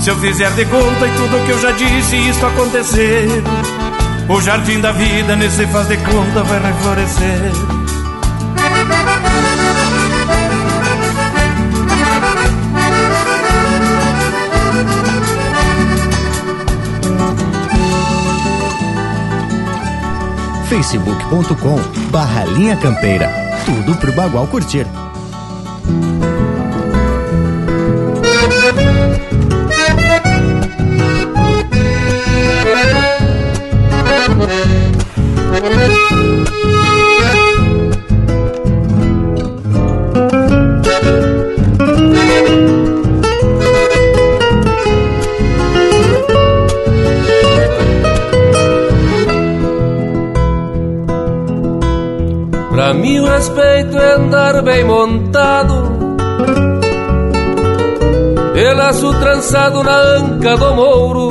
Se 0.00 0.10
eu 0.10 0.16
fizer 0.16 0.50
de 0.52 0.64
conta 0.66 1.06
e 1.06 1.10
tudo 1.16 1.44
que 1.44 1.50
eu 1.50 1.60
já 1.60 1.72
disse 1.72 2.16
isso 2.16 2.46
acontecer, 2.46 3.42
o 4.30 4.40
jardim 4.40 4.80
da 4.80 4.92
vida 4.92 5.34
nesse 5.34 5.66
faz 5.66 5.88
de 5.88 5.96
conta 5.96 6.44
vai 6.44 6.60
reflorescer. 6.60 7.52
facebook.com 20.68 21.80
barra 22.12 22.44
linha 22.44 22.76
campeira. 22.76 23.28
Tudo 23.64 23.96
pro 23.96 24.12
Bagual 24.12 24.46
curtir. 24.46 24.86
Laço 59.40 59.52
trançado 59.52 59.82
na 59.82 59.96
anca 59.96 60.56
do 60.56 60.74
mouro. 60.74 61.30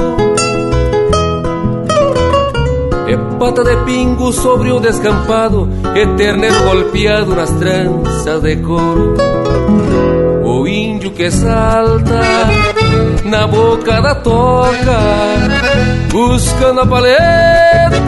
E 3.07 3.17
pata 3.37 3.63
de 3.63 3.75
pingo 3.85 4.31
sobre 4.31 4.71
o 4.71 4.79
descampado 4.79 5.67
E 5.95 6.05
terneiro 6.15 6.63
golpeado 6.63 7.35
nas 7.35 7.51
tranças 7.51 8.41
de 8.41 8.55
couro. 8.57 9.15
O 10.43 10.67
índio 10.67 11.11
que 11.11 11.29
salta 11.29 12.19
na 13.23 13.47
boca 13.47 14.01
da 14.01 14.15
toca 14.15 14.99
Buscando 16.11 16.81
a 16.81 16.85
paleta 16.85 17.99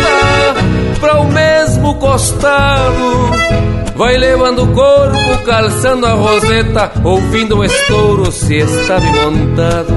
para 1.00 1.20
o 1.20 1.32
mesmo 1.32 1.96
costado 1.96 3.71
Vai 4.02 4.18
levando 4.18 4.64
o 4.64 4.68
corpo, 4.74 5.46
calçando 5.46 6.08
a 6.08 6.14
roseta, 6.14 6.92
ouvindo 7.04 7.60
o 7.60 7.64
estouro 7.64 8.32
se 8.32 8.56
está 8.56 9.00
montado. 9.00 9.94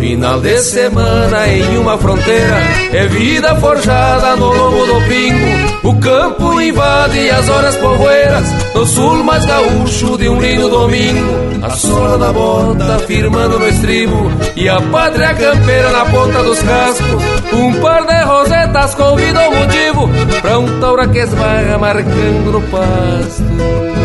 Final 0.00 0.40
de 0.40 0.58
semana 0.58 1.46
em 1.46 1.78
uma 1.78 1.96
fronteira 1.96 2.58
É 2.92 3.06
vida 3.06 3.54
forjada 3.56 4.36
no 4.36 4.52
lombo 4.52 4.84
do 4.84 5.08
pingo 5.08 5.88
O 5.88 5.98
campo 5.98 6.60
invade 6.60 7.30
as 7.30 7.48
horas 7.48 7.76
povoeiras 7.76 8.46
No 8.74 8.84
sul 8.84 9.24
mais 9.24 9.46
gaúcho 9.46 10.18
de 10.18 10.28
um 10.28 10.38
lindo 10.38 10.68
domingo 10.68 11.45
A 11.62 11.70
sola 11.70 12.18
da 12.18 12.32
bota 12.32 12.98
firmando 13.00 13.58
no 13.58 13.66
estribo 13.66 14.30
E 14.54 14.68
a 14.68 14.80
pátria 14.80 15.34
campeira 15.34 15.90
na 15.90 16.04
ponta 16.06 16.42
dos 16.42 16.60
cascos. 16.60 17.22
Um 17.52 17.80
par 17.80 18.06
de 18.06 18.24
rosetas 18.24 18.94
convida 18.94 19.48
o 19.48 19.54
motivo 19.54 20.08
Pra 20.42 20.58
um 20.58 20.80
taura 20.80 21.08
que 21.08 21.18
esbarra 21.18 21.78
marcando 21.78 22.52
no 22.52 22.62
pasto 22.62 23.95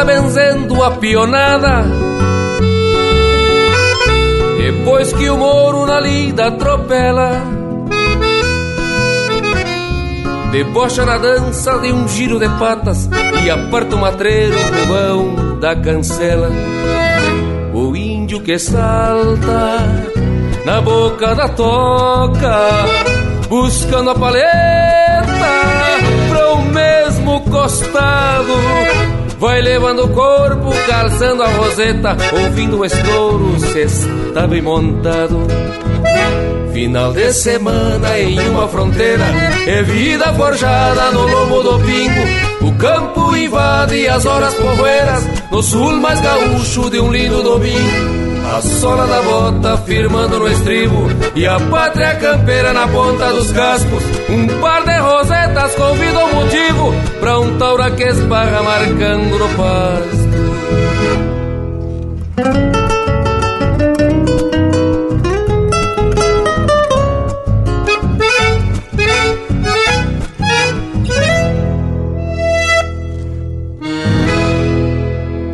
levanta 0.00 0.04
benzendo 0.04 0.82
a 0.82 0.90
pionada. 0.92 1.84
Depois 4.58 5.12
que 5.12 5.28
o 5.28 5.36
moro 5.36 5.86
na 5.86 6.00
lida 6.00 6.46
atropela. 6.46 7.42
Debocha 10.52 11.04
na 11.04 11.16
dança 11.16 11.78
de 11.78 11.92
um 11.92 12.08
giro 12.08 12.40
de 12.40 12.48
patas 12.58 13.08
E 13.44 13.48
aparta 13.48 13.94
o 13.94 14.00
matreiro 14.00 14.56
no 14.56 14.86
vão 14.86 15.60
da 15.60 15.76
cancela. 15.76 16.50
O 17.72 17.94
índio 17.94 18.40
que 18.40 18.58
salta 18.58 19.78
na 20.64 20.80
boca 20.80 21.36
da 21.36 21.48
toca 21.50 22.68
Buscando 23.48 24.10
a 24.10 24.14
paleta 24.16 24.80
costado 27.50 29.19
vai 29.40 29.62
levando 29.62 30.04
o 30.04 30.08
corpo, 30.10 30.70
calçando 30.86 31.42
a 31.42 31.48
roseta, 31.48 32.14
ouvindo 32.30 32.78
o 32.78 32.84
estouro, 32.84 33.58
se 33.58 33.80
está 33.80 34.46
bem 34.46 34.60
montado. 34.60 35.38
Final 36.74 37.12
de 37.14 37.32
semana 37.32 38.18
em 38.18 38.38
uma 38.50 38.68
fronteira, 38.68 39.24
é 39.66 39.82
vida 39.82 40.32
forjada 40.34 41.10
no 41.10 41.26
lombo 41.26 41.62
do 41.62 41.78
pingo. 41.80 42.68
O 42.68 42.72
campo 42.76 43.34
invade 43.34 44.06
as 44.08 44.26
horas 44.26 44.54
povoeiras, 44.54 45.26
no 45.50 45.62
sul 45.62 45.92
mais 45.92 46.20
gaúcho 46.20 46.90
de 46.90 47.00
um 47.00 47.10
lindo 47.10 47.42
domingo. 47.42 48.19
A 48.52 48.60
sola 48.62 49.06
da 49.06 49.22
bota 49.22 49.76
firmando 49.78 50.40
no 50.40 50.48
estribo 50.48 51.06
E 51.36 51.46
a 51.46 51.60
pátria 51.60 52.16
campeira 52.16 52.72
na 52.72 52.88
ponta 52.88 53.32
dos 53.32 53.52
cascos 53.52 54.02
Um 54.28 54.46
par 54.60 54.84
de 54.84 54.98
rosetas 54.98 55.74
convida 55.76 56.18
o 56.18 56.34
motivo 56.34 56.94
Pra 57.20 57.38
um 57.38 57.56
taura 57.58 57.90
que 57.92 58.02
esbarra 58.02 58.62
marcando 58.62 59.38
no 59.38 59.48
pasto 59.56 60.19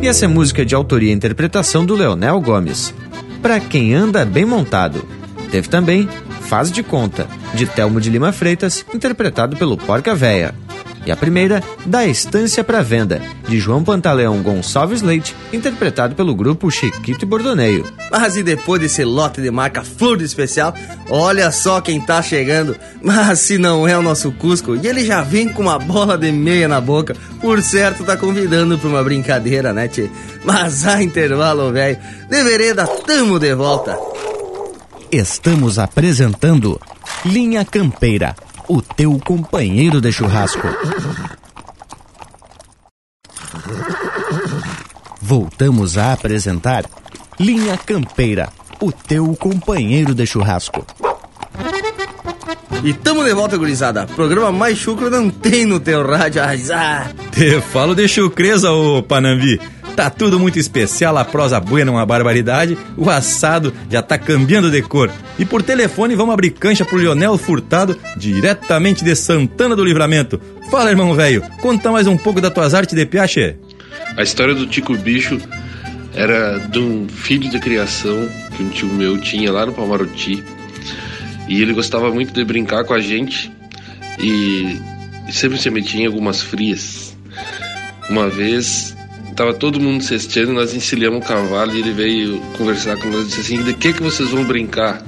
Essa 0.07 0.23
é 0.23 0.27
música 0.27 0.65
de 0.65 0.73
autoria 0.73 1.11
e 1.11 1.13
interpretação 1.13 1.85
do 1.85 1.93
Leonel 1.93 2.39
Gomes. 2.39 2.93
Para 3.41 3.59
quem 3.59 3.93
anda 3.93 4.23
bem 4.23 4.45
montado. 4.45 5.05
Teve 5.51 5.67
também 5.67 6.07
Faz 6.43 6.71
de 6.71 6.81
Conta, 6.81 7.27
de 7.53 7.65
Telmo 7.65 7.99
de 7.99 8.09
Lima 8.09 8.31
Freitas, 8.31 8.85
interpretado 8.93 9.57
pelo 9.57 9.75
Porca 9.75 10.15
Véia. 10.15 10.55
E 11.07 11.11
a 11.11 11.15
primeira, 11.15 11.63
Da 11.85 12.05
Estância 12.05 12.65
para 12.65 12.81
Venda, 12.81 13.21
de 13.47 13.57
João 13.61 13.81
Pantaleão 13.81 14.41
Gonçalves 14.43 15.01
Leite, 15.01 15.33
interpretado 15.53 16.15
pelo 16.15 16.35
grupo 16.35 16.69
Chiquito 16.69 17.23
e 17.23 17.25
Bordoneio. 17.25 17.85
Mas 18.11 18.35
e 18.35 18.43
depois 18.43 18.81
desse 18.81 19.05
lote 19.05 19.41
de 19.41 19.49
marca 19.49 19.85
Flor 19.85 20.21
Especial, 20.21 20.73
olha 21.09 21.49
só 21.49 21.79
quem 21.79 22.01
tá 22.01 22.21
chegando. 22.21 22.75
Mas 23.01 23.39
se 23.39 23.57
não 23.57 23.87
é 23.87 23.97
o 23.97 24.01
nosso 24.01 24.33
Cusco, 24.33 24.75
e 24.75 24.85
ele 24.85 25.05
já 25.05 25.21
vem 25.21 25.47
com 25.47 25.61
uma 25.61 25.79
bola 25.79 26.17
de 26.17 26.29
meia 26.29 26.67
na 26.67 26.81
boca, 26.81 27.15
por 27.39 27.61
certo 27.61 28.03
tá 28.03 28.17
convidando 28.17 28.77
pra 28.77 28.89
uma 28.89 29.01
brincadeira, 29.01 29.71
né, 29.71 29.87
tchê? 29.87 30.09
Mas 30.43 30.85
a 30.85 31.01
intervalo, 31.01 31.71
velho, 31.71 31.97
de 32.29 32.43
vereda, 32.43 32.85
tamo 32.85 33.39
de 33.39 33.55
volta. 33.55 33.97
Estamos 35.09 35.79
apresentando 35.79 36.77
Linha 37.23 37.63
Campeira 37.63 38.35
o 38.67 38.81
teu 38.81 39.19
companheiro 39.19 40.01
de 40.01 40.11
churrasco. 40.11 40.67
Voltamos 45.21 45.97
a 45.97 46.13
apresentar 46.13 46.85
Linha 47.39 47.77
Campeira, 47.77 48.49
o 48.81 48.91
teu 48.91 49.35
companheiro 49.35 50.13
de 50.13 50.25
churrasco. 50.25 50.85
E 52.83 52.93
tamo 52.93 53.23
de 53.23 53.33
volta, 53.33 53.57
gurizada. 53.57 54.05
Programa 54.05 54.51
mais 54.51 54.77
chucro 54.77 55.09
não 55.09 55.29
tem 55.29 55.65
no 55.65 55.79
teu 55.79 56.05
rádio. 56.05 56.41
Ah. 56.73 57.07
Te 57.31 57.59
falo 57.59 57.95
de 57.95 58.07
chucreza, 58.07 58.71
ô 58.71 59.01
Panambi. 59.01 59.59
Tá 59.97 60.11
tudo 60.11 60.39
muito 60.39 60.59
especial, 60.59 61.17
a 61.17 61.25
prosa 61.25 61.59
buena 61.59 61.89
é 61.89 61.93
uma 61.95 62.05
barbaridade, 62.05 62.77
o 62.95 63.09
assado 63.09 63.73
já 63.89 63.99
tá 63.99 64.15
cambiando 64.15 64.69
de 64.69 64.79
cor. 64.83 65.11
E 65.39 65.43
por 65.43 65.63
telefone 65.63 66.13
vamos 66.15 66.35
abrir 66.35 66.51
cancha 66.51 66.85
pro 66.85 66.99
Lionel 66.99 67.35
Furtado, 67.35 67.97
diretamente 68.15 69.03
de 69.03 69.15
Santana 69.15 69.75
do 69.75 69.83
Livramento. 69.83 70.39
Fala, 70.69 70.91
irmão 70.91 71.15
velho, 71.15 71.41
conta 71.61 71.91
mais 71.91 72.05
um 72.05 72.15
pouco 72.15 72.39
das 72.39 72.53
tuas 72.53 72.75
artes 72.75 72.93
de 72.93 73.07
piache. 73.07 73.55
A 74.15 74.21
história 74.21 74.53
do 74.53 74.67
Tico 74.67 74.95
Bicho 74.95 75.41
era 76.13 76.59
de 76.59 76.77
um 76.77 77.09
filho 77.09 77.49
de 77.49 77.59
criação 77.59 78.29
que 78.55 78.61
um 78.61 78.69
tio 78.69 78.89
meu 78.89 79.17
tinha 79.17 79.51
lá 79.51 79.65
no 79.65 79.73
Palmaruti. 79.73 80.43
E 81.47 81.59
ele 81.59 81.73
gostava 81.73 82.11
muito 82.11 82.31
de 82.31 82.45
brincar 82.45 82.83
com 82.83 82.93
a 82.93 82.99
gente 82.99 83.51
e 84.19 84.79
sempre 85.31 85.57
se 85.57 85.71
metia 85.71 86.03
em 86.03 86.05
algumas 86.05 86.39
frias. 86.39 87.17
Uma 88.11 88.29
vez 88.29 88.95
tava 89.37 89.53
todo 89.53 89.79
mundo 89.79 90.03
cesteando, 90.03 90.51
nós 90.51 90.73
encilhamos 90.73 91.19
o 91.19 91.21
cavalo 91.21 91.73
e 91.75 91.79
ele 91.79 91.91
veio 91.93 92.41
conversar 92.57 92.97
com 92.97 93.07
nós 93.09 93.25
e 93.25 93.27
disse 93.27 93.41
assim: 93.41 93.63
De 93.63 93.73
que 93.75 93.93
que 93.93 94.01
vocês 94.01 94.31
vão 94.31 94.43
brincar? 94.43 95.01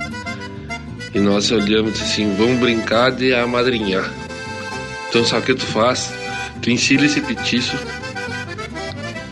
E 1.13 1.19
nós 1.19 1.51
olhamos 1.51 1.89
e 1.89 1.93
disse 1.93 2.03
assim: 2.03 2.35
Vamos 2.37 2.59
brincar 2.59 3.11
de 3.11 3.33
amadrinhar. 3.33 4.09
Então, 5.09 5.25
sabe 5.25 5.41
o 5.41 5.45
que 5.47 5.55
tu 5.55 5.65
faz? 5.65 6.13
Tu 6.61 6.69
encilha 6.69 7.07
esse 7.07 7.19
petiço 7.19 7.75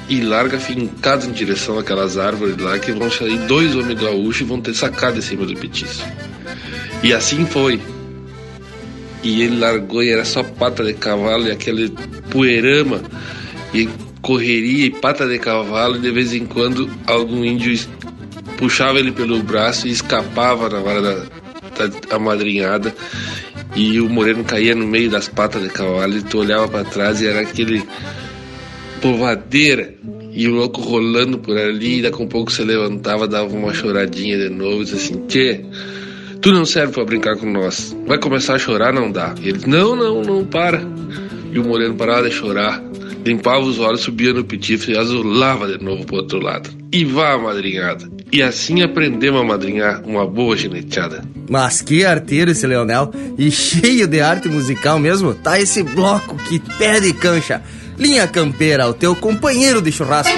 e 0.09 0.21
larga 0.21 0.57
fincado 0.57 1.27
em 1.27 1.31
direção 1.31 1.77
àquelas 1.77 2.17
árvores 2.17 2.57
lá 2.57 2.79
que 2.79 2.91
vão 2.91 3.11
sair 3.11 3.37
dois 3.45 3.75
homens 3.75 4.01
gaúchos 4.01 4.41
e 4.41 4.45
vão 4.45 4.59
ter 4.59 4.73
sacado 4.73 5.19
em 5.19 5.21
cima 5.21 5.45
do 5.45 5.53
petiço. 5.53 6.03
E 7.03 7.13
assim 7.13 7.45
foi. 7.45 7.79
E 9.21 9.43
ele 9.43 9.59
largou 9.59 10.01
e 10.01 10.09
era 10.09 10.25
só 10.25 10.41
pata 10.41 10.83
de 10.83 10.93
cavalo 10.95 11.47
e 11.47 11.51
aquele 11.51 11.93
poeirama. 12.31 13.01
E 13.73 13.87
correria 14.27 14.87
e 14.87 14.89
pata 14.89 15.25
de 15.25 15.39
cavalo, 15.39 15.95
e 15.95 15.99
de 15.99 16.11
vez 16.11 16.33
em 16.33 16.45
quando 16.45 16.89
algum 17.05 17.45
índio 17.45 17.79
puxava 18.57 18.99
ele 18.99 19.13
pelo 19.13 19.41
braço 19.41 19.87
e 19.87 19.91
escapava 19.91 20.67
na 20.67 20.79
hora 20.81 21.01
da, 21.01 21.87
da 21.87 22.15
amadrinhada. 22.17 22.93
E 23.73 24.01
o 24.01 24.09
moreno 24.09 24.43
caía 24.43 24.75
no 24.75 24.85
meio 24.85 25.09
das 25.09 25.29
patas 25.29 25.63
de 25.63 25.69
cavalo, 25.69 26.17
e 26.17 26.21
tu 26.21 26.39
olhava 26.39 26.67
para 26.67 26.83
trás 26.83 27.21
e 27.21 27.27
era 27.27 27.39
aquele 27.39 27.81
povadeira. 29.01 29.93
E 30.33 30.45
o 30.49 30.55
louco 30.55 30.81
rolando 30.81 31.39
por 31.39 31.57
ali, 31.57 31.99
e 31.99 32.01
daqui 32.01 32.21
a 32.21 32.25
um 32.25 32.27
pouco 32.27 32.51
se 32.51 32.63
levantava, 32.63 33.29
dava 33.29 33.55
uma 33.55 33.73
choradinha 33.73 34.37
de 34.37 34.49
novo, 34.49 34.81
e 34.81 34.83
disse 34.83 34.95
assim: 34.95 35.25
Tchê, 35.27 35.63
tu 36.41 36.51
não 36.51 36.65
serve 36.65 36.91
para 36.91 37.05
brincar 37.05 37.37
com 37.37 37.49
nós. 37.49 37.95
Vai 38.05 38.19
começar 38.19 38.55
a 38.55 38.59
chorar, 38.59 38.91
não 38.91 39.09
dá. 39.09 39.33
E 39.41 39.47
ele: 39.47 39.61
Não, 39.65 39.95
não, 39.95 40.21
não, 40.21 40.45
para. 40.45 40.81
E 41.53 41.57
o 41.57 41.63
moreno 41.63 41.95
parava 41.95 42.27
de 42.27 42.35
chorar 42.35 42.86
limpava 43.27 43.59
os 43.59 43.79
olhos, 43.79 44.01
subia 44.01 44.33
no 44.33 44.43
petife 44.43 44.91
e 44.91 44.97
azulava 44.97 45.67
de 45.67 45.83
novo 45.83 46.05
pro 46.05 46.17
outro 46.17 46.39
lado. 46.39 46.69
E 46.91 47.03
vá, 47.03 47.37
madrinhada. 47.37 48.09
E 48.31 48.41
assim 48.41 48.81
aprendemos 48.81 49.41
a 49.41 49.43
madrinhar 49.43 50.01
uma 50.05 50.25
boa 50.25 50.55
gineteada. 50.55 51.23
Mas 51.49 51.81
que 51.81 52.05
arteiro 52.05 52.51
esse 52.51 52.65
Leonel! 52.65 53.11
E 53.37 53.51
cheio 53.51 54.07
de 54.07 54.19
arte 54.21 54.49
musical 54.49 54.99
mesmo, 54.99 55.33
tá 55.33 55.59
esse 55.59 55.83
bloco 55.83 56.35
que 56.35 56.59
pede 56.77 57.13
cancha. 57.13 57.61
Linha 57.97 58.27
Campeira, 58.27 58.87
o 58.87 58.93
teu 58.93 59.15
companheiro 59.15 59.81
de 59.81 59.91
churrasco. 59.91 60.33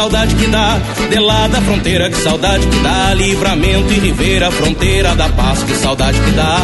Saudade 0.00 0.34
que 0.34 0.46
dá, 0.46 0.78
de 1.10 1.18
lá 1.18 1.46
da 1.46 1.60
fronteira, 1.60 2.08
que 2.08 2.16
saudade 2.16 2.66
que 2.66 2.78
dá, 2.78 3.12
livramento 3.12 3.92
e 3.92 3.98
ribeira, 3.98 4.50
fronteira 4.50 5.14
da 5.14 5.28
paz, 5.28 5.62
que 5.62 5.74
saudade 5.74 6.18
que 6.18 6.30
dá. 6.30 6.56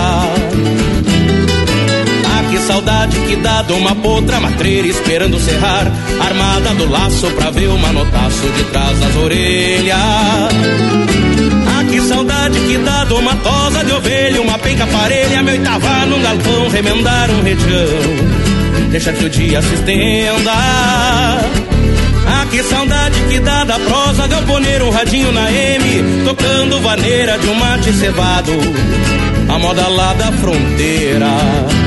Ah, 2.24 2.50
que 2.50 2.58
saudade 2.60 3.20
que 3.20 3.36
dá 3.36 3.60
de 3.60 3.74
uma 3.74 3.94
potra 3.94 4.40
matreira 4.40 4.88
esperando 4.88 5.38
cerrar, 5.38 5.86
armada 6.18 6.70
do 6.76 6.88
laço 6.88 7.30
pra 7.32 7.50
ver 7.50 7.68
o 7.68 7.76
manotaço 7.76 8.48
de 8.56 8.64
trás 8.72 8.98
das 9.00 9.16
orelhas. 9.16 9.98
Ah, 11.68 11.84
que 11.90 12.00
saudade 12.00 12.58
que 12.58 12.78
dá 12.78 13.04
de 13.04 13.12
uma 13.12 13.36
tosa 13.36 13.84
de 13.84 13.92
ovelha, 13.92 14.40
uma 14.40 14.58
penca 14.58 14.86
parelha, 14.86 15.42
meu 15.42 15.62
tava 15.62 16.06
num 16.06 16.22
galpão, 16.22 16.70
remendar 16.70 17.30
um 17.30 17.42
retião, 17.42 18.88
deixa 18.90 19.12
que 19.12 19.26
o 19.26 19.28
dia 19.28 19.60
se 19.60 19.74
estenda. 19.74 20.52
Ah, 22.38 22.44
que 22.50 22.62
saudade 22.62 23.18
que 23.30 23.40
dá 23.40 23.64
da 23.64 23.78
prosa 23.78 24.26
galponeiro, 24.26 24.86
um 24.86 24.90
radinho 24.90 25.32
na 25.32 25.50
M, 25.50 26.24
tocando 26.26 26.78
vaneira 26.80 27.38
de 27.38 27.48
um 27.48 27.54
mate 27.54 27.90
cevado, 27.94 28.52
a 29.48 29.58
moda 29.58 29.88
lá 29.88 30.12
da 30.12 30.30
fronteira. 30.32 31.85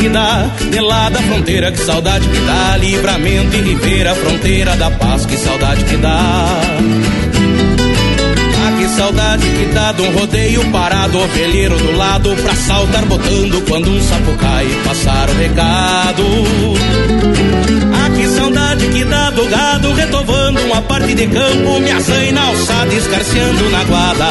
Que 0.00 0.08
dá, 0.08 0.50
fronteira, 1.28 1.70
que 1.70 1.78
saudade 1.78 2.26
que 2.26 2.40
dá, 2.40 2.76
livramento 2.78 3.54
e 3.54 3.60
ribeira, 3.60 4.14
fronteira 4.14 4.74
da 4.76 4.90
paz, 4.90 5.26
que 5.26 5.36
saudade 5.36 5.84
que 5.84 5.96
dá. 5.98 6.46
Ah, 8.62 8.78
que 8.78 8.88
saudade 8.96 9.42
que 9.42 9.64
dá 9.74 9.92
de 9.92 10.02
um 10.02 10.10
rodeio 10.12 10.64
parado, 10.70 11.18
ovelheiro 11.18 11.76
do 11.76 11.96
lado 11.96 12.34
pra 12.42 12.54
saltar 12.54 13.04
botando 13.04 13.62
quando 13.68 13.90
um 13.90 14.00
sapo 14.00 14.32
cai 14.38 14.66
passar 14.84 15.28
o 15.28 15.34
recado. 15.34 16.24
Ah, 17.92 18.10
que 18.16 18.26
saudade 18.28 18.86
que 18.86 19.04
dá 19.04 19.30
do 19.30 19.44
gado 19.46 19.92
retovando 19.92 20.60
uma 20.60 20.80
parte 20.80 21.14
de 21.14 21.26
campo, 21.26 21.78
me 21.78 21.90
azanha 21.90 22.32
na 22.32 22.46
alçada, 22.46 22.94
escarceando 22.94 23.70
na 23.70 23.84
guarda, 23.84 24.30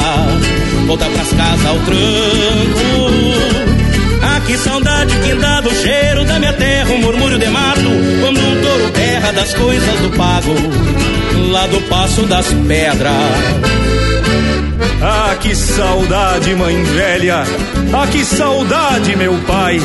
volta 0.87 1.05
pras 1.05 1.29
casas 1.29 1.65
ao 1.67 1.77
tranco. 1.79 3.38
Que 4.49 4.57
saudade 4.57 5.15
que 5.19 5.35
dá 5.35 5.61
do 5.61 5.69
cheiro 5.69 6.26
da 6.26 6.39
minha 6.39 6.51
terra, 6.53 6.89
um 6.89 6.97
murmúrio 6.97 7.38
de 7.38 7.45
mato, 7.49 7.81
quando 8.19 8.39
um 8.39 8.61
touro 8.63 8.89
terra 8.93 9.31
das 9.31 9.53
coisas 9.53 9.99
do 9.99 10.09
pago, 10.17 10.55
lá 11.51 11.67
do 11.67 11.80
passo 11.81 12.23
das 12.23 12.47
pedras. 12.67 13.13
Ah, 15.01 15.35
que 15.39 15.55
saudade, 15.55 16.53
mãe 16.55 16.84
velha! 16.84 17.43
Ah, 17.93 18.05
que 18.07 18.26
saudade, 18.26 19.15
meu 19.15 19.34
pai! 19.47 19.80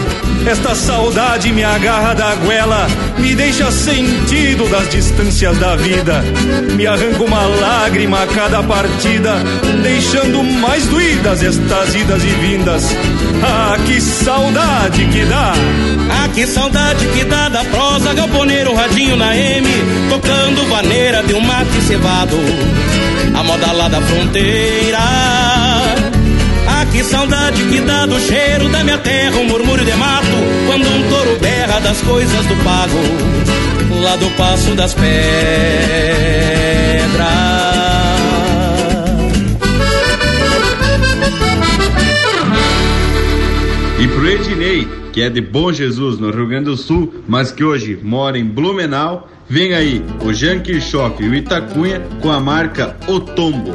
Esta 0.45 0.75
saudade 0.75 1.53
me 1.53 1.63
agarra 1.63 2.15
da 2.15 2.35
goela, 2.35 2.87
me 3.17 3.35
deixa 3.35 3.71
sentido 3.71 4.69
das 4.69 4.91
distâncias 4.91 5.57
da 5.57 5.75
vida, 5.77 6.23
me 6.77 6.87
arranca 6.87 7.23
uma 7.23 7.47
lágrima 7.47 8.25
a 8.25 8.27
cada 8.27 8.63
partida, 8.63 9.37
deixando 9.83 10.43
mais 10.43 10.85
doídas 10.87 11.43
estas 11.43 11.95
idas 11.95 12.23
e 12.23 12.27
vindas. 12.27 12.85
Ah, 13.43 13.79
que 13.87 14.01
saudade 14.01 15.07
que 15.07 15.25
dá! 15.25 15.53
Ah, 16.11 16.29
que 16.35 16.47
saudade 16.47 17.07
que 17.07 17.25
dá 17.25 17.49
da 17.49 17.65
prosa, 17.65 18.13
galponeiro, 18.13 18.75
radinho 18.75 19.17
na 19.17 19.35
M, 19.35 19.67
tocando 20.11 20.69
vaneira 20.69 21.23
de 21.23 21.35
um 21.35 21.41
mate 21.41 21.81
cevado 21.87 22.37
a 23.35 23.43
moda 23.43 23.73
lá 23.73 23.89
da 23.89 24.01
fronteira. 24.01 24.99
Ah, 26.67 26.87
que 26.91 27.03
saudade 27.03 27.63
que 27.65 27.81
dá 27.81 28.07
do 28.07 28.19
cheiro 28.21 28.69
da 28.69 28.83
minha 28.85 28.99
terra, 28.99 29.37
um 29.37 29.47
murmúrio 29.47 29.85
de 29.85 29.95
mato, 29.95 30.27
quando 30.67 30.87
um 30.87 31.09
touro 31.09 31.39
berra 31.41 31.81
das 31.81 32.01
coisas 32.03 32.47
do 32.47 32.57
pago, 32.65 32.99
lá 34.03 34.17
do 34.17 34.31
passo 34.37 34.75
das 34.75 34.95
pedras. 34.95 35.15
E 43.99 44.09
pro 44.09 44.29
Ednei, 44.29 44.89
que 45.13 45.23
é 45.23 45.31
de 45.31 45.41
Bom 45.41 45.73
Jesus, 45.73 46.19
no 46.19 46.31
Rio 46.31 46.47
Grande 46.47 46.67
do 46.67 46.77
Sul, 46.77 47.15
mas 47.29 47.51
que 47.51 47.65
hoje 47.65 47.99
mora 48.03 48.39
em 48.39 48.45
Blumenau, 48.45 49.29
Vem 49.49 49.75
aí 49.75 50.03
o 50.25 50.33
Jean 50.33 50.61
Kirchhoff 50.61 51.23
e 51.23 51.29
o 51.29 51.35
Itacunha 51.35 52.01
com 52.21 52.31
a 52.31 52.41
marca 52.41 52.97
O 53.07 53.21
Tombo. 53.21 53.75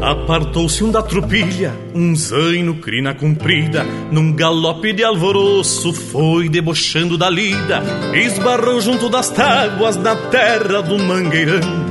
Apartou-se 0.00 0.82
um 0.82 0.90
da 0.90 1.02
tropilha, 1.02 1.72
um 1.94 2.14
zaino 2.14 2.76
crina 2.76 3.14
comprida, 3.14 3.84
num 4.10 4.32
galope 4.32 4.92
de 4.92 5.04
alvoroço 5.04 5.92
foi 5.92 6.48
debochando 6.48 7.18
da 7.18 7.28
lida, 7.28 7.82
esbarrou 8.14 8.80
junto 8.80 9.08
das 9.08 9.28
tábuas 9.28 9.96
na 9.96 10.16
terra 10.16 10.80
do 10.80 10.98
mangueirão 10.98 11.83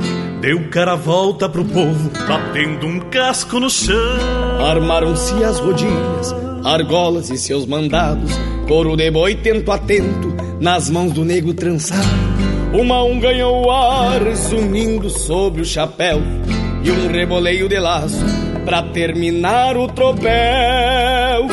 Deu 0.44 0.68
cara 0.68 0.94
volta 0.94 1.48
pro 1.48 1.64
povo, 1.64 2.10
batendo 2.28 2.86
um 2.86 3.00
casco 3.00 3.58
no 3.58 3.70
chão. 3.70 3.96
Armaram-se 4.60 5.42
as 5.42 5.58
rodilhas, 5.58 6.34
argolas 6.62 7.30
e 7.30 7.38
seus 7.38 7.64
mandados, 7.64 8.30
couro 8.68 8.94
de 8.94 9.10
boi 9.10 9.36
tento 9.36 9.72
a 9.72 9.78
tento, 9.78 10.36
nas 10.60 10.90
mãos 10.90 11.14
do 11.14 11.24
nego 11.24 11.54
trançado. 11.54 12.06
Uma 12.74 13.02
um 13.04 13.18
ganhou 13.18 13.64
o 13.64 13.70
ar, 13.70 14.20
sumindo 14.36 15.08
sobre 15.08 15.62
o 15.62 15.64
chapéu, 15.64 16.20
e 16.84 16.90
um 16.90 17.10
reboleio 17.10 17.66
de 17.66 17.78
laço, 17.78 18.22
pra 18.66 18.82
terminar 18.82 19.78
o 19.78 19.88
tropel. 19.88 21.48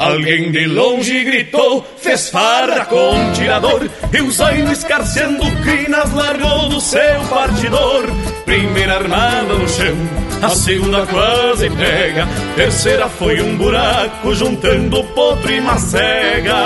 Alguém 0.00 0.50
de 0.50 0.64
longe 0.64 1.24
gritou, 1.24 1.86
fez 1.98 2.30
farra 2.30 2.86
com 2.86 3.32
tirador. 3.34 3.86
E 4.10 4.22
o 4.22 4.30
zaino 4.30 4.72
escarceando 4.72 5.44
crinas 5.62 6.10
largou 6.14 6.70
do 6.70 6.80
seu 6.80 7.20
partidor. 7.28 8.06
Primeira 8.46 8.94
armada 8.94 9.52
no 9.52 9.68
chão, 9.68 9.94
a 10.40 10.48
segunda 10.48 11.06
quase 11.06 11.68
pega. 11.68 12.26
Terceira 12.56 13.10
foi 13.10 13.42
um 13.42 13.58
buraco 13.58 14.34
juntando 14.34 15.04
potro 15.04 15.52
e 15.52 15.60
macega. 15.60 16.56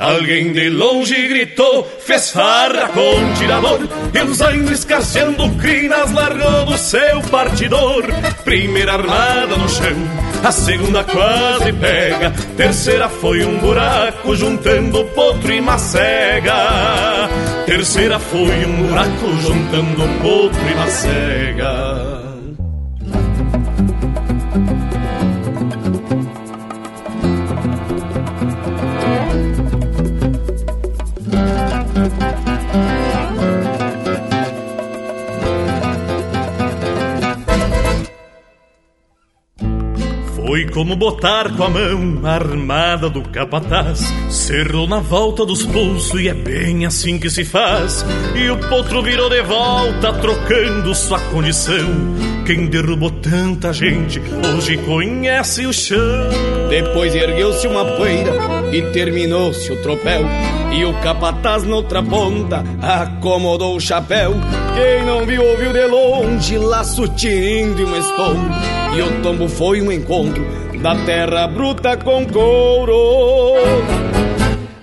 Alguém 0.00 0.52
de 0.52 0.68
longe 0.70 1.28
gritou, 1.28 1.88
fez 2.00 2.32
farra 2.32 2.88
com 2.88 3.32
tirador. 3.34 3.78
E 4.12 4.22
o 4.22 4.34
zaino 4.34 4.72
escarceando 4.72 5.48
crinas 5.50 6.10
largou 6.10 6.64
do 6.64 6.76
seu 6.76 7.20
partidor. 7.30 8.02
Primeira 8.44 8.94
armada 8.94 9.56
no 9.56 9.68
chão 9.68 10.33
a 10.44 10.52
segunda 10.52 11.02
quase 11.04 11.72
pega, 11.72 12.30
terceira 12.56 13.08
foi 13.08 13.44
um 13.44 13.58
buraco 13.58 14.36
juntando 14.36 15.04
potro 15.06 15.50
e 15.50 15.60
macega. 15.60 16.54
Terceira 17.64 18.18
foi 18.18 18.66
um 18.66 18.86
buraco 18.86 19.26
juntando 19.40 20.02
potro 20.22 20.68
e 20.70 20.74
macega. 20.74 22.23
Foi 40.54 40.66
como 40.66 40.94
botar 40.94 41.50
com 41.56 41.64
a 41.64 41.68
mão 41.68 42.20
a 42.22 42.34
armada 42.34 43.10
do 43.10 43.22
capataz. 43.22 44.04
Cerrou 44.30 44.86
na 44.86 45.00
volta 45.00 45.44
dos 45.44 45.66
pulsos 45.66 46.20
e 46.20 46.28
é 46.28 46.32
bem 46.32 46.86
assim 46.86 47.18
que 47.18 47.28
se 47.28 47.44
faz. 47.44 48.06
E 48.36 48.48
o 48.48 48.56
potro 48.68 49.02
virou 49.02 49.28
de 49.28 49.42
volta, 49.42 50.12
trocando 50.12 50.94
sua 50.94 51.18
condição. 51.32 51.88
Quem 52.44 52.66
derrubou 52.66 53.10
tanta 53.10 53.72
gente 53.72 54.20
hoje 54.54 54.76
conhece 54.78 55.66
o 55.66 55.72
chão. 55.72 55.98
Depois 56.68 57.14
ergueu-se 57.14 57.66
uma 57.66 57.84
poeira 57.84 58.32
e 58.72 58.82
terminou-se 58.92 59.72
o 59.72 59.82
tropel. 59.82 60.22
E 60.72 60.84
o 60.84 60.92
capataz 61.00 61.62
noutra 61.62 62.02
ponta 62.02 62.64
acomodou 62.82 63.76
o 63.76 63.80
chapéu. 63.80 64.34
Quem 64.74 65.04
não 65.04 65.24
viu, 65.24 65.42
ouviu 65.44 65.72
de 65.72 65.86
longe, 65.86 66.58
laço 66.58 67.06
tinindo 67.08 67.80
e 67.80 67.84
um 67.84 67.96
estouro 67.96 68.84
e 68.96 69.02
o 69.02 69.22
tombo 69.22 69.48
foi 69.48 69.82
um 69.82 69.90
encontro 69.90 70.46
da 70.80 70.94
terra 71.04 71.48
bruta 71.48 71.96
com 71.96 72.24
couro. 72.26 73.54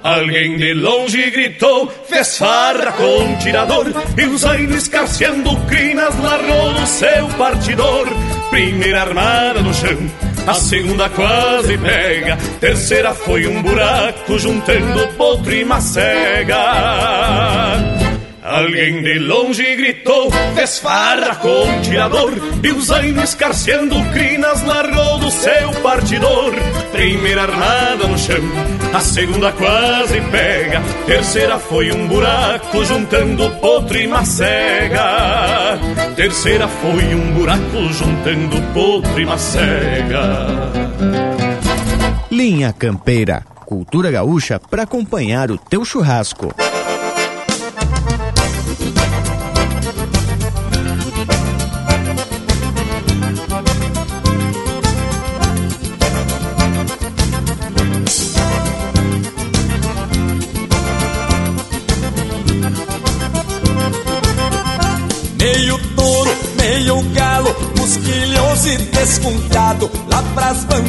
Alguém 0.04 0.58
de 0.58 0.74
longe 0.74 1.30
gritou, 1.30 1.88
fez 2.08 2.38
farra 2.38 2.92
com 2.94 3.34
o 3.34 3.38
tirador 3.38 3.86
E 4.18 4.26
o 4.26 4.38
zaino 4.38 4.76
escarceando 4.76 5.56
crinas 5.68 6.18
largou 6.20 6.72
no 6.72 6.88
seu 6.88 7.28
partidor. 7.38 8.08
Primeira 8.50 9.02
armada 9.02 9.62
no 9.62 9.74
chão, 9.74 9.98
a 10.48 10.54
segunda 10.56 11.08
quase 11.10 11.78
pega 11.78 12.38
Terceira 12.60 13.14
foi 13.14 13.48
um 13.48 13.62
buraco 13.62 14.40
juntando 14.40 15.08
potro 15.18 15.54
e 15.54 15.64
macega 15.64 16.58
Alguém 18.52 19.02
de 19.02 19.18
longe 19.18 19.78
gritou, 19.78 20.30
fez 20.54 20.78
farra 20.80 21.36
com 21.36 21.48
o 21.48 21.82
tirador! 21.82 22.34
E 22.62 22.72
o 22.74 22.82
zaino 22.82 23.24
escarceando 23.24 23.96
crinas 24.12 24.62
largou 24.64 25.20
do 25.20 25.32
seu 25.32 25.72
partidor. 25.82 26.54
Primeira 26.92 27.44
armada 27.44 28.08
no 28.10 28.18
chão, 28.18 28.44
a 28.94 29.00
segunda 29.00 29.54
quase 29.54 30.20
pega. 30.30 30.82
Terceira 31.06 31.58
foi 31.60 31.94
um 31.94 32.10
buraco 32.10 32.84
juntando 32.84 33.50
potro 33.52 33.98
e 33.98 34.06
macega. 34.06 35.80
Terceira 36.18 36.68
foi 36.68 37.16
um 37.16 37.32
buraco 37.32 37.94
juntando 37.94 38.62
potro 38.74 39.18
e 39.18 39.26
macega. 39.26 40.24
Linha 42.30 42.74
Campeira, 42.74 43.44
cultura 43.66 44.12
gaúcha 44.12 44.60
para 44.60 44.84
acompanhar 44.84 45.52
o 45.52 45.58
teu 45.58 45.86
churrasco. 45.86 46.54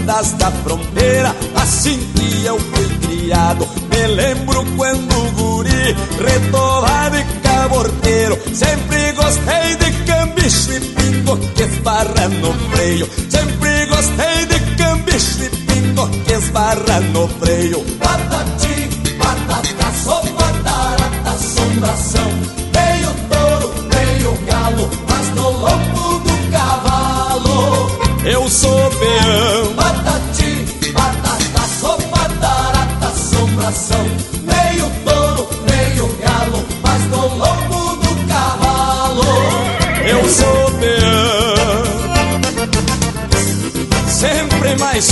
Bandas 0.02 0.32
da 0.32 0.50
fronteira, 0.50 1.34
assim 1.54 1.98
que 2.14 2.44
eu 2.44 2.58
fui 2.58 2.88
criado. 2.98 3.68
Me 3.90 4.06
lembro 4.08 4.64
quando 4.76 5.32
guri, 5.32 5.96
retovado 6.18 7.16
e 7.18 7.24
caborteiro, 7.42 8.38
sempre 8.52 9.12
gostei 9.12 9.76
de 9.76 10.04
cambicho 10.04 10.72
e 10.72 10.80
pingo 10.80 11.36
que 11.54 11.62
esbarra 11.62 12.28
no 12.28 12.52
freio. 12.70 13.08
Sempre 13.28 13.86
gostei 13.86 14.46
de 14.46 14.76
cambicho 14.76 15.44
e 15.44 15.48
pingo 15.48 16.08
que 16.08 16.32
esbarra 16.32 17.00
no 17.12 17.28
freio. 17.28 17.91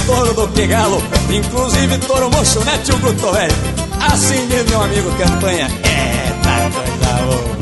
Mais 0.06 0.34
do 0.34 0.48
que 0.48 0.66
galo, 0.66 1.02
inclusive 1.30 1.98
touro 1.98 2.30
mocho, 2.30 2.60
né, 2.60 2.78
tio 2.84 2.98
Guto, 2.98 3.32
velho? 3.32 3.54
Assim 4.00 4.46
diz 4.48 4.64
meu 4.68 4.82
amigo 4.82 5.10
Campanha. 5.12 5.68
É, 5.84 6.32
tá 6.42 6.70
coisa 6.72 7.22
boa. 7.24 7.60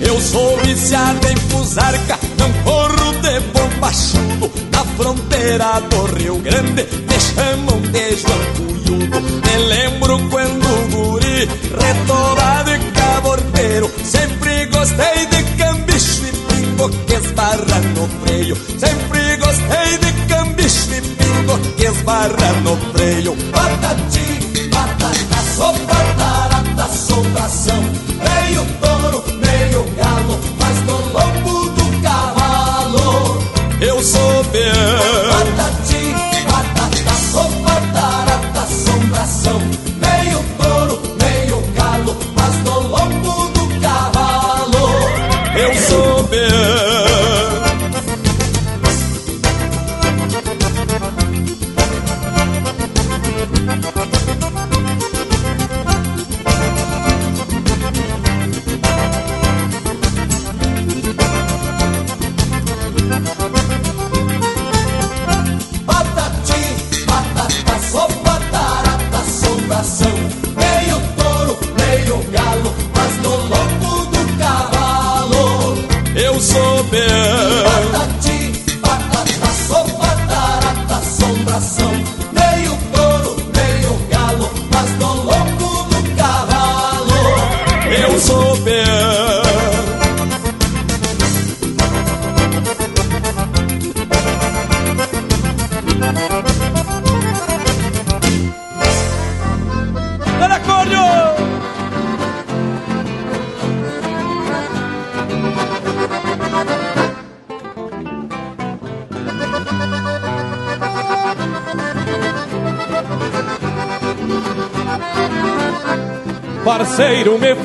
Eu 0.00 0.20
sou 0.20 0.56
viciado 0.58 1.28
em 1.28 1.36
fusarca, 1.36 2.18
não 2.38 2.52
corro 2.64 3.12
de 3.20 3.40
bombachudo. 3.52 4.50
Na 4.72 4.84
fronteira 4.96 5.80
do 5.90 6.06
Rio 6.16 6.38
Grande 6.38 6.82
me 6.82 7.20
chamam 7.20 7.80
de 7.80 8.16
João 8.16 8.38
Cunhudo. 8.56 9.20
Me 9.20 9.56
lembro 9.66 10.18
quando 10.30 10.90
guri, 10.90 11.48
retorado 11.78 12.70
e 12.70 12.77
gostei 14.88 15.26
de 15.26 15.42
cambicho 15.56 16.26
e 16.26 16.32
pingo 16.32 16.88
que 17.06 17.14
esbarra 17.14 17.80
no 17.94 18.08
freio. 18.24 18.56
Sempre 18.78 19.36
gostei 19.36 19.98
de 19.98 20.12
cambicho 20.26 20.94
e 20.94 21.00
pingo 21.00 21.58
que 21.76 21.86
esbarra 21.86 22.52
no 22.64 22.76
freio. 22.92 23.36
Patati, 23.52 24.68
patata, 24.70 25.42
sopa, 25.56 25.87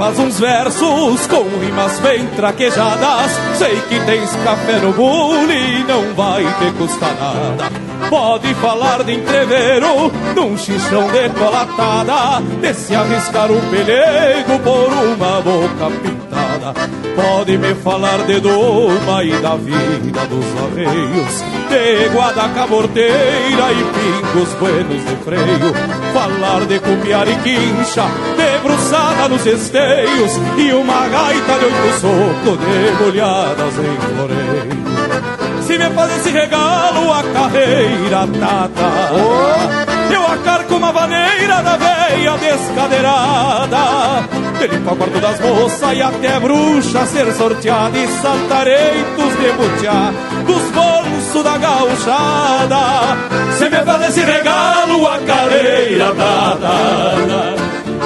Faz 0.04 0.20
uns 0.20 0.38
versos 0.38 1.28
com 1.28 1.44
rimas 1.62 1.98
bem 2.02 2.28
traquejadas. 2.36 3.32
Sei 3.58 3.74
que 3.88 3.98
tens 4.02 4.36
café 4.44 4.78
no 4.80 4.92
bule 4.92 5.54
e 5.54 5.84
não 5.86 6.14
vai 6.14 6.44
te 6.44 6.72
custar 6.78 7.16
nada. 7.16 7.72
Pode 8.10 8.54
falar 8.56 9.02
de 9.06 9.14
entreveiro 9.14 10.12
num 10.36 10.58
xixão 10.58 11.08
de 11.10 11.30
colatada. 11.30 12.42
De 12.60 12.74
se 12.74 12.94
arriscar 12.94 13.50
um 13.50 13.62
pelego 13.70 14.60
por 14.60 14.92
uma 14.92 15.42
boca 15.42 15.90
pintada. 16.02 16.74
Pode 17.16 17.58
me 17.58 17.74
falar 17.76 18.26
de 18.26 18.42
doma 18.42 19.24
e 19.24 19.32
da 19.38 19.56
vida 19.56 20.26
dos 20.28 20.46
arreios. 20.66 21.44
De 21.70 22.10
guada 22.10 22.50
caborteira 22.50 23.72
e 23.72 24.34
pingos 24.34 24.54
buenos 24.60 25.06
de 25.06 25.16
freio. 25.24 25.74
Falar 26.14 26.66
de 26.66 26.80
cupiar 26.80 27.28
e 27.28 27.36
quincha, 27.38 28.04
debruçada 28.64 29.28
nos 29.28 29.46
esteios. 29.46 30.32
E 30.58 30.74
uma 30.74 31.08
gaita 31.08 31.60
de 31.60 31.66
oito 31.66 32.00
socos 32.00 32.60
debulhadas 32.60 33.74
em 33.78 34.16
floreio. 34.16 35.64
Se 35.64 35.78
me 35.78 35.90
faz 35.92 36.18
esse 36.18 36.30
regalo 36.30 37.14
a 37.14 37.24
carreira 37.24 38.28
tata 38.38 38.92
Eu 40.14 40.28
acarco 40.28 40.76
uma 40.76 40.92
vaneira 40.92 41.62
da 41.64 41.78
veia 41.78 42.38
descadeirada 42.38 44.28
Dele 44.60 44.78
pra 44.84 44.94
quarto 44.94 45.20
das 45.22 45.40
moças 45.40 45.94
e 45.98 46.02
até 46.02 46.38
bruxa 46.42 47.06
ser 47.06 47.32
sorteada 47.32 47.98
E 47.98 48.08
saltareitos 48.22 49.40
de 49.40 49.52
butiá 49.54 50.12
dos 50.46 50.64
bolsos 50.72 51.44
da 51.44 51.58
gauchada 51.58 53.18
Se 53.58 53.70
me 53.70 53.86
faz 53.86 54.10
esse 54.10 54.20
regalo 54.20 55.08
a 55.08 55.18
carreira 55.20 56.14
tata 56.14 57.63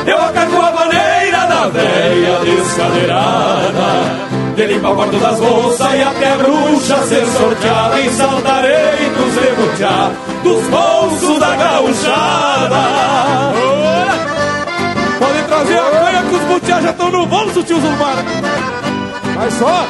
Eu 0.07 0.17
acarco 0.21 0.55
a 0.55 0.71
vaneira 0.71 1.45
da 1.47 1.67
veia 1.67 2.39
descadeirada 2.39 4.27
dele 4.55 4.79
pra 4.79 4.95
quarto 4.95 5.17
das 5.17 5.39
moças 5.41 5.93
e 5.93 6.01
até 6.01 6.38
bruxa 6.38 6.97
ser 7.03 7.25
sorteada 7.27 7.99
em 7.99 8.09
saltareitos 8.11 9.35
rebutear 9.35 10.11
dos 10.43 10.67
bolsos 10.67 11.39
da 11.39 11.55
gauchada. 11.57 12.75
Pode 15.19 15.43
trazer 15.43 15.77
a 15.77 15.91
canha 15.91 16.23
que 16.23 16.35
os 16.35 16.41
butiá 16.43 16.81
já 16.81 16.89
estão 16.91 17.11
no 17.11 17.25
bolso, 17.25 17.63
tio 17.63 17.81
Zulmar. 17.81 18.23
Vai 19.35 19.51
só. 19.51 19.88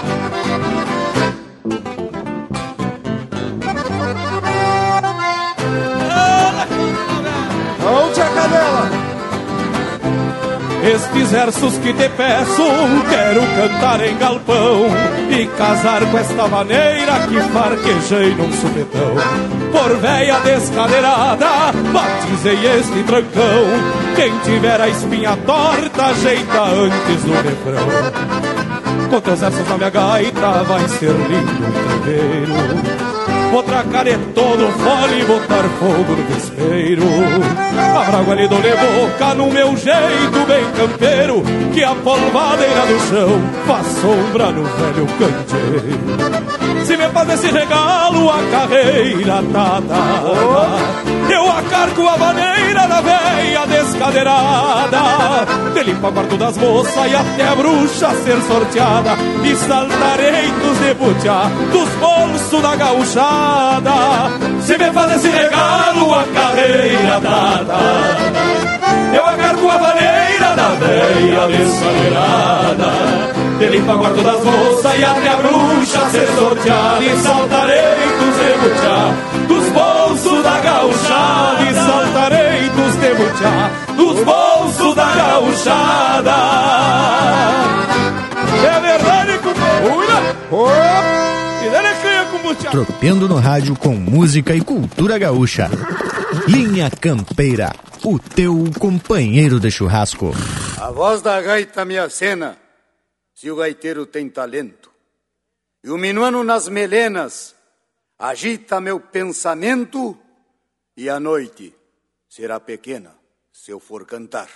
Onde 7.90 8.22
a 8.22 8.26
cadela? 8.26 9.17
Estes 10.88 11.32
versos 11.32 11.78
que 11.80 11.92
te 11.92 12.08
peço, 12.08 12.64
quero 13.10 13.42
cantar 13.42 14.02
em 14.06 14.18
galpão 14.18 14.86
e 15.30 15.46
casar 15.58 16.00
com 16.10 16.18
esta 16.18 16.48
maneira 16.48 17.28
que 17.28 17.42
farquejei 17.52 18.34
num 18.36 18.50
supetão. 18.54 19.14
Por 19.70 19.98
véia 19.98 20.40
descadeirada, 20.40 21.74
batizei 21.92 22.80
este 22.80 23.04
trancão. 23.04 23.66
Quem 24.16 24.32
tiver 24.40 24.80
a 24.80 24.88
espinha 24.88 25.38
torta, 25.46 26.06
ajeita 26.06 26.64
antes 26.64 27.24
do 27.24 27.34
refrão. 27.34 29.10
Com 29.10 29.20
teus 29.20 29.40
versos 29.42 29.68
na 29.68 29.78
minha 29.78 29.90
gaita, 29.90 30.64
vai 30.64 30.88
ser 30.88 31.12
lindo 31.12 31.64
o 31.64 31.98
entreveiro. 31.98 32.97
Vou 33.52 33.64
tracar 33.64 34.06
de 34.06 34.18
todo 34.34 34.72
fole 34.72 35.22
e 35.22 35.26
botar 35.26 35.64
fogo 35.80 36.16
no 36.16 36.24
vespeiro. 36.26 37.04
A 37.98 38.04
bragua 38.12 38.36
lhe 38.36 38.48
dou 38.48 38.60
boca 38.60 39.34
no 39.36 39.52
meu 39.52 39.76
jeito 39.76 40.46
bem 40.48 40.64
campeiro 40.76 41.44
Que 41.74 41.84
a 41.84 41.96
polvadeira 41.96 42.86
do 42.86 43.00
chão 43.10 43.42
faz 43.66 43.88
sombra 43.88 44.52
no 44.52 44.64
velho 44.64 45.08
canteiro 45.18 46.47
Se 47.08 47.14
me 47.14 47.14
faz 47.14 47.30
esse 47.30 47.48
regalo 47.52 48.30
a 48.30 48.38
carreira 48.52 49.44
tá 49.54 49.80
dada 49.80 50.68
Eu 51.30 51.50
acarco 51.50 52.08
a 52.08 52.18
maneira 52.18 52.86
da 52.88 53.02
veia 53.02 53.66
descadeirada. 53.66 54.98
De 55.74 55.84
limpa 55.84 56.12
quarto 56.12 56.38
das 56.38 56.58
moças 56.58 57.12
e 57.12 57.16
até 57.16 57.48
a 57.48 57.56
bruxa 57.56 58.10
ser 58.26 58.42
sorteada. 58.42 59.16
E 59.44 59.56
saltarei 59.56 60.52
dos 60.52 60.78
debutear 60.80 61.50
dos 61.72 61.90
bolsos 61.96 62.62
da 62.62 62.76
gauchada. 62.76 63.94
Se 64.62 64.78
me 64.78 64.92
faz 64.92 65.16
esse 65.16 65.30
regalo 65.30 66.14
a 66.14 66.24
carreira 66.24 67.20
dada 67.22 67.78
Eu 69.14 69.26
acarco 69.26 69.70
a 69.70 69.78
maneira 69.78 70.56
da 70.56 70.70
veia 70.76 71.48
descadeirada 71.48 73.37
de 73.58 73.68
limpa 73.70 73.96
guardo 73.96 74.24
das 74.24 74.44
moças 74.44 75.00
e 75.00 75.04
até 75.04 75.30
a 75.30 75.38
bruxa 75.38 76.10
ser 76.12 76.28
sorteada 76.36 77.04
E 77.04 77.18
saltarei 77.18 78.08
dos 78.20 78.38
debutear 78.38 79.16
dos 79.48 79.70
bolsos 79.70 80.44
da 80.44 80.60
gauchada 80.60 81.64
E 81.64 81.74
saltarei 81.74 82.70
dos 82.70 82.96
debutear 82.96 83.72
dos 83.96 84.24
bolsos 84.24 84.96
da 84.96 85.16
gauchada 85.16 86.36
É 88.64 88.80
verdade, 88.80 89.40
companheiro! 89.40 90.08
Tropeando 92.72 93.28
no 93.28 93.36
rádio 93.36 93.76
com 93.76 93.96
música 93.96 94.56
e 94.56 94.62
cultura 94.62 95.18
gaúcha. 95.18 95.70
Linha 96.48 96.90
Campeira, 96.90 97.74
o 98.04 98.18
teu 98.18 98.66
companheiro 98.80 99.60
de 99.60 99.70
churrasco. 99.70 100.34
A 100.80 100.90
voz 100.92 101.22
da 101.22 101.42
gaita 101.42 101.84
me 101.84 101.98
acena 101.98 102.56
se 103.38 103.52
o 103.52 103.56
gaiteiro 103.56 104.08
tem 104.08 104.28
talento. 104.32 104.92
E 105.84 105.92
o 105.92 105.98
minuano 105.98 106.44
nas 106.44 106.68
melenas 106.68 107.56
agita 108.18 108.82
meu 108.82 109.00
pensamento, 109.00 110.18
e 110.96 111.08
a 111.08 111.20
noite 111.20 111.72
será 112.28 112.60
pequena 112.60 113.16
se 113.54 113.70
eu 113.70 113.80
for 113.80 114.08
cantar. 114.08 114.50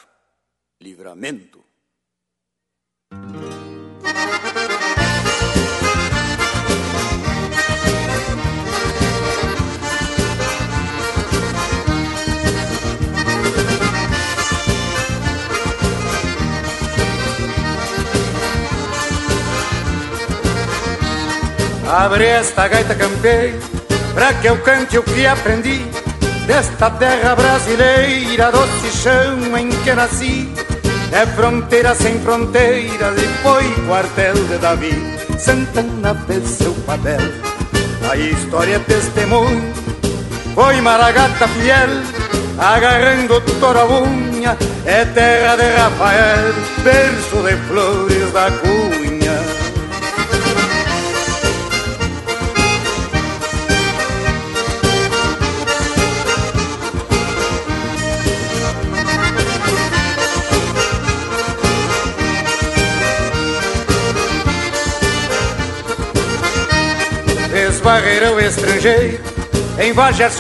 Livramento. 0.80 1.64
Abre 21.92 22.26
esta 22.26 22.70
gaita 22.70 22.96
campeira 22.96 23.60
Pra 24.14 24.34
que 24.36 24.48
eu 24.48 24.58
cante 24.60 24.98
o 24.98 25.04
que 25.04 25.28
aprendi 25.28 25.86
Desta 26.48 26.90
terra 26.90 27.36
brasileira 27.36 28.50
Doce 28.50 28.90
chão 28.92 29.58
em 29.58 29.70
que 29.70 29.94
nasci. 29.94 30.50
É 31.12 31.26
fronteira 31.26 31.94
sem 31.94 32.18
fronteiras 32.22 33.22
E 33.22 33.28
foi 33.44 33.70
quartel 33.88 34.36
de 34.36 34.58
Davi. 34.58 35.18
Santana 35.38 36.16
fez 36.26 36.48
seu 36.48 36.74
papel 36.86 37.20
A 38.10 38.16
história 38.16 38.78
é 38.78 38.80
testemunho 38.80 39.74
Foi 40.56 40.80
Maragata 40.80 41.46
fiel 41.50 41.90
Agarrando 42.58 43.42
toda 43.60 43.82
a 43.82 43.86
unha 43.86 44.58
É 44.86 45.04
terra 45.04 45.58
de 45.58 45.76
Rafael 45.76 46.54
Verso 46.84 47.44
de 47.44 47.58
flores 47.68 48.32
da 48.32 48.50
cunha 48.50 48.91
Esbarreirão 67.82 68.40
estrangeiro 68.40 69.20
Em 69.80 69.92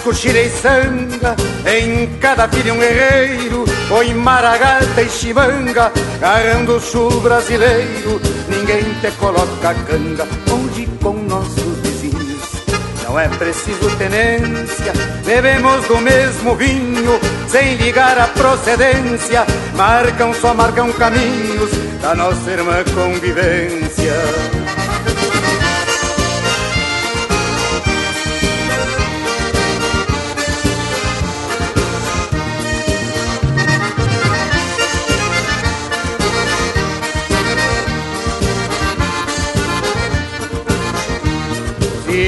Coxilha 0.04 0.44
e 0.44 0.50
Sanga 0.50 1.36
Em 1.66 2.06
cada 2.20 2.48
filho 2.48 2.76
um 2.76 2.78
guerreiro 2.78 3.66
Oi 3.90 4.14
Maragata 4.14 5.02
e 5.02 5.10
Chivanga 5.10 5.92
Garrando 6.20 6.76
o 6.76 6.80
sul 6.80 7.20
brasileiro 7.22 8.22
Ninguém 8.48 8.84
te 9.02 9.10
coloca 9.18 9.74
canga 9.88 10.28
Onde 10.52 10.86
com 11.02 11.14
nossos 11.14 11.80
vizinhos 11.80 12.64
Não 13.04 13.20
é 13.20 13.28
preciso 13.28 13.90
tenência 13.98 14.94
Bebemos 15.26 15.88
do 15.88 15.98
mesmo 15.98 16.56
vinho 16.56 17.20
Sem 17.48 17.74
ligar 17.78 18.20
a 18.20 18.28
procedência 18.28 19.48
Marcam, 19.76 20.32
só 20.36 20.54
marcam 20.54 20.92
caminhos 20.94 21.72
Da 22.04 22.14
nossa 22.14 22.52
irmã 22.52 22.84
convivência 22.94 24.61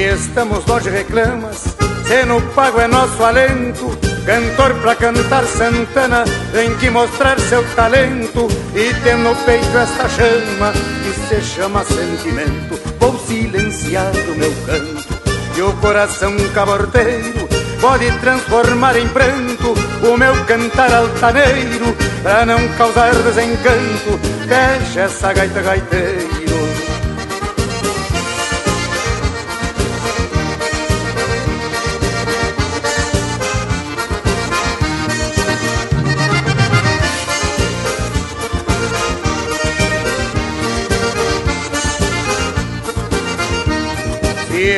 estamos 0.04 0.64
longe 0.66 0.90
reclamas, 0.90 1.76
se 2.06 2.24
no 2.26 2.40
pago 2.52 2.80
é 2.80 2.86
nosso 2.86 3.22
alento. 3.24 3.96
Cantor 4.24 4.74
pra 4.80 4.96
cantar 4.96 5.44
Santana 5.44 6.24
tem 6.50 6.74
que 6.76 6.88
mostrar 6.88 7.38
seu 7.38 7.62
talento 7.74 8.48
e 8.74 8.94
ter 9.02 9.16
no 9.16 9.36
peito 9.36 9.76
esta 9.76 10.08
chama 10.08 10.72
que 10.72 11.28
se 11.28 11.42
chama 11.42 11.84
sentimento. 11.84 12.80
Vou 12.98 13.18
silenciar 13.18 14.12
o 14.14 14.34
meu 14.34 14.52
canto 14.66 15.14
e 15.56 15.62
o 15.62 15.72
coração 15.74 16.34
caborteiro 16.54 17.46
pode 17.80 18.10
transformar 18.20 18.96
em 18.96 19.06
pranto 19.08 19.74
o 20.02 20.16
meu 20.16 20.44
cantar 20.46 20.92
altaneiro 20.92 21.94
pra 22.22 22.46
não 22.46 22.66
causar 22.78 23.14
desencanto. 23.14 24.18
Fecha 24.48 25.00
essa 25.02 25.32
gaita 25.34 25.60
gaiteiro 25.60 26.43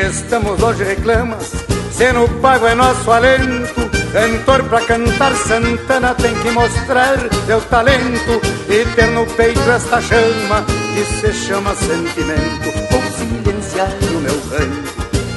estamos 0.07 0.63
hoje 0.63 0.85
reclamas, 0.85 1.53
se 1.91 2.13
no 2.13 2.29
pago 2.41 2.67
é 2.67 2.75
nosso 2.75 3.11
alento. 3.11 3.87
Cantor 4.13 4.63
pra 4.65 4.81
cantar 4.81 5.35
Santana 5.35 6.15
tem 6.15 6.35
que 6.37 6.51
mostrar 6.51 7.19
seu 7.45 7.61
talento 7.63 8.41
e 8.69 8.85
ter 8.95 9.09
no 9.09 9.27
peito 9.27 9.61
esta 9.71 10.01
chama 10.01 10.65
que 10.95 11.05
se 11.05 11.33
chama 11.35 11.75
sentimento. 11.75 12.73
Vou 12.91 13.03
silenciar 13.13 13.91
o 14.11 14.21
meu 14.21 14.41
ranho 14.51 14.85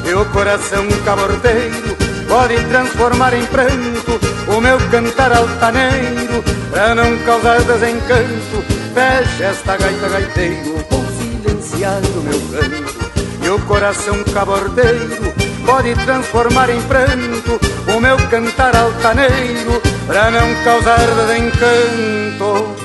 e 0.05 0.13
o 0.13 0.25
coração 0.31 0.87
cabordeiro 1.03 1.97
pode 2.27 2.63
transformar 2.65 3.33
em 3.33 3.45
pranto 3.47 4.19
o 4.47 4.61
meu 4.61 4.77
cantar 4.89 5.33
altaneiro 5.33 6.41
pra 6.71 6.95
não 6.95 7.17
causar 7.19 7.61
desencanto. 7.63 8.63
Fecha 8.93 9.43
esta 9.43 9.75
gaita 9.75 10.07
gaiteiro, 10.07 10.85
vou 10.89 11.05
silenciar 11.17 11.99
o 12.15 12.21
meu 12.21 12.39
ranho 12.61 13.08
o 13.49 13.59
coração 13.65 14.23
cabordeiro 14.25 15.33
pode 15.65 15.95
transformar 16.05 16.69
em 16.69 16.81
pranto 16.83 17.59
o 17.95 17.99
meu 17.99 18.17
cantar 18.29 18.75
altaneiro 18.75 19.81
para 20.05 20.29
não 20.29 20.63
causar 20.63 20.99
desencanto. 20.99 22.75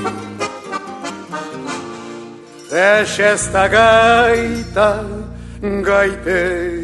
Fecha 2.71 3.23
esta 3.23 3.69
gaita, 3.69 5.05
gaiteiro. 5.83 6.84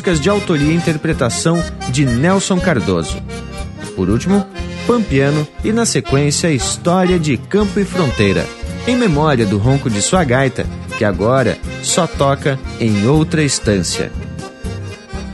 Músicas 0.00 0.18
de 0.18 0.30
autoria 0.30 0.72
e 0.72 0.74
interpretação 0.74 1.62
de 1.90 2.06
Nelson 2.06 2.58
Cardoso. 2.58 3.22
Por 3.94 4.08
último, 4.08 4.46
Pampiano 4.86 5.46
e 5.62 5.72
na 5.72 5.84
sequência 5.84 6.50
História 6.50 7.18
de 7.18 7.36
Campo 7.36 7.78
e 7.78 7.84
Fronteira, 7.84 8.46
em 8.86 8.96
memória 8.96 9.44
do 9.44 9.58
ronco 9.58 9.90
de 9.90 10.00
sua 10.00 10.24
gaita, 10.24 10.64
que 10.96 11.04
agora 11.04 11.58
só 11.82 12.06
toca 12.06 12.58
em 12.80 13.06
outra 13.06 13.42
estância. 13.42 14.10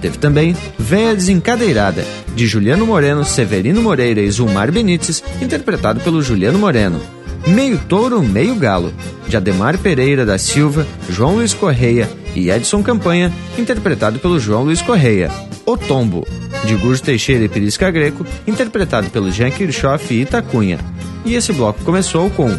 Teve 0.00 0.18
também 0.18 0.56
Véia 0.76 1.14
Desencadeirada, 1.14 2.04
de 2.34 2.44
Juliano 2.48 2.84
Moreno, 2.84 3.24
Severino 3.24 3.80
Moreira 3.80 4.20
e 4.20 4.28
Zulmar 4.28 4.72
Benites, 4.72 5.22
interpretado 5.40 6.00
pelo 6.00 6.20
Juliano 6.20 6.58
Moreno. 6.58 7.00
Meio 7.46 7.78
Touro, 7.78 8.20
Meio 8.20 8.56
Galo, 8.56 8.92
de 9.28 9.36
Ademar 9.36 9.78
Pereira 9.78 10.26
da 10.26 10.36
Silva, 10.38 10.84
João 11.08 11.36
Luiz 11.36 11.54
Correia 11.54 12.08
e 12.36 12.50
Edson 12.50 12.82
Campanha, 12.82 13.32
interpretado 13.58 14.18
pelo 14.18 14.38
João 14.38 14.62
Luiz 14.62 14.82
Correia. 14.82 15.30
O 15.64 15.76
Tombo, 15.76 16.26
de 16.64 16.76
Gurso 16.76 17.02
Teixeira 17.02 17.44
e 17.44 17.48
Pirisca 17.48 17.90
Greco, 17.90 18.24
interpretado 18.46 19.10
pelo 19.10 19.32
Jean 19.32 19.50
Kirchhoff 19.50 20.12
e 20.12 20.22
Itacunha. 20.22 20.78
E 21.24 21.34
esse 21.34 21.52
bloco 21.52 21.82
começou 21.82 22.30
com 22.30 22.56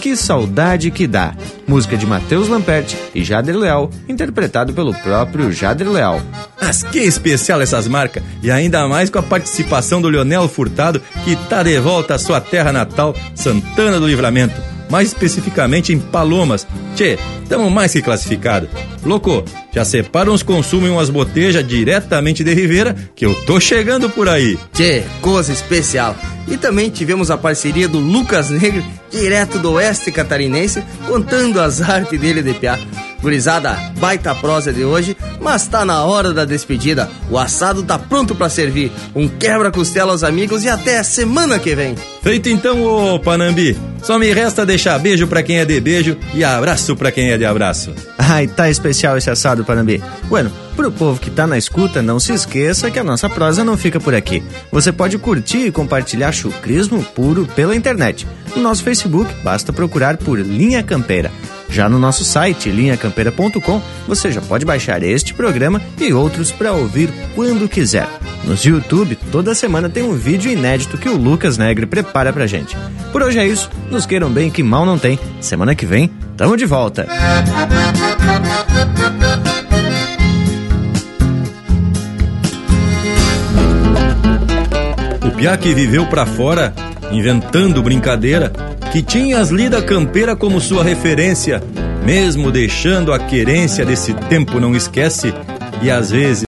Que 0.00 0.14
Saudade 0.14 0.90
Que 0.90 1.06
Dá, 1.06 1.34
música 1.66 1.96
de 1.96 2.04
Matheus 2.04 2.48
Lamperti 2.48 2.96
e 3.14 3.24
Jader 3.24 3.56
Leal, 3.56 3.88
interpretado 4.08 4.74
pelo 4.74 4.92
próprio 4.92 5.50
Jader 5.52 5.88
Leal. 5.88 6.20
Mas 6.60 6.82
que 6.82 6.98
especial 6.98 7.62
essas 7.62 7.88
marcas, 7.88 8.22
e 8.42 8.50
ainda 8.50 8.86
mais 8.88 9.08
com 9.08 9.18
a 9.18 9.22
participação 9.22 10.02
do 10.02 10.08
Leonel 10.08 10.48
Furtado, 10.48 11.00
que 11.24 11.36
tá 11.48 11.62
de 11.62 11.78
volta 11.78 12.16
à 12.16 12.18
sua 12.18 12.40
terra 12.40 12.72
natal, 12.72 13.14
Santana 13.34 13.98
do 13.98 14.06
Livramento, 14.06 14.60
mais 14.90 15.08
especificamente 15.08 15.92
em 15.92 15.98
Palomas. 15.98 16.66
Tchê, 16.94 17.18
tamo 17.50 17.68
mais 17.68 17.92
que 17.92 18.00
classificado. 18.00 18.68
Louco, 19.04 19.44
já 19.72 19.84
separa 19.84 20.30
uns 20.30 20.42
consumos 20.42 20.88
e 20.88 20.92
umas 20.92 21.10
botejas 21.10 21.66
diretamente 21.66 22.42
de 22.42 22.54
Ribeira, 22.54 22.94
que 23.14 23.24
eu 23.24 23.34
tô 23.44 23.60
chegando 23.60 24.10
por 24.10 24.28
aí. 24.28 24.58
Tchê, 24.72 25.04
coisa 25.20 25.52
especial. 25.52 26.16
E 26.48 26.56
também 26.56 26.90
tivemos 26.90 27.30
a 27.30 27.38
parceria 27.38 27.88
do 27.88 27.98
Lucas 27.98 28.50
Negro, 28.50 28.84
direto 29.10 29.58
do 29.58 29.72
oeste 29.72 30.10
catarinense, 30.10 30.82
contando 31.06 31.60
as 31.60 31.80
artes 31.88 32.20
dele 32.20 32.42
de 32.42 32.54
piar. 32.54 32.78
Gurizada, 33.22 33.76
baita 33.98 34.34
prosa 34.34 34.72
de 34.72 34.82
hoje, 34.82 35.14
mas 35.40 35.66
tá 35.66 35.84
na 35.84 36.04
hora 36.04 36.32
da 36.32 36.44
despedida. 36.44 37.08
O 37.30 37.38
assado 37.38 37.82
tá 37.82 37.98
pronto 37.98 38.34
para 38.34 38.48
servir. 38.48 38.90
Um 39.14 39.28
quebra-costela 39.28 40.12
aos 40.12 40.24
amigos 40.24 40.64
e 40.64 40.68
até 40.68 41.02
semana 41.02 41.58
que 41.58 41.74
vem. 41.74 41.94
Feito 42.22 42.48
então, 42.48 42.82
ô 42.82 43.18
Panambi. 43.20 43.76
Só 44.02 44.18
me 44.18 44.32
resta 44.32 44.64
deixar 44.64 44.98
beijo 44.98 45.26
para 45.26 45.42
quem 45.42 45.58
é 45.58 45.66
de 45.66 45.78
beijo 45.78 46.16
e 46.34 46.42
abraço 46.42 46.96
para 46.96 47.12
quem 47.12 47.30
é 47.30 47.36
de 47.36 47.44
abraço. 47.44 47.92
Ai, 48.18 48.46
tá 48.46 48.70
especial 48.70 49.18
esse 49.18 49.28
assado, 49.28 49.59
Panambi. 49.64 50.02
Bueno, 50.28 50.50
pro 50.76 50.90
povo 50.90 51.20
que 51.20 51.30
tá 51.30 51.46
na 51.46 51.58
escuta, 51.58 52.02
não 52.02 52.20
se 52.20 52.32
esqueça 52.32 52.90
que 52.90 52.98
a 52.98 53.04
nossa 53.04 53.28
prosa 53.28 53.64
não 53.64 53.76
fica 53.76 54.00
por 54.00 54.14
aqui. 54.14 54.42
Você 54.70 54.92
pode 54.92 55.18
curtir 55.18 55.66
e 55.66 55.72
compartilhar 55.72 56.32
chucrismo 56.32 57.02
puro 57.02 57.46
pela 57.54 57.76
internet. 57.76 58.26
No 58.54 58.62
nosso 58.62 58.82
Facebook, 58.82 59.32
basta 59.42 59.72
procurar 59.72 60.16
por 60.16 60.38
Linha 60.38 60.82
Campeira. 60.82 61.30
Já 61.70 61.88
no 61.88 61.98
nosso 61.98 62.24
site, 62.24 62.68
linhacampeira.com, 62.68 63.80
você 64.06 64.32
já 64.32 64.40
pode 64.40 64.64
baixar 64.64 65.02
este 65.04 65.32
programa 65.32 65.80
e 65.98 66.12
outros 66.12 66.50
para 66.50 66.72
ouvir 66.72 67.12
quando 67.34 67.68
quiser. 67.68 68.08
Nos 68.44 68.64
YouTube, 68.64 69.16
toda 69.30 69.54
semana 69.54 69.88
tem 69.88 70.02
um 70.02 70.14
vídeo 70.14 70.50
inédito 70.50 70.98
que 70.98 71.08
o 71.08 71.16
Lucas 71.16 71.56
Negre 71.56 71.86
prepara 71.86 72.32
pra 72.32 72.46
gente. 72.46 72.76
Por 73.12 73.22
hoje 73.22 73.38
é 73.38 73.46
isso, 73.46 73.70
nos 73.90 74.04
queiram 74.04 74.30
bem 74.30 74.50
que 74.50 74.62
mal 74.62 74.84
não 74.84 74.98
tem. 74.98 75.18
Semana 75.40 75.74
que 75.74 75.86
vem, 75.86 76.10
tamo 76.36 76.56
de 76.56 76.66
volta. 76.66 77.06
O 85.26 85.30
Piá 85.36 85.56
viveu 85.74 86.06
pra 86.06 86.24
fora, 86.26 86.74
inventando 87.10 87.82
brincadeira, 87.82 88.52
que 88.92 89.02
tinha 89.02 89.38
as 89.38 89.50
lida 89.50 89.80
campeira 89.82 90.34
como 90.34 90.60
sua 90.60 90.82
referência, 90.82 91.62
mesmo 92.04 92.50
deixando 92.50 93.12
a 93.12 93.18
querência 93.18 93.84
desse 93.84 94.12
tempo 94.14 94.58
não 94.58 94.74
esquece, 94.74 95.32
e 95.82 95.90
às 95.90 96.10
vezes 96.10 96.38